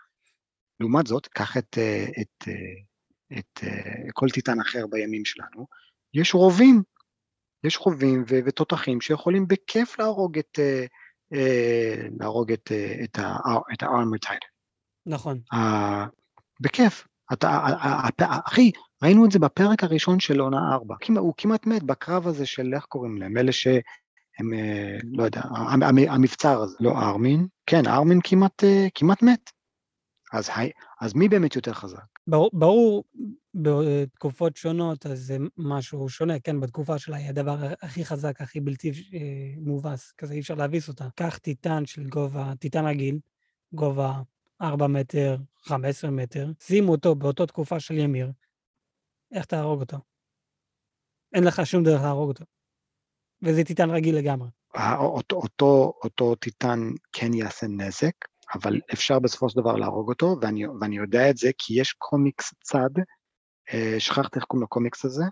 לעומת 0.79 1.07
זאת, 1.07 1.27
קח 1.27 1.57
את, 1.57 1.77
אה, 1.77 2.05
את, 2.21 2.47
אה, 2.47 2.53
את, 3.39 3.39
את 3.39 3.63
אה, 3.63 4.11
כל 4.13 4.29
טיטן 4.29 4.59
אחר 4.59 4.87
בימים 4.87 5.25
שלנו, 5.25 5.67
יש 6.13 6.33
רובים, 6.33 6.83
יש 7.63 7.77
רובים 7.77 8.23
ותותחים 8.27 9.01
שיכולים 9.01 9.47
בכיף 9.47 9.99
להרוג 9.99 10.37
את, 10.37 10.59
להרוג 12.19 12.51
את, 12.51 12.71
את, 13.03 13.19
את 13.73 13.83
ה-armor 13.83 14.27
titan. 14.27 14.47
נכון. 15.05 15.39
בכיף. 16.59 17.07
אתה, 17.33 17.65
אחי, 18.45 18.71
ראינו 19.03 19.25
את 19.25 19.31
זה 19.31 19.39
בפרק 19.39 19.83
הראשון 19.83 20.19
של 20.19 20.39
עונה 20.39 20.73
4. 20.73 20.95
הוא 21.19 21.33
כמעט 21.37 21.65
מת 21.65 21.83
בקרב 21.83 22.27
הזה 22.27 22.45
של, 22.45 22.73
איך 22.73 22.85
קוראים 22.85 23.17
להם? 23.17 23.37
אלה 23.37 23.51
ש... 23.51 23.67
הם, 24.39 24.53
אה, 24.53 24.97
לא 25.11 25.23
יודע, 25.23 25.41
המבצר 26.09 26.61
הזה, 26.61 26.77
לא 26.79 26.91
ארמין, 26.91 27.47
כן, 27.69 27.87
ארמין 27.87 28.19
כמעט, 28.23 28.63
אה, 28.63 28.87
כמעט 28.95 29.23
מת. 29.23 29.51
אז, 30.33 30.49
אז 31.01 31.13
מי 31.13 31.29
באמת 31.29 31.55
יותר 31.55 31.73
חזק? 31.73 32.05
ברור, 32.27 32.49
ברור, 32.53 33.03
בתקופות 33.53 34.57
שונות, 34.57 35.05
אז 35.05 35.19
זה 35.19 35.37
משהו 35.57 36.09
שונה, 36.09 36.39
כן, 36.39 36.59
בתקופה 36.59 36.99
שלה 36.99 37.17
היא 37.17 37.29
הדבר 37.29 37.57
הכי 37.81 38.05
חזק, 38.05 38.41
הכי 38.41 38.59
בלתי 38.59 38.89
אה, 38.89 39.53
מובס, 39.57 40.11
כזה 40.17 40.33
אי 40.33 40.39
אפשר 40.39 40.55
להביס 40.55 40.87
אותה. 40.87 41.07
קח 41.15 41.37
טיטן 41.37 41.85
של 41.85 42.09
גובה, 42.09 42.53
טיטן 42.59 42.85
רגיל, 42.85 43.19
גובה 43.73 44.21
4 44.61 44.87
מטר, 44.87 45.37
15 45.63 46.11
מטר, 46.11 46.51
שימו 46.59 46.91
אותו 46.91 47.15
באותו 47.15 47.45
תקופה 47.45 47.79
של 47.79 47.97
ימיר, 47.97 48.31
איך 49.31 49.45
תהרוג 49.45 49.79
אותו? 49.79 49.97
אין 51.33 51.43
לך 51.43 51.65
שום 51.65 51.83
דרך 51.83 52.01
להרוג 52.01 52.29
אותו. 52.29 52.45
וזה 53.41 53.63
טיטן 53.63 53.89
רגיל 53.89 54.17
לגמרי. 54.17 54.56
אותו, 54.97 55.35
אותו, 55.35 55.93
אותו 56.03 56.35
טיטן 56.35 56.79
כן 57.13 57.33
יעשה 57.33 57.67
נזק, 57.67 58.11
אבל 58.55 58.79
אפשר 58.93 59.19
בסופו 59.19 59.49
של 59.49 59.61
דבר 59.61 59.75
להרוג 59.75 60.09
אותו, 60.09 60.35
ואני, 60.41 60.67
ואני 60.67 60.97
יודע 60.97 61.29
את 61.29 61.37
זה 61.37 61.51
כי 61.57 61.81
יש 61.81 61.93
קומיקס 61.93 62.53
צד, 62.63 62.89
אה, 63.73 63.95
שכחתי 63.99 64.39
איך 64.39 64.45
קוראים 64.45 64.63
לקומיקס 64.63 65.05
הזה, 65.05 65.23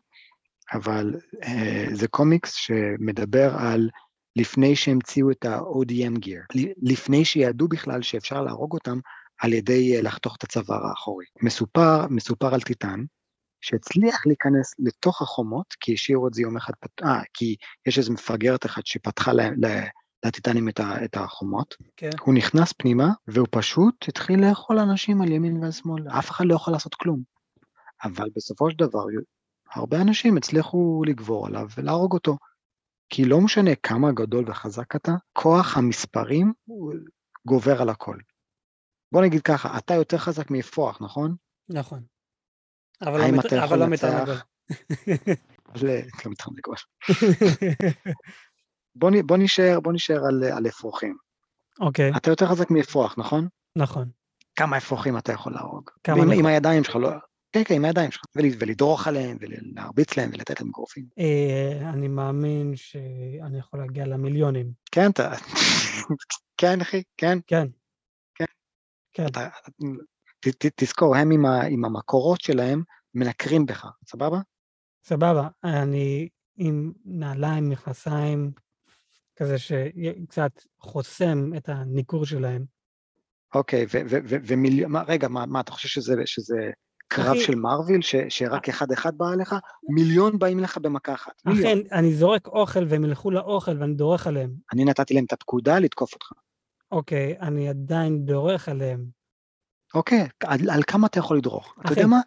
אבל 0.73 1.13
אה, 1.43 1.85
זה 1.93 2.07
קומיקס 2.07 2.53
שמדבר 2.53 3.55
על 3.57 3.89
לפני 4.35 4.75
שהמציאו 4.75 5.31
את 5.31 5.45
ה-ODM 5.45 6.25
gear, 6.25 6.61
לפני 6.81 7.25
שידעו 7.25 7.67
בכלל 7.67 8.01
שאפשר 8.01 8.41
להרוג 8.41 8.73
אותם 8.73 8.99
על 9.41 9.53
ידי 9.53 9.95
אה, 9.95 10.01
לחתוך 10.01 10.35
את 10.35 10.43
הצוואר 10.43 10.85
האחורי. 10.85 11.25
מסופר, 11.41 12.07
מסופר 12.09 12.53
על 12.53 12.61
טיטן, 12.61 13.03
שהצליח 13.65 14.25
להיכנס 14.25 14.75
לתוך 14.79 15.21
החומות, 15.21 15.73
כי 15.79 15.93
השאירו 15.93 16.27
את 16.27 16.33
זה 16.33 16.41
יום 16.41 16.57
אחד, 16.57 16.73
אה, 17.03 17.21
כי 17.33 17.55
יש 17.85 17.97
איזו 17.97 18.13
מפגרת 18.13 18.65
אחת 18.65 18.85
שפתחה 18.85 19.31
לטיטנים 20.25 20.69
את, 20.69 20.79
את 21.05 21.17
החומות. 21.17 21.75
כן. 21.97 22.09
הוא 22.21 22.33
נכנס 22.33 22.73
פנימה, 22.73 23.09
והוא 23.27 23.47
פשוט 23.51 24.05
התחיל 24.07 24.49
לאכול 24.49 24.79
אנשים 24.79 25.21
על 25.21 25.31
ימין 25.31 25.63
ועל 25.63 25.71
שמאל, 25.71 26.07
אף 26.09 26.31
אחד 26.31 26.45
לא 26.45 26.55
יכול 26.55 26.73
לעשות 26.73 26.95
כלום. 26.95 27.21
אבל 28.03 28.29
בסופו 28.35 28.71
של 28.71 28.77
דבר, 28.77 29.03
הרבה 29.73 30.01
אנשים 30.01 30.37
הצליחו 30.37 31.03
לגבור 31.05 31.47
עליו 31.47 31.67
ולהרוג 31.77 32.13
אותו. 32.13 32.37
כי 33.09 33.25
לא 33.25 33.41
משנה 33.41 33.75
כמה 33.75 34.11
גדול 34.11 34.49
וחזק 34.49 34.95
אתה, 34.95 35.11
כוח 35.33 35.77
המספרים 35.77 36.53
גובר 37.47 37.81
על 37.81 37.89
הכל. 37.89 38.17
בוא 39.11 39.21
נגיד 39.21 39.41
ככה, 39.41 39.77
אתה 39.77 39.93
יותר 39.93 40.17
חזק 40.17 40.51
מאפרוח, 40.51 41.01
נכון? 41.01 41.35
נכון. 41.69 42.14
אבל 43.01 43.19
לא, 43.21 43.31
מת... 43.31 43.53
אבל 43.53 43.79
לא 43.79 43.87
מתרנגול. 43.87 44.35
מתרנגול. 46.25 46.75
בוא, 48.95 49.11
בוא 49.25 49.37
נשאר, 49.37 49.79
בוא 49.79 49.93
נשאר 49.93 50.25
על, 50.25 50.43
על 50.43 50.67
אפרוחים. 50.67 51.17
אוקיי. 51.79 52.11
אתה 52.17 52.29
יותר 52.29 52.47
חזק 52.47 52.71
מאפרוח, 52.71 53.15
נכון? 53.17 53.47
נכון. 53.75 54.09
כמה 54.55 54.77
אפרוחים 54.77 55.17
אתה 55.17 55.33
יכול 55.33 55.53
להרוג? 55.53 55.89
כמה 56.03 56.23
עם, 56.23 56.31
עם 56.31 56.45
הידיים 56.45 56.83
שלך, 56.83 56.95
לא... 56.95 57.09
כן, 57.51 57.63
כן, 57.63 57.75
עם 57.75 57.85
הידיים 57.85 58.11
שלך, 58.11 58.23
ולדרוך 58.35 59.07
עליהם, 59.07 59.37
ולהרביץ 59.39 60.17
להם, 60.17 60.29
ולתת 60.33 60.61
להם 60.61 60.71
גרופים. 60.71 61.05
אה, 61.19 61.89
אני 61.89 62.07
מאמין 62.07 62.75
שאני 62.75 63.59
יכול 63.59 63.79
להגיע 63.79 64.05
למיליונים. 64.05 64.71
כן, 64.91 65.11
אתה... 65.11 65.33
כן, 66.61 66.81
אחי, 66.81 67.03
כן. 67.17 67.37
כן. 67.47 67.67
כן. 68.35 68.45
כן. 69.13 69.25
תזכור, 70.75 71.15
הם 71.15 71.31
עם 71.69 71.85
המקורות 71.85 72.41
שלהם 72.41 72.83
מנקרים 73.13 73.65
בך, 73.65 73.85
סבבה? 74.07 74.37
סבבה. 75.03 75.47
אני 75.63 76.29
עם 76.57 76.91
נעליים, 77.05 77.69
מכנסיים, 77.69 78.51
כזה 79.35 79.57
שקצת 79.57 80.51
חוסם 80.79 81.51
את 81.57 81.69
הניכור 81.69 82.25
שלהם. 82.25 82.65
אוקיי, 83.55 83.85
ומיליון, 84.27 84.95
רגע, 85.07 85.27
מה, 85.27 85.59
אתה 85.59 85.71
חושב 85.71 86.01
שזה 86.25 86.71
קרב 87.07 87.35
של 87.35 87.55
מרוויל, 87.55 87.99
שרק 88.29 88.69
אחד-אחד 88.69 89.17
בא 89.17 89.25
אליך? 89.33 89.55
מיליון 89.89 90.39
באים 90.39 90.59
לך 90.59 90.77
במכה 90.77 91.13
אחת. 91.13 91.41
אכן, 91.45 91.77
אני 91.91 92.13
זורק 92.13 92.47
אוכל 92.47 92.85
והם 92.89 93.03
ילכו 93.03 93.31
לאוכל 93.31 93.77
ואני 93.79 93.93
דורך 93.93 94.27
עליהם. 94.27 94.51
אני 94.73 94.85
נתתי 94.85 95.13
להם 95.13 95.25
את 95.25 95.33
הפקודה 95.33 95.79
לתקוף 95.79 96.13
אותך. 96.13 96.31
אוקיי, 96.91 97.39
אני 97.39 97.69
עדיין 97.69 98.25
דורך 98.25 98.69
עליהם. 98.69 99.05
אוקיי, 99.95 100.27
על, 100.43 100.69
על 100.69 100.83
כמה 100.83 101.07
אתה 101.07 101.19
יכול 101.19 101.37
לדרוך? 101.37 101.75
אתה 101.85 101.91
יודע 101.91 102.07
מה? 102.07 102.21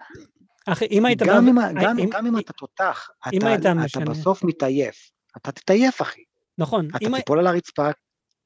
אחי, 0.66 0.86
אם 0.90 1.06
היית... 1.06 1.22
גם, 1.22 1.54
בא... 1.54 1.70
אם, 1.70 1.80
גם, 1.82 1.98
אם, 1.98 2.08
גם 2.12 2.26
אם 2.26 2.38
אתה 2.38 2.52
תותח, 2.52 3.08
אתה, 3.28 3.54
אתה 3.54 3.74
משנה. 3.74 4.04
בסוף 4.04 4.44
מתעייף. 4.44 5.10
אתה 5.36 5.52
תתעייף, 5.52 6.02
אחי. 6.02 6.20
נכון. 6.58 6.88
אתה 6.96 6.98
תיפול 6.98 7.38
על 7.38 7.46
הרצפה, 7.46 7.88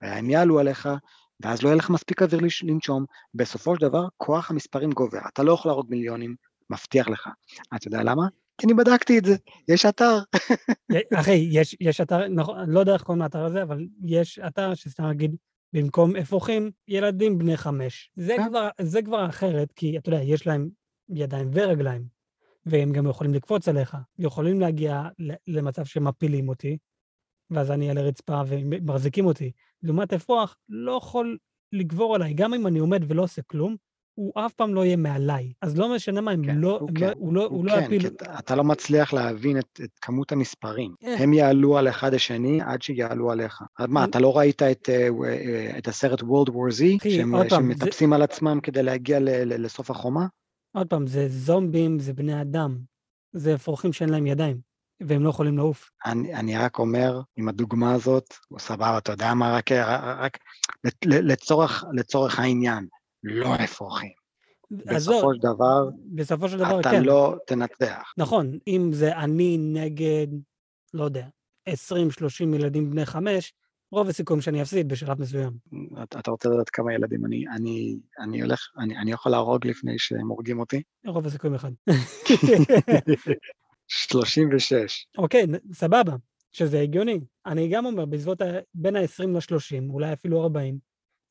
והם 0.03 0.31
יעלו 0.31 0.59
עליך, 0.59 0.89
ואז 1.41 1.63
לא 1.63 1.69
יהיה 1.69 1.77
לך 1.77 1.91
מספיק 1.91 2.23
אוויר 2.23 2.41
לנשום. 2.63 3.05
בסופו 3.35 3.75
של 3.75 3.81
דבר, 3.81 4.07
כוח 4.17 4.51
המספרים 4.51 4.91
גובר. 4.91 5.21
אתה 5.33 5.43
לא 5.43 5.53
יכול 5.53 5.71
להרוג 5.71 5.87
מיליונים, 5.91 6.35
מבטיח 6.71 7.09
לך. 7.09 7.29
אתה 7.77 7.89
יודע 7.89 8.03
למה? 8.03 8.23
כי 8.59 8.67
אני 8.67 8.75
בדקתי 8.75 9.19
את 9.19 9.25
זה, 9.25 9.37
יש 9.69 9.87
אתר. 9.87 10.19
אחי, 11.15 11.49
יש, 11.53 11.77
יש 11.81 12.01
אתר, 12.01 12.29
נכון, 12.29 12.71
לא 12.71 12.81
יודע 12.81 12.93
איך 12.93 13.03
קוראים 13.03 13.23
לאתר 13.23 13.45
הזה, 13.45 13.63
אבל 13.63 13.87
יש 14.05 14.39
אתר 14.39 14.75
שסתם 14.75 15.05
נגיד, 15.05 15.37
במקום 15.73 16.17
אפרוחים, 16.17 16.71
ילדים 16.89 17.39
בני 17.39 17.57
חמש. 17.57 18.11
זה, 18.17 18.35
כן. 18.37 18.49
כבר, 18.49 18.69
זה 18.81 19.03
כבר 19.03 19.27
אחרת, 19.27 19.73
כי 19.73 19.99
אתה 19.99 20.09
יודע, 20.09 20.23
יש 20.23 20.47
להם 20.47 20.69
ידיים 21.09 21.51
ורגליים, 21.53 22.05
והם 22.67 22.93
גם 22.93 23.07
יכולים 23.07 23.35
לקפוץ 23.35 23.69
עליך, 23.69 23.97
יכולים 24.19 24.61
להגיע 24.61 25.03
למצב 25.47 25.85
שמפילים 25.85 26.49
אותי, 26.49 26.79
ואז 27.51 27.71
אני 27.71 27.91
על 27.91 27.99
הרצפה 27.99 28.43
ומחזיקים 28.47 29.27
אותי. 29.27 29.53
לעומת 29.83 30.13
אפרוח, 30.13 30.57
לא 30.69 30.93
יכול 30.93 31.39
לגבור 31.73 32.15
עליי, 32.15 32.35
גם 32.35 32.55
אם 32.55 32.67
אני 32.67 32.79
עומד 32.79 33.05
ולא 33.09 33.23
עושה 33.23 33.43
כלום, 33.43 33.77
הוא 34.15 34.33
אף 34.35 34.53
פעם 34.53 34.75
לא 34.75 34.85
יהיה 34.85 34.97
מעליי. 34.97 35.53
אז 35.63 35.79
לא 35.79 35.95
משנה 35.95 36.21
מה, 36.21 36.31
הם 36.31 36.47
כן, 36.47 36.57
לא, 36.57 36.79
הוא, 36.81 36.91
לא, 36.91 37.01
כן. 37.01 37.13
הוא 37.17 37.35
לא, 37.35 37.45
הוא 37.45 37.57
הוא 37.57 37.65
לא 37.65 37.73
כן, 37.73 37.83
יפיל... 37.85 38.07
אתה, 38.07 38.39
אתה 38.39 38.57
לא 38.57 38.65
מצליח 38.65 39.13
להבין 39.13 39.59
את, 39.59 39.81
את 39.85 39.91
כמות 40.01 40.33
המספרים. 40.33 40.95
אה. 41.05 41.15
הם 41.19 41.33
יעלו 41.33 41.79
על 41.79 41.89
אחד 41.89 42.15
השני 42.15 42.61
עד 42.63 42.83
שיעלו 42.83 43.31
עליך. 43.31 43.63
מה, 43.89 44.05
אתה 44.05 44.19
לא 44.19 44.39
ראית 44.39 44.63
את, 44.63 44.89
אה, 44.89 45.09
אה, 45.25 45.79
את 45.79 45.89
הסרט 45.89 46.21
World 46.21 46.49
War 46.49 46.73
Z, 46.79 47.11
שהם, 47.11 47.35
שמטפסים 47.49 48.11
זה... 48.11 48.15
על 48.15 48.23
עצמם 48.23 48.59
כדי 48.63 48.83
להגיע 48.83 49.21
ל, 49.21 49.29
ל, 49.29 49.65
לסוף 49.65 49.91
החומה? 49.91 50.27
עוד 50.77 50.87
פעם, 50.87 51.07
זה 51.07 51.29
זומבים, 51.29 51.99
זה 51.99 52.13
בני 52.13 52.41
אדם. 52.41 52.79
זה 53.33 53.55
אפרוחים 53.55 53.93
שאין 53.93 54.09
להם 54.09 54.27
ידיים, 54.27 54.61
והם 55.03 55.23
לא 55.23 55.31
יכולים 55.31 55.57
לעוף. 55.57 55.91
אני, 56.07 56.35
אני 56.35 56.57
רק 56.57 56.79
אומר, 56.79 57.21
עם 57.37 57.49
הדוגמה 57.49 57.95
הזאת, 57.95 58.35
סבבה, 58.59 58.99
אתה 58.99 59.13
יודע 59.13 59.35
מה, 59.35 59.57
רק, 59.57 59.73
רק 60.19 60.39
לצורך, 61.07 61.85
לצורך 61.93 62.39
העניין, 62.39 62.87
לא 63.25 63.55
אפרוחים. 63.65 64.11
בסופו 64.71 65.35
של 65.35 65.41
דבר, 65.41 65.89
בסופו 66.15 66.49
של 66.49 66.59
דבר, 66.59 66.81
אתה 66.81 66.91
כן. 66.91 67.03
לא 67.03 67.37
תנצח. 67.47 68.13
נכון, 68.19 68.59
אם 68.67 68.91
זה 68.93 69.17
אני 69.17 69.59
נגד, 69.59 70.27
לא 70.95 71.05
יודע, 71.05 71.27
20-30 71.69 71.73
ילדים 72.55 72.91
בני 72.91 73.07
חמש, 73.07 73.53
רוב 73.93 74.09
הסיכויים 74.09 74.41
שאני 74.41 74.63
אפסיד 74.63 74.89
בשלב 74.89 75.21
מסוים. 75.21 75.53
אתה, 76.03 76.19
אתה 76.19 76.31
רוצה 76.31 76.49
לדעת 76.49 76.71
כמה 76.71 76.95
ילדים 76.95 77.27
אני, 77.27 77.45
אני, 77.49 77.97
אני 78.19 78.43
הולך, 78.43 78.69
אני, 78.79 78.99
אני 78.99 79.13
יכול 79.13 79.33
להרוג 79.33 79.67
לפני 79.67 79.99
שהם 79.99 80.29
הורגים 80.29 80.61
אותי? 80.61 80.83
רוב 81.07 81.27
הסיכויים 81.27 81.55
אחד. 81.55 81.71
36. 83.89 85.07
אוקיי, 85.19 85.47
סבבה, 85.73 86.17
שזה 86.53 86.81
הגיוני. 86.81 87.21
אני 87.47 87.69
גם 87.69 87.87
אומר, 87.87 88.05
בסביבות 88.05 88.43
בין 88.75 88.97
ה-20 88.97 89.27
ל-30, 89.27 89.91
אולי 89.91 90.13
אפילו 90.13 90.43
40, 90.43 90.79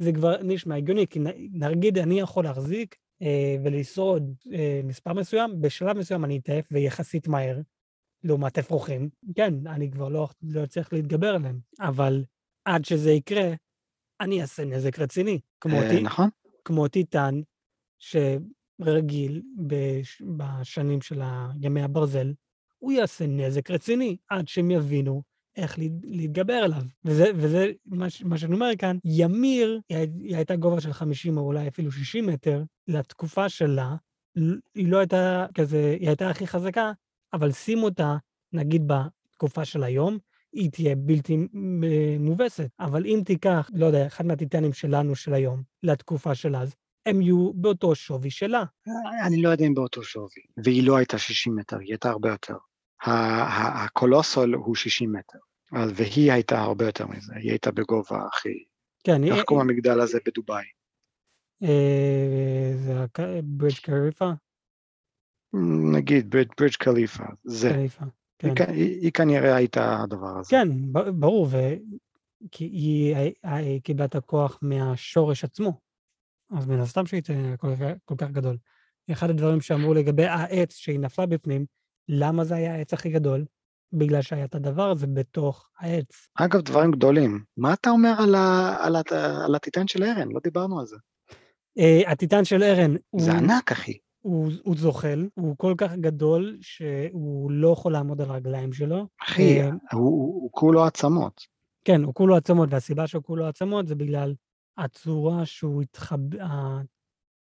זה 0.01 0.11
כבר 0.11 0.35
נשמע 0.43 0.75
הגיוני, 0.75 1.07
כי 1.07 1.19
נגיד 1.53 1.97
אני 1.97 2.19
יכול 2.19 2.43
להחזיק 2.43 2.95
אה, 3.21 3.55
ולשרוד 3.63 4.33
אה, 4.53 4.81
מספר 4.83 5.13
מסוים, 5.13 5.61
בשלב 5.61 5.97
מסוים 5.97 6.25
אני 6.25 6.37
אתעף 6.37 6.65
ויחסית 6.71 7.27
מהר, 7.27 7.59
לעומת 8.23 8.57
אפרוחים. 8.57 9.09
כן, 9.35 9.67
אני 9.67 9.91
כבר 9.91 10.09
לא, 10.09 10.27
לא 10.43 10.65
צריך 10.65 10.93
להתגבר 10.93 11.35
עליהם, 11.35 11.59
אבל 11.79 12.23
עד 12.65 12.85
שזה 12.85 13.11
יקרה, 13.11 13.53
אני 14.21 14.41
אעשה 14.41 14.65
נזק 14.65 14.99
רציני. 14.99 15.39
כמו, 15.61 15.75
אה, 15.75 15.83
אותי, 15.87 16.01
נכון. 16.01 16.29
כמו 16.65 16.87
טיטן, 16.87 17.41
שרגיל 17.99 19.41
בש, 19.67 20.21
בשנים 20.37 21.01
של 21.01 21.21
ימי 21.61 21.81
הברזל, 21.81 22.33
הוא 22.79 22.91
יעשה 22.91 23.27
נזק 23.27 23.71
רציני 23.71 24.17
עד 24.29 24.47
שהם 24.47 24.71
יבינו 24.71 25.23
איך 25.61 25.79
להתגבר 26.03 26.53
עליו. 26.53 26.81
וזה, 27.05 27.25
וזה 27.35 27.71
מה, 27.85 28.07
מה 28.23 28.37
שאני 28.37 28.53
אומר 28.53 28.69
כאן, 28.77 28.97
ימיר, 29.05 29.79
היא, 29.89 29.97
היא 29.97 30.35
הייתה 30.35 30.55
גובה 30.55 30.81
של 30.81 30.93
50 30.93 31.37
או 31.37 31.41
אולי 31.41 31.67
אפילו 31.67 31.91
60 31.91 32.25
מטר, 32.25 32.63
לתקופה 32.87 33.49
שלה, 33.49 33.95
היא 34.75 34.87
לא 34.87 34.97
הייתה 34.97 35.45
כזה, 35.53 35.95
היא 35.99 36.07
הייתה 36.07 36.29
הכי 36.29 36.47
חזקה, 36.47 36.91
אבל 37.33 37.51
שים 37.51 37.83
אותה, 37.83 38.17
נגיד 38.53 38.83
בתקופה 38.87 39.65
של 39.65 39.83
היום, 39.83 40.17
היא 40.53 40.71
תהיה 40.71 40.95
בלתי 40.95 41.37
מובסת. 42.19 42.69
אבל 42.79 43.05
אם 43.05 43.21
תיקח, 43.25 43.69
לא 43.73 43.85
יודע, 43.85 44.07
אחד 44.07 44.25
מהטיטנים 44.25 44.73
שלנו 44.73 45.15
של 45.15 45.33
היום, 45.33 45.63
לתקופה 45.83 46.35
של 46.35 46.55
אז, 46.55 46.75
הם 47.05 47.21
יהיו 47.21 47.53
באותו 47.53 47.95
שווי 47.95 48.29
שלה. 48.29 48.63
אני 49.27 49.41
לא 49.41 49.49
יודע 49.49 49.65
אם 49.65 49.73
באותו 49.73 50.03
שווי, 50.03 50.41
והיא 50.63 50.87
לא 50.87 50.97
הייתה 50.97 51.17
60 51.17 51.55
מטר, 51.55 51.77
היא 51.79 51.87
הייתה 51.89 52.09
הרבה 52.09 52.29
יותר. 52.29 52.55
הקולוסול 53.03 54.53
הוא 54.53 54.75
60 54.75 55.13
מטר, 55.13 55.39
והיא 55.71 56.31
הייתה 56.31 56.59
הרבה 56.59 56.85
יותר 56.85 57.07
מזה, 57.07 57.33
היא 57.35 57.49
הייתה 57.49 57.71
בגובה 57.71 58.25
הכי... 58.33 58.63
כן, 59.03 59.23
איך 59.23 59.43
קוראים 59.43 59.69
המגדל 59.69 60.01
הזה 60.01 60.19
בדובאי? 60.25 60.63
אה, 61.63 62.71
זה 62.75 62.93
ברידג' 63.43 63.77
קליפה? 63.77 64.31
נגיד 65.93 66.29
ברידג' 66.29 66.75
קליפה, 66.79 67.23
זה. 67.43 67.87
כן. 68.39 68.53
היא, 68.67 69.01
היא 69.01 69.11
כנראה 69.11 69.55
הייתה 69.55 70.01
הדבר 70.03 70.37
הזה. 70.39 70.49
כן, 70.49 70.67
ברור, 71.19 71.47
ו... 71.51 71.57
כי 72.51 72.63
היא, 72.63 73.15
היא 73.43 73.81
קיבלה 73.81 74.05
את 74.05 74.15
הכוח 74.15 74.59
מהשורש 74.61 75.43
עצמו, 75.43 75.79
אז 76.57 76.67
מן 76.67 76.79
הסתם 76.79 77.05
שהיא 77.05 77.21
כל, 77.57 77.73
כל 78.05 78.15
כך 78.17 78.31
גדול. 78.31 78.57
אחד 79.11 79.29
הדברים 79.29 79.61
שאמרו 79.61 79.93
לגבי 79.93 80.25
העץ 80.25 80.75
שהיא 80.75 80.99
נפלה 80.99 81.25
בפנים, 81.25 81.65
למה 82.07 82.43
זה 82.43 82.55
היה 82.55 82.75
העץ 82.75 82.93
הכי 82.93 83.09
גדול? 83.09 83.45
בגלל 83.93 84.21
שהיה 84.21 84.45
את 84.45 84.55
הדבר 84.55 84.91
הזה 84.91 85.07
בתוך 85.07 85.69
העץ. 85.79 86.27
אגב, 86.35 86.61
דברים 86.61 86.91
גדולים. 86.91 87.43
מה 87.57 87.73
אתה 87.73 87.89
אומר 87.89 88.13
על, 88.17 88.35
ה, 88.35 88.75
על, 88.79 88.95
ה, 88.95 89.01
על 89.45 89.55
הטיטן 89.55 89.87
של 89.87 90.03
ארן? 90.03 90.31
לא 90.31 90.39
דיברנו 90.43 90.79
על 90.79 90.85
זה. 90.85 90.95
Uh, 91.79 92.11
הטיטן 92.11 92.45
של 92.45 92.63
ארן 92.63 92.95
הוא... 93.09 93.21
זה 93.21 93.31
ענק, 93.31 93.71
אחי. 93.71 93.97
הוא, 94.21 94.51
הוא 94.63 94.75
זוחל, 94.77 95.27
הוא 95.33 95.55
כל 95.57 95.73
כך 95.77 95.93
גדול 95.93 96.57
שהוא 96.61 97.51
לא 97.51 97.69
יכול 97.73 97.91
לעמוד 97.91 98.21
על 98.21 98.29
הרגליים 98.29 98.73
שלו. 98.73 99.07
אחי, 99.21 99.61
אה, 99.61 99.69
הוא, 99.69 99.79
הוא, 99.93 100.41
הוא 100.41 100.49
כולו 100.51 100.85
עצמות. 100.85 101.41
כן, 101.85 102.03
הוא 102.03 102.13
כולו 102.13 102.35
עצמות, 102.35 102.69
והסיבה 102.71 103.07
שהוא 103.07 103.23
כולו 103.23 103.47
עצמות 103.47 103.87
זה 103.87 103.95
בגלל 103.95 104.33
הצורה 104.77 105.45
שהוא 105.45 105.81
התחבר, 105.81 106.37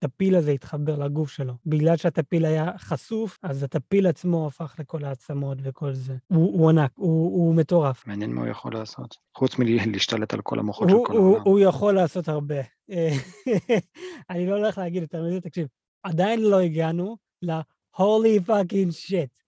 הטפיל 0.04 0.36
הזה 0.36 0.52
התחבר 0.52 0.96
לגוף 0.96 1.30
שלו. 1.30 1.54
בגלל 1.66 1.98
שהטפיל 1.98 2.46
היה 2.46 2.72
חשוף, 2.78 3.40
אז 3.44 3.64
הטפיל 3.64 4.08
עצמו 4.08 4.48
הפך 4.48 4.76
לכל 4.80 5.06
העצמות 5.06 5.58
וכל 5.62 5.94
זה. 5.94 6.16
הוא, 6.28 6.60
הוא 6.60 6.70
ענק, 6.70 6.92
הוא, 6.96 7.26
הוא 7.26 7.56
מטורף. 7.56 8.08
מעניין 8.08 8.34
מה 8.34 8.42
הוא 8.42 8.50
יכול 8.50 8.74
לעשות. 8.74 9.18
חוץ 9.38 9.56
מלהשתלט 9.60 10.34
על 10.34 10.42
כל 10.42 10.60
המוחות 10.60 10.90
של 10.90 10.96
הוא, 10.96 11.06
כל 11.06 11.14
הוא, 11.14 11.28
העולם. 11.28 11.42
הוא 11.46 11.60
יכול 11.60 11.96
לעשות 11.96 12.28
הרבה. 12.28 12.62
אני 14.30 14.48
לא 14.48 14.56
הולך 14.56 14.78
להגיד 14.78 15.02
יותר 15.02 15.24
מזה, 15.24 15.42
תקשיב, 15.42 15.68
עדיין 16.04 16.42
לא 16.42 16.60
הגענו 16.60 17.18
ל-holy 17.42 18.48
fucking 18.48 19.10
shit, 19.10 19.44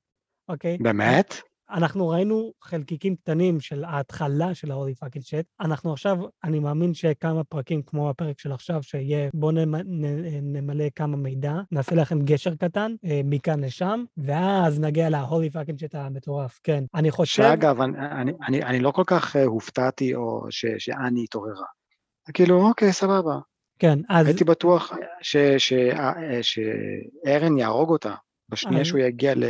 אוקיי? 0.50 0.78
באמת? 0.78 1.36
אנחנו 1.70 2.10
ראינו 2.10 2.54
חלקיקים 2.62 3.16
קטנים 3.16 3.60
של 3.60 3.84
ההתחלה 3.84 4.54
של 4.54 4.72
ה-holy 4.72 5.06
fucking 5.06 5.22
shit. 5.22 5.66
אנחנו 5.66 5.94
עכשיו, 5.94 6.18
אני 6.44 6.60
מאמין 6.60 6.94
שכמה 6.94 7.44
פרקים 7.44 7.82
כמו 7.82 8.10
הפרק 8.10 8.40
של 8.40 8.52
עכשיו, 8.52 8.84
שיהיה 8.84 9.30
בואו 9.34 9.52
נמ, 9.52 9.76
נמלא 10.42 10.86
כמה 10.96 11.18
מידע, 11.18 11.54
נעשה 11.72 11.96
לכם 11.96 12.22
גשר 12.22 12.56
קטן 12.56 12.96
אה, 13.06 13.22
מכאן 13.24 13.64
לשם, 13.64 14.04
ואז 14.18 14.80
נגיע 14.80 15.10
ל-holy 15.10 15.54
fucking 15.54 15.80
shit 15.80 15.98
המטורף, 15.98 16.60
כן. 16.64 16.84
אני 16.96 17.12
חושב... 17.12 17.44
שאגב, 17.44 17.82
אני, 17.82 17.98
אני, 17.98 18.32
אני, 18.48 18.64
אני 18.64 18.80
לא 18.80 18.92
כל 18.92 19.04
כך 19.08 19.36
אה, 19.36 19.44
הופתעתי 19.44 20.16
או 20.16 20.46
ש, 20.50 20.66
שאני 20.78 21.24
התעוררה. 21.24 21.66
כאילו, 22.34 22.68
אוקיי, 22.68 22.94
סבבה. 22.94 23.40
כן, 23.80 24.00
אז... 24.10 24.28
הייתי 24.28 24.44
בטוח 24.44 24.94
ש- 25.22 25.74
אה, 25.74 26.40
שארן 26.42 27.58
יהרוג 27.58 27.90
אותה 27.90 28.14
בשנייה 28.50 28.80
אה. 28.80 28.86
שהוא 28.86 29.00
יגיע 29.00 29.36
ל... 29.36 29.44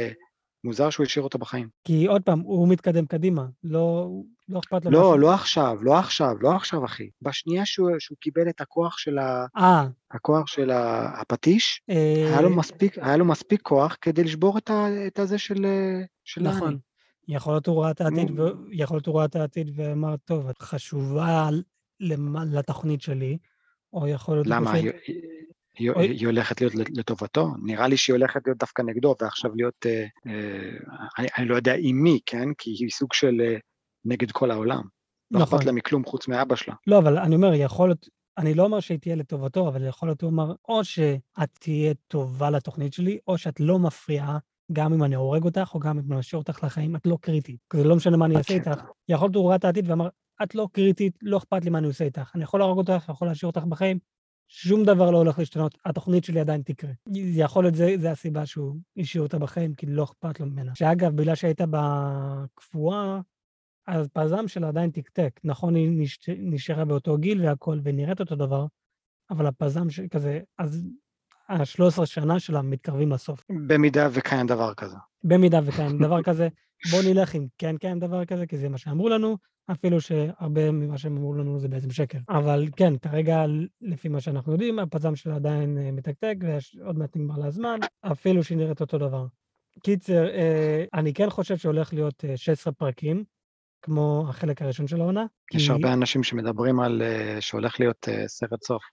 מוזר 0.66 0.90
שהוא 0.90 1.06
השאיר 1.06 1.24
אותה 1.24 1.38
בחיים. 1.38 1.68
כי 1.84 2.06
עוד 2.06 2.22
פעם, 2.22 2.40
הוא 2.40 2.68
מתקדם 2.68 3.06
קדימה, 3.06 3.46
לא, 3.64 4.10
לא 4.50 4.60
אכפת 4.60 4.86
לו. 4.86 4.92
לא, 4.92 5.00
משהו. 5.00 5.18
לא 5.18 5.34
עכשיו, 5.34 5.78
לא 5.82 5.98
עכשיו, 5.98 6.36
לא 6.42 6.56
עכשיו, 6.56 6.86
אחי. 6.86 7.10
בשנייה 7.22 7.66
שהוא, 7.66 7.90
שהוא 8.00 8.18
קיבל 8.22 8.50
את 8.50 8.62
הכוח 8.62 8.98
של, 8.98 9.18
ה, 9.18 9.46
אה, 9.58 9.88
הכוח 10.12 10.48
של 10.48 10.72
ה- 10.72 11.22
הפטיש, 11.22 11.82
אה, 11.90 12.26
היה 12.28 12.42
לו 12.42 12.50
מספיק, 12.50 12.98
היה 12.98 13.18
לו 13.18 13.26
מספיק 13.26 13.62
כוח 13.62 13.98
כדי 14.02 14.24
לשבור 14.24 14.58
את, 14.58 14.70
ה, 14.70 14.88
את 15.08 15.20
הזה 15.20 15.38
של, 15.38 15.66
אה, 15.66 16.02
של 16.24 16.42
נכון. 16.42 16.78
יכול 17.28 17.54
להיות 17.54 17.68
הוא 17.68 17.84
ראה 17.84 17.92
את 17.92 18.02
העתיד. 18.02 18.40
ו... 18.40 18.44
יכול 18.72 18.96
להיות 18.96 19.08
הוא 19.08 19.18
ראה 19.18 19.26
את 19.26 19.36
העתיד 19.36 19.72
ואמר, 19.76 20.16
טוב, 20.18 20.50
את 20.50 20.62
חשובה 20.62 21.50
לתוכנית 22.46 23.02
שלי, 23.02 23.38
או 23.94 24.08
יכול 24.08 24.36
להיות... 24.36 24.48
למה? 24.48 24.74
היא, 25.78 25.92
היא, 25.98 26.26
הולכת 26.26 26.62
להיות 26.62 26.74
לטובתו? 26.76 27.48
נראה 27.64 27.88
לי 27.88 27.98
שהיא 27.98 28.14
הולכת 28.14 28.42
להיות 28.46 28.58
דווקא 28.58 28.82
נגדו, 28.82 29.16
ועכשיו 29.22 29.56
להיות, 29.56 29.86
אה, 29.86 30.06
אה, 30.28 30.78
אני, 31.18 31.28
אני 31.38 31.48
לא 31.48 31.56
יודע 31.56 31.76
עם 31.80 31.96
מי, 32.04 32.20
כן? 32.26 32.54
כי 32.58 32.70
היא 32.70 32.90
סוג 32.90 33.14
של 33.14 33.42
אה, 33.42 33.58
נגד 34.06 34.32
כל 34.32 34.52
העולם. 34.52 34.82
לא 35.32 35.40
נכון. 35.40 35.58
אכפת 35.58 35.66
לה 35.66 35.72
מכלום 35.72 36.06
חוץ 36.06 36.28
מאבא 36.28 36.56
שלה. 36.56 36.76
לא, 36.88 36.98
אבל 36.98 37.18
אני 37.18 37.36
אומר, 37.36 37.54
יכול 37.54 37.90
להיות, 37.90 38.10
אני 38.38 38.54
לא 38.54 38.64
אומר 38.64 38.80
שהיא 38.80 39.00
תהיה 39.00 39.16
לטובתו, 39.16 39.68
אבל 39.68 39.88
יכול 39.88 40.10
להיות, 40.10 40.22
הוא 40.22 40.30
אמר, 40.30 40.54
או 40.70 40.84
שאת 40.84 41.50
תהיה 41.60 41.94
טובה 42.08 42.50
לתוכנית 42.50 42.94
שלי, 42.94 43.18
או 43.28 43.38
שאת 43.38 43.60
לא 43.60 43.80
מפריעה, 43.80 44.38
גם 44.72 44.94
אם 44.94 45.04
אני 45.04 45.16
הורג 45.16 45.44
אותך, 45.44 45.72
או 45.74 45.80
גם 45.80 46.00
אם 46.00 46.12
אני 46.12 46.20
משאיר 46.20 46.40
אותך 46.40 46.64
לחיים, 46.64 46.96
את 46.96 47.08
לא 47.08 47.18
קריטית. 47.22 47.60
זה 47.74 47.84
לא 47.84 47.96
משנה 47.96 48.18
מה 48.18 48.26
אני 48.26 48.36
אעשה 48.36 48.56
הקטע. 48.56 48.72
איתך. 48.72 48.84
יכול 49.10 49.26
להיות 49.26 49.36
הוא 49.36 49.48
ראה 49.48 49.56
את 49.56 49.66
העתיד 49.66 49.90
ואמר, 49.90 50.10
את 50.44 50.56
לא 50.56 50.68
קריטית, 50.72 51.18
לא 51.22 51.38
אכפת 51.38 51.64
לי 51.64 51.70
מה 51.70 51.78
אני 51.78 51.88
עושה 51.88 52.06
איתך. 52.06 52.32
אני 52.36 52.44
יכול 52.44 52.60
להרוג 52.60 52.78
אותך, 52.78 53.06
יכול 53.10 53.28
להשאיר 53.28 53.48
אותך 53.48 53.64
בחיים, 53.64 54.00
שום 54.48 54.84
דבר 54.84 55.12
לא 55.12 55.18
הולך 55.18 55.40
להשתנות, 55.40 55.78
התוכנית 55.86 56.24
שלי 56.24 56.40
עדיין 56.40 56.62
תקרה. 56.62 56.92
יכול 57.14 57.64
להיות 57.64 57.76
זה, 57.76 57.96
זה 57.98 58.12
הסיבה 58.12 58.46
שהוא 58.46 58.76
השאיר 58.98 59.24
אותה 59.24 59.40
בחיים, 59.40 59.74
כי 59.74 59.86
לא 59.86 60.04
אכפת 60.04 60.40
לו 60.40 60.46
ממנה. 60.46 60.72
שאגב, 60.76 61.16
בגלל 61.16 61.36
שהייתה 61.36 61.66
בקפואה, 61.70 63.20
אז 63.88 64.08
פזם 64.14 64.48
שלה 64.48 64.68
עדיין 64.68 64.90
תקתק. 64.90 65.40
נכון, 65.44 65.76
היא 65.76 65.90
נש... 65.92 66.20
נשארה 66.28 66.86
באותו 66.86 67.18
גיל 67.18 67.46
והכל, 67.46 67.80
ונראית 67.84 68.20
אותו 68.20 68.36
דבר, 68.36 68.66
אבל 69.30 69.48
הפזם 69.48 69.90
שכזה, 69.90 70.40
אז 70.58 70.84
ה-13 71.50 72.06
שנה 72.06 72.40
שלה 72.40 72.62
מתקרבים 72.62 73.12
לסוף. 73.12 73.44
במידה 73.68 74.08
וקיים 74.12 74.48
דבר 74.48 74.74
כזה. 74.74 74.98
במידה 75.24 75.60
וקיים 75.66 75.98
דבר 75.98 76.24
כזה, 76.24 76.48
בואו 76.92 77.02
נלך 77.02 77.36
עם 77.36 77.48
כן 77.58 77.78
קיים 77.78 78.00
דבר 78.00 78.26
כזה, 78.26 78.48
כי 78.48 78.58
זה 78.58 78.70
מה 78.70 78.78
שאמרו 78.78 79.10
לנו, 79.10 79.38
אפילו 79.72 80.02
שהרבה 80.02 80.72
ממה 80.72 80.98
שהם 80.98 81.18
אמרו 81.18 81.34
לנו 81.34 81.60
זה 81.60 81.68
בעצם 81.68 81.92
שקר. 81.92 82.20
אבל 82.30 82.66
כן, 82.76 82.98
כרגע, 82.98 83.46
לפי 83.82 84.10
מה 84.10 84.22
שאנחנו 84.22 84.52
יודעים, 84.52 84.80
הפזם 84.80 85.16
שלה 85.16 85.36
עדיין 85.36 85.78
אה, 85.78 85.92
מתקתק, 85.92 86.36
ועוד 86.40 86.98
מעט 86.98 87.16
נגמר 87.16 87.38
לה 87.38 87.46
הזמן, 87.46 87.80
אפילו 88.12 88.44
שהיא 88.44 88.58
נראית 88.58 88.82
אותו 88.82 88.98
דבר. 88.98 89.26
קיצר, 89.84 90.30
אה, 90.30 90.86
אני 90.94 91.14
כן 91.14 91.30
חושב 91.30 91.58
שהולך 91.58 91.94
להיות 91.94 92.26
אה, 92.26 92.38
16 92.38 92.74
פרקים, 92.74 93.24
כמו 93.82 94.26
החלק 94.30 94.62
הראשון 94.62 94.88
של 94.88 95.02
העונה. 95.02 95.26
יש 95.54 95.66
כי 95.66 95.72
הרבה 95.72 95.94
אנשים 95.94 96.24
שמדברים 96.24 96.80
על 96.80 97.02
אה, 97.02 97.38
שהולך 97.42 97.80
להיות 97.80 98.10
אה, 98.10 98.28
סרט 98.28 98.64
סוף, 98.64 98.84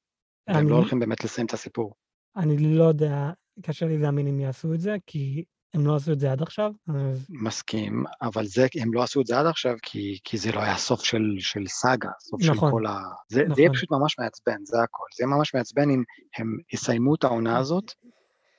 והם 0.48 0.56
אני, 0.56 0.70
לא 0.70 0.76
הולכים 0.76 1.00
באמת 1.00 1.24
לסיים 1.24 1.46
את 1.46 1.52
הסיפור. 1.52 1.94
אני 2.36 2.76
לא 2.76 2.84
יודע, 2.84 3.30
קשה 3.62 3.86
לי 3.86 3.98
להאמין 3.98 4.26
אם 4.26 4.40
יעשו 4.40 4.74
את 4.74 4.80
זה, 4.80 4.96
כי 5.06 5.44
הם 5.74 5.86
לא 5.86 5.96
עשו 5.96 6.12
את 6.12 6.20
זה 6.20 6.32
עד 6.32 6.42
עכשיו, 6.42 6.70
אז 6.88 7.26
מסכים, 7.30 8.04
אבל 8.22 8.46
זה, 8.46 8.66
הם 8.80 8.94
לא 8.94 9.02
עשו 9.02 9.20
את 9.20 9.26
זה 9.26 9.38
עד 9.38 9.46
עכשיו, 9.46 9.76
כי, 9.82 10.18
כי 10.24 10.38
זה 10.38 10.52
לא 10.52 10.60
היה 10.60 10.76
סוף 10.76 11.04
של, 11.04 11.36
של 11.38 11.66
סאגה, 11.66 12.10
סוף 12.20 12.40
נכון, 12.42 12.54
של 12.54 12.76
כל 12.76 12.86
ה... 12.86 13.00
זה, 13.28 13.38
זה 13.38 13.44
נכון. 13.44 13.58
יהיה 13.58 13.70
פשוט 13.72 13.90
ממש 13.90 14.18
מעצבן, 14.18 14.64
זה 14.64 14.82
הכל. 14.82 15.04
זה 15.16 15.24
יהיה 15.24 15.36
ממש 15.36 15.54
מעצבן 15.54 15.90
אם 15.90 16.02
הם 16.38 16.58
יסיימו 16.72 17.14
את 17.14 17.24
העונה 17.24 17.58
הזאת, 17.58 17.92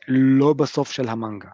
לא 0.07 0.53
בסוף 0.53 0.91
של 0.91 1.09
המנגה. 1.09 1.49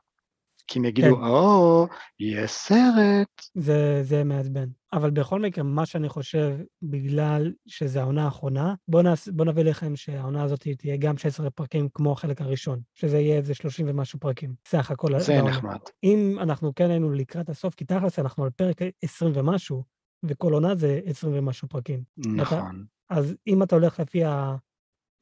כי 0.70 0.80
הם 0.80 0.86
יגידו, 0.86 1.16
כן. 1.16 1.22
או, 1.22 1.88
יש 2.20 2.52
סרט. 2.52 3.42
זה, 3.56 4.04
זה 4.04 4.24
מעצבן. 4.24 4.66
אבל 4.94 5.10
בכל 5.10 5.42
מקרה, 5.42 5.64
מה 5.64 5.86
שאני 5.86 6.10
חושב, 6.10 6.58
בגלל 6.82 7.54
שזו 7.68 8.00
העונה 8.00 8.26
האחרונה, 8.26 8.74
בואו 8.88 9.04
נעש, 9.04 9.28
בוא 9.28 9.46
נביא 9.46 9.64
לכם 9.64 9.96
שהעונה 9.96 10.44
הזאת 10.44 10.68
תהיה 10.78 10.98
גם 10.98 11.18
16 11.18 11.50
פרקים 11.50 11.90
כמו 11.94 12.12
החלק 12.12 12.42
הראשון, 12.42 12.80
שזה 12.96 13.20
יהיה 13.20 13.38
איזה 13.38 13.54
30 13.54 13.86
ומשהו 13.90 14.20
פרקים, 14.20 14.54
סך 14.68 14.92
הכל 14.92 15.20
זה 15.20 15.34
בעונה. 15.34 15.50
נחמד. 15.50 15.80
אם 16.04 16.38
אנחנו 16.42 16.76
כן 16.76 16.90
היינו 16.90 17.12
לקראת 17.12 17.50
הסוף, 17.50 17.76
כי 17.76 17.86
תכלס 17.86 18.20
אנחנו 18.20 18.44
על 18.44 18.50
פרק 18.50 18.82
20 19.02 19.32
ומשהו, 19.36 19.84
וכל 20.24 20.54
עונה 20.54 20.76
זה 20.76 21.00
20 21.06 21.34
ומשהו 21.38 21.68
פרקים. 21.68 22.04
נכון. 22.18 22.86
אז 23.10 23.36
אם 23.48 23.64
אתה 23.64 23.76
הולך 23.76 24.00
לפי 24.00 24.24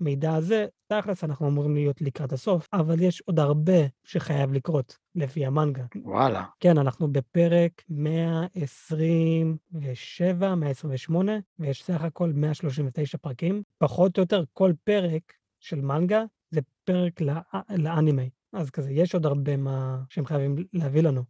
המידע 0.01 0.35
הזה, 0.35 0.65
תכלס 0.87 1.23
אנחנו 1.23 1.47
אמורים 1.47 1.75
להיות 1.75 2.01
לקראת 2.01 2.33
הסוף, 2.33 2.67
אבל 2.73 3.01
יש 3.01 3.21
עוד 3.21 3.39
הרבה 3.39 3.87
שחייב 4.03 4.53
לקרות, 4.53 4.97
לפי 5.15 5.45
המנגה. 5.45 5.85
וואלה. 5.95 6.43
כן, 6.59 6.77
אנחנו 6.77 7.11
בפרק 7.11 7.83
127, 7.89 10.55
128, 10.55 11.31
ויש 11.59 11.83
סך 11.83 12.01
הכל 12.01 12.31
139 12.35 13.17
פרקים. 13.17 13.63
פחות 13.77 14.17
או 14.17 14.23
יותר 14.23 14.43
כל 14.53 14.73
פרק 14.83 15.33
של 15.59 15.81
מנגה 15.81 16.23
זה 16.49 16.61
פרק 16.83 17.21
לא, 17.21 17.33
לאנימי. 17.69 18.29
אז 18.53 18.69
כזה, 18.69 18.91
יש 18.91 19.13
עוד 19.13 19.25
הרבה 19.25 19.57
מה 19.57 20.03
שהם 20.09 20.25
חייבים 20.25 20.55
להביא 20.73 21.01
לנו. 21.01 21.23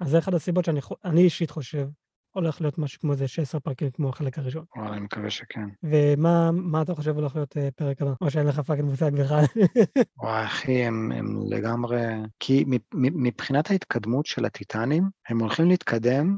אז 0.00 0.10
זה 0.10 0.18
אחת 0.18 0.34
הסיבות 0.34 0.64
שאני 0.64 0.80
אני 1.04 1.22
אישית 1.22 1.50
חושב, 1.50 1.88
הולך 2.32 2.60
להיות 2.60 2.78
משהו 2.78 3.00
כמו 3.00 3.12
איזה 3.12 3.28
16 3.28 3.60
פרקים 3.60 3.90
כמו 3.90 4.08
החלק 4.08 4.38
הראשון. 4.38 4.64
וואלה, 4.76 4.92
אני 4.92 5.00
מקווה 5.00 5.30
שכן. 5.30 5.68
ומה 5.82 6.50
מה 6.52 6.82
אתה 6.82 6.94
חושב 6.94 7.16
הולך 7.16 7.36
להיות 7.36 7.56
אה, 7.56 7.68
פרק 7.76 8.02
הבא? 8.02 8.12
או 8.20 8.30
שאין 8.30 8.46
לך 8.46 8.60
fucking 8.60 8.90
מושג 8.90 9.10
בכלל? 9.12 9.44
וואי, 10.22 10.44
אחי, 10.44 10.84
הם, 10.84 11.12
הם 11.12 11.26
לגמרי... 11.48 12.02
כי 12.40 12.64
מבחינת 12.94 13.70
ההתקדמות 13.70 14.26
של 14.26 14.44
הטיטנים, 14.44 15.04
הם 15.28 15.38
הולכים 15.38 15.68
להתקדם, 15.68 16.36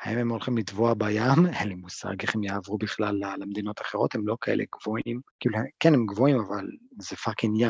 האם 0.00 0.18
הם 0.18 0.28
הולכים 0.30 0.58
לטבוע 0.58 0.94
בים? 0.94 1.46
אין 1.58 1.68
לי 1.68 1.74
מושג 1.74 2.14
איך 2.22 2.34
הם 2.34 2.42
יעברו 2.42 2.78
בכלל 2.78 3.20
למדינות 3.38 3.80
אחרות, 3.80 4.14
הם 4.14 4.26
לא 4.26 4.36
כאלה 4.40 4.64
גבוהים. 4.80 5.20
כאילו, 5.40 5.58
כן, 5.80 5.94
הם 5.94 6.06
גבוהים, 6.06 6.36
אבל 6.40 6.66
זה 7.00 7.16
fucking 7.16 7.60
ים. 7.60 7.68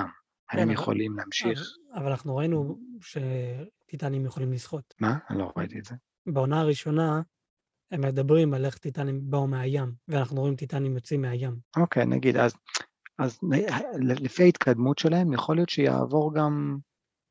האם 0.50 0.58
הם 0.60 0.68
אבל- 0.68 0.72
יכולים 0.72 1.16
להמשיך? 1.16 1.62
אבל 1.94 2.06
אנחנו 2.06 2.36
ראינו 2.36 2.78
שטיטנים 3.00 4.26
יכולים 4.26 4.52
לשחות. 4.52 4.94
מה? 5.00 5.16
אני 5.30 5.38
לא 5.38 5.52
ראיתי 5.56 5.78
את 5.78 5.84
זה. 5.84 5.94
בעונה 6.26 6.60
הראשונה, 6.60 7.20
הם 7.90 8.00
מדברים 8.00 8.54
על 8.54 8.64
איך 8.64 8.78
טיטנים 8.78 9.20
באו 9.30 9.46
מהים, 9.46 9.92
ואנחנו 10.08 10.40
רואים 10.40 10.56
טיטנים 10.56 10.94
יוצאים 10.94 11.22
מהים. 11.22 11.56
אוקיי, 11.76 12.06
נגיד, 12.06 12.36
אז, 12.36 12.54
אז 13.18 13.38
לפי 14.00 14.42
ההתקדמות 14.42 14.98
שלהם, 14.98 15.32
יכול 15.32 15.56
להיות 15.56 15.68
שיעבור 15.68 16.34
גם 16.34 16.76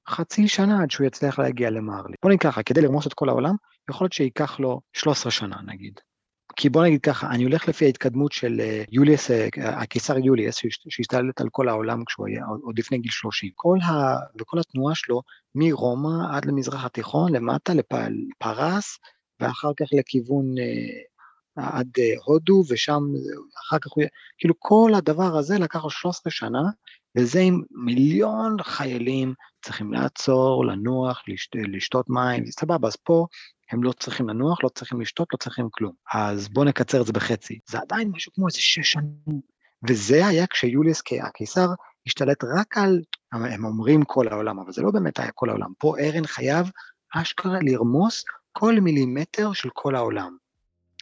חצי 0.10 0.48
שנה 0.48 0.84
עד 0.84 0.92
שהוא 0.92 1.08
יצליח 1.08 1.40
להגיע 1.40 1.70
למרלי. 1.70 2.16
בוא 2.24 2.30
נגיד 2.30 2.42
ככה, 2.42 2.64
כדי 2.64 2.82
לרמוס 2.82 3.08
את 3.08 3.14
כל 3.14 3.30
העולם, 3.30 3.56
יכול 3.90 4.06
להיות 4.06 4.14
שייקח 4.14 4.60
לו 4.60 4.82
13 4.94 5.32
שנה 5.32 5.56
נגיד. 5.66 5.94
כי 6.56 6.70
בוא 6.70 6.84
נגיד 6.86 7.02
ככה, 7.02 7.30
אני 7.30 7.44
הולך 7.44 7.68
לפי 7.68 7.86
ההתקדמות 7.86 8.32
של 8.32 8.60
אה, 8.60 8.84
יוליוס, 8.92 9.32
אה, 9.32 9.48
הקיסר 9.58 10.18
יוליוס, 10.18 10.56
שהש- 10.56 10.86
שהשתלט 10.90 11.42
על 11.42 11.48
כל 11.52 11.70
העולם 11.70 12.06
כשהוא 12.06 12.28
היה 12.28 12.46
עוד 12.64 12.80
לפני 12.80 12.98
גיל 12.98 13.12
30. 13.12 13.50
כל 13.56 13.78
ה... 13.84 14.16
וכל 14.42 14.60
התנועה 14.60 14.96
שלו, 14.96 15.22
מרומא 15.56 16.36
עד 16.36 16.46
למזרח 16.46 16.86
התיכון, 16.86 17.36
למטה 17.36 17.74
לפרס, 17.74 18.98
ואחר 19.44 19.72
כך 19.80 19.86
לכיוון 20.00 20.46
אה, 20.58 21.78
עד 21.78 21.88
אה, 22.00 22.14
הודו, 22.26 22.64
ושם 22.70 22.94
אה, 23.16 23.42
אחר 23.68 23.78
כך 23.80 23.92
הוא... 23.96 24.04
כאילו 24.38 24.54
כל 24.60 24.92
הדבר 24.96 25.38
הזה 25.38 25.60
לקח 25.60 25.84
לו 25.84 25.90
13 25.90 26.32
שנה 26.32 26.62
וזה 27.18 27.40
עם 27.40 27.62
מיליון 27.72 28.58
חיילים 28.64 29.34
צריכים 29.66 29.94
לעצור, 29.94 30.66
לנוח, 30.66 31.22
לשת, 31.28 31.50
לשתות 31.56 32.10
מים, 32.10 32.46
סבבה, 32.46 32.88
אז 32.88 32.96
פה 32.96 33.26
הם 33.72 33.84
לא 33.84 33.92
צריכים 33.92 34.30
לנוח, 34.30 34.64
לא 34.64 34.70
צריכים 34.70 35.02
לשתות, 35.02 35.28
לא 35.34 35.38
צריכים 35.38 35.68
כלום. 35.72 35.94
אז 36.14 36.50
בואו 36.50 36.66
נקצר 36.66 37.02
את 37.02 37.06
זה 37.06 37.14
בחצי. 37.14 37.60
זה 37.70 37.80
עדיין 37.80 38.12
משהו 38.14 38.32
כמו 38.36 38.48
איזה 38.48 38.58
שש 38.62 38.92
שנים. 38.92 39.42
וזה 39.90 40.28
היה 40.28 40.48
כשיוליוס 40.48 41.02
הקיסר 41.24 41.68
השתלט 42.08 42.44
רק 42.44 42.78
על, 42.78 43.02
הם 43.32 43.66
אומרים 43.66 44.04
כל 44.04 44.28
העולם, 44.28 44.60
אבל 44.60 44.72
זה 44.72 44.82
לא 44.82 44.92
באמת 44.92 45.20
היה 45.20 45.32
כל 45.32 45.50
העולם. 45.50 45.74
פה 45.78 45.96
ארן 46.00 46.28
חייב 46.28 46.72
אשכרה 47.14 47.60
לרמוס 47.62 48.24
כל 48.54 48.80
מילימטר 48.80 49.54
של 49.54 49.70
כל 49.74 49.96
העולם. 49.96 50.38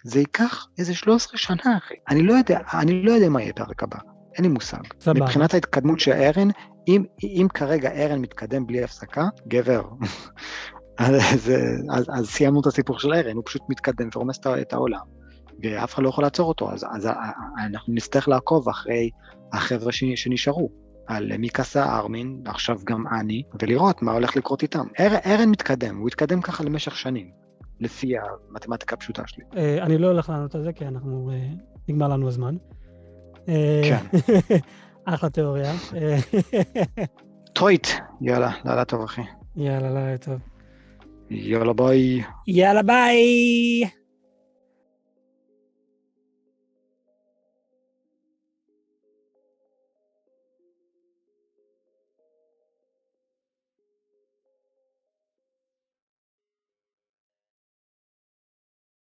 זה 0.03 0.19
ייקח 0.19 0.67
איזה 0.77 0.95
13 0.95 1.37
שנה, 1.37 1.77
אחי. 1.77 1.93
אני 2.09 2.23
לא 2.23 2.33
יודע, 2.33 2.59
אני 2.73 3.03
לא 3.03 3.11
יודע 3.11 3.29
מה 3.29 3.41
יהיה 3.41 3.53
פרק 3.53 3.83
הבא, 3.83 3.97
אין 4.35 4.45
לי 4.45 4.51
מושג. 4.51 4.77
סבבה. 4.99 5.19
מבחינת 5.21 5.53
ההתקדמות 5.53 5.99
של 5.99 6.11
ארן, 6.11 6.47
אם, 6.87 7.03
אם 7.23 7.47
כרגע 7.53 7.91
ארן 7.91 8.19
מתקדם 8.19 8.67
בלי 8.67 8.83
הפסקה, 8.83 9.23
גבר. 9.47 9.83
אז, 10.97 11.51
אז, 11.91 12.09
אז 12.13 12.29
סיימנו 12.29 12.61
את 12.61 12.65
הסיפור 12.65 12.99
של 12.99 13.13
ארן, 13.13 13.35
הוא 13.35 13.43
פשוט 13.45 13.61
מתקדם 13.69 14.09
ורומס 14.15 14.39
את 14.61 14.73
העולם, 14.73 15.05
ואף 15.63 15.93
אחד 15.93 16.03
לא 16.03 16.09
יכול 16.09 16.23
לעצור 16.23 16.49
אותו, 16.49 16.71
אז, 16.71 16.85
אז 16.91 17.09
אנחנו 17.65 17.93
נצטרך 17.93 18.27
לעקוב 18.27 18.69
אחרי 18.69 19.09
החבר'ה 19.53 19.91
שנשארו. 19.91 20.69
על 21.07 21.37
מיקאסה 21.37 21.97
ארמין, 21.97 22.41
עכשיו 22.45 22.79
גם 22.85 23.03
אני, 23.19 23.43
ולראות 23.61 24.01
מה 24.01 24.11
הולך 24.11 24.35
לקרות 24.35 24.61
איתם. 24.61 24.87
ארן 25.25 25.49
מתקדם, 25.49 25.97
הוא 25.97 26.07
התקדם 26.07 26.41
ככה 26.41 26.63
למשך 26.63 26.95
שנים. 26.95 27.40
לפי 27.81 28.13
המתמטיקה 28.17 28.95
הפשוטה 28.95 29.23
שלי. 29.25 29.43
אה, 29.57 29.83
אני 29.83 29.97
לא 29.97 30.07
הולך 30.07 30.29
לענות 30.29 30.55
על 30.55 30.63
זה, 30.63 30.73
כי 30.73 30.87
אנחנו, 30.87 31.31
אה, 31.33 31.47
נגמר 31.87 32.07
לנו 32.07 32.27
הזמן. 32.27 32.55
אה, 33.49 33.81
כן. 33.83 34.17
אחלה 35.13 35.29
תיאוריה. 35.29 35.73
טויט, 37.53 37.87
יאללה, 38.21 38.51
לילה 38.65 38.85
טוב 38.85 39.03
אחי. 39.03 39.21
יאללה, 39.55 39.93
לילה 39.93 40.17
טוב. 40.17 40.39
יאללה 41.29 41.73
ביי. 41.73 42.21
יאללה 42.47 42.83
ביי. 42.83 44.00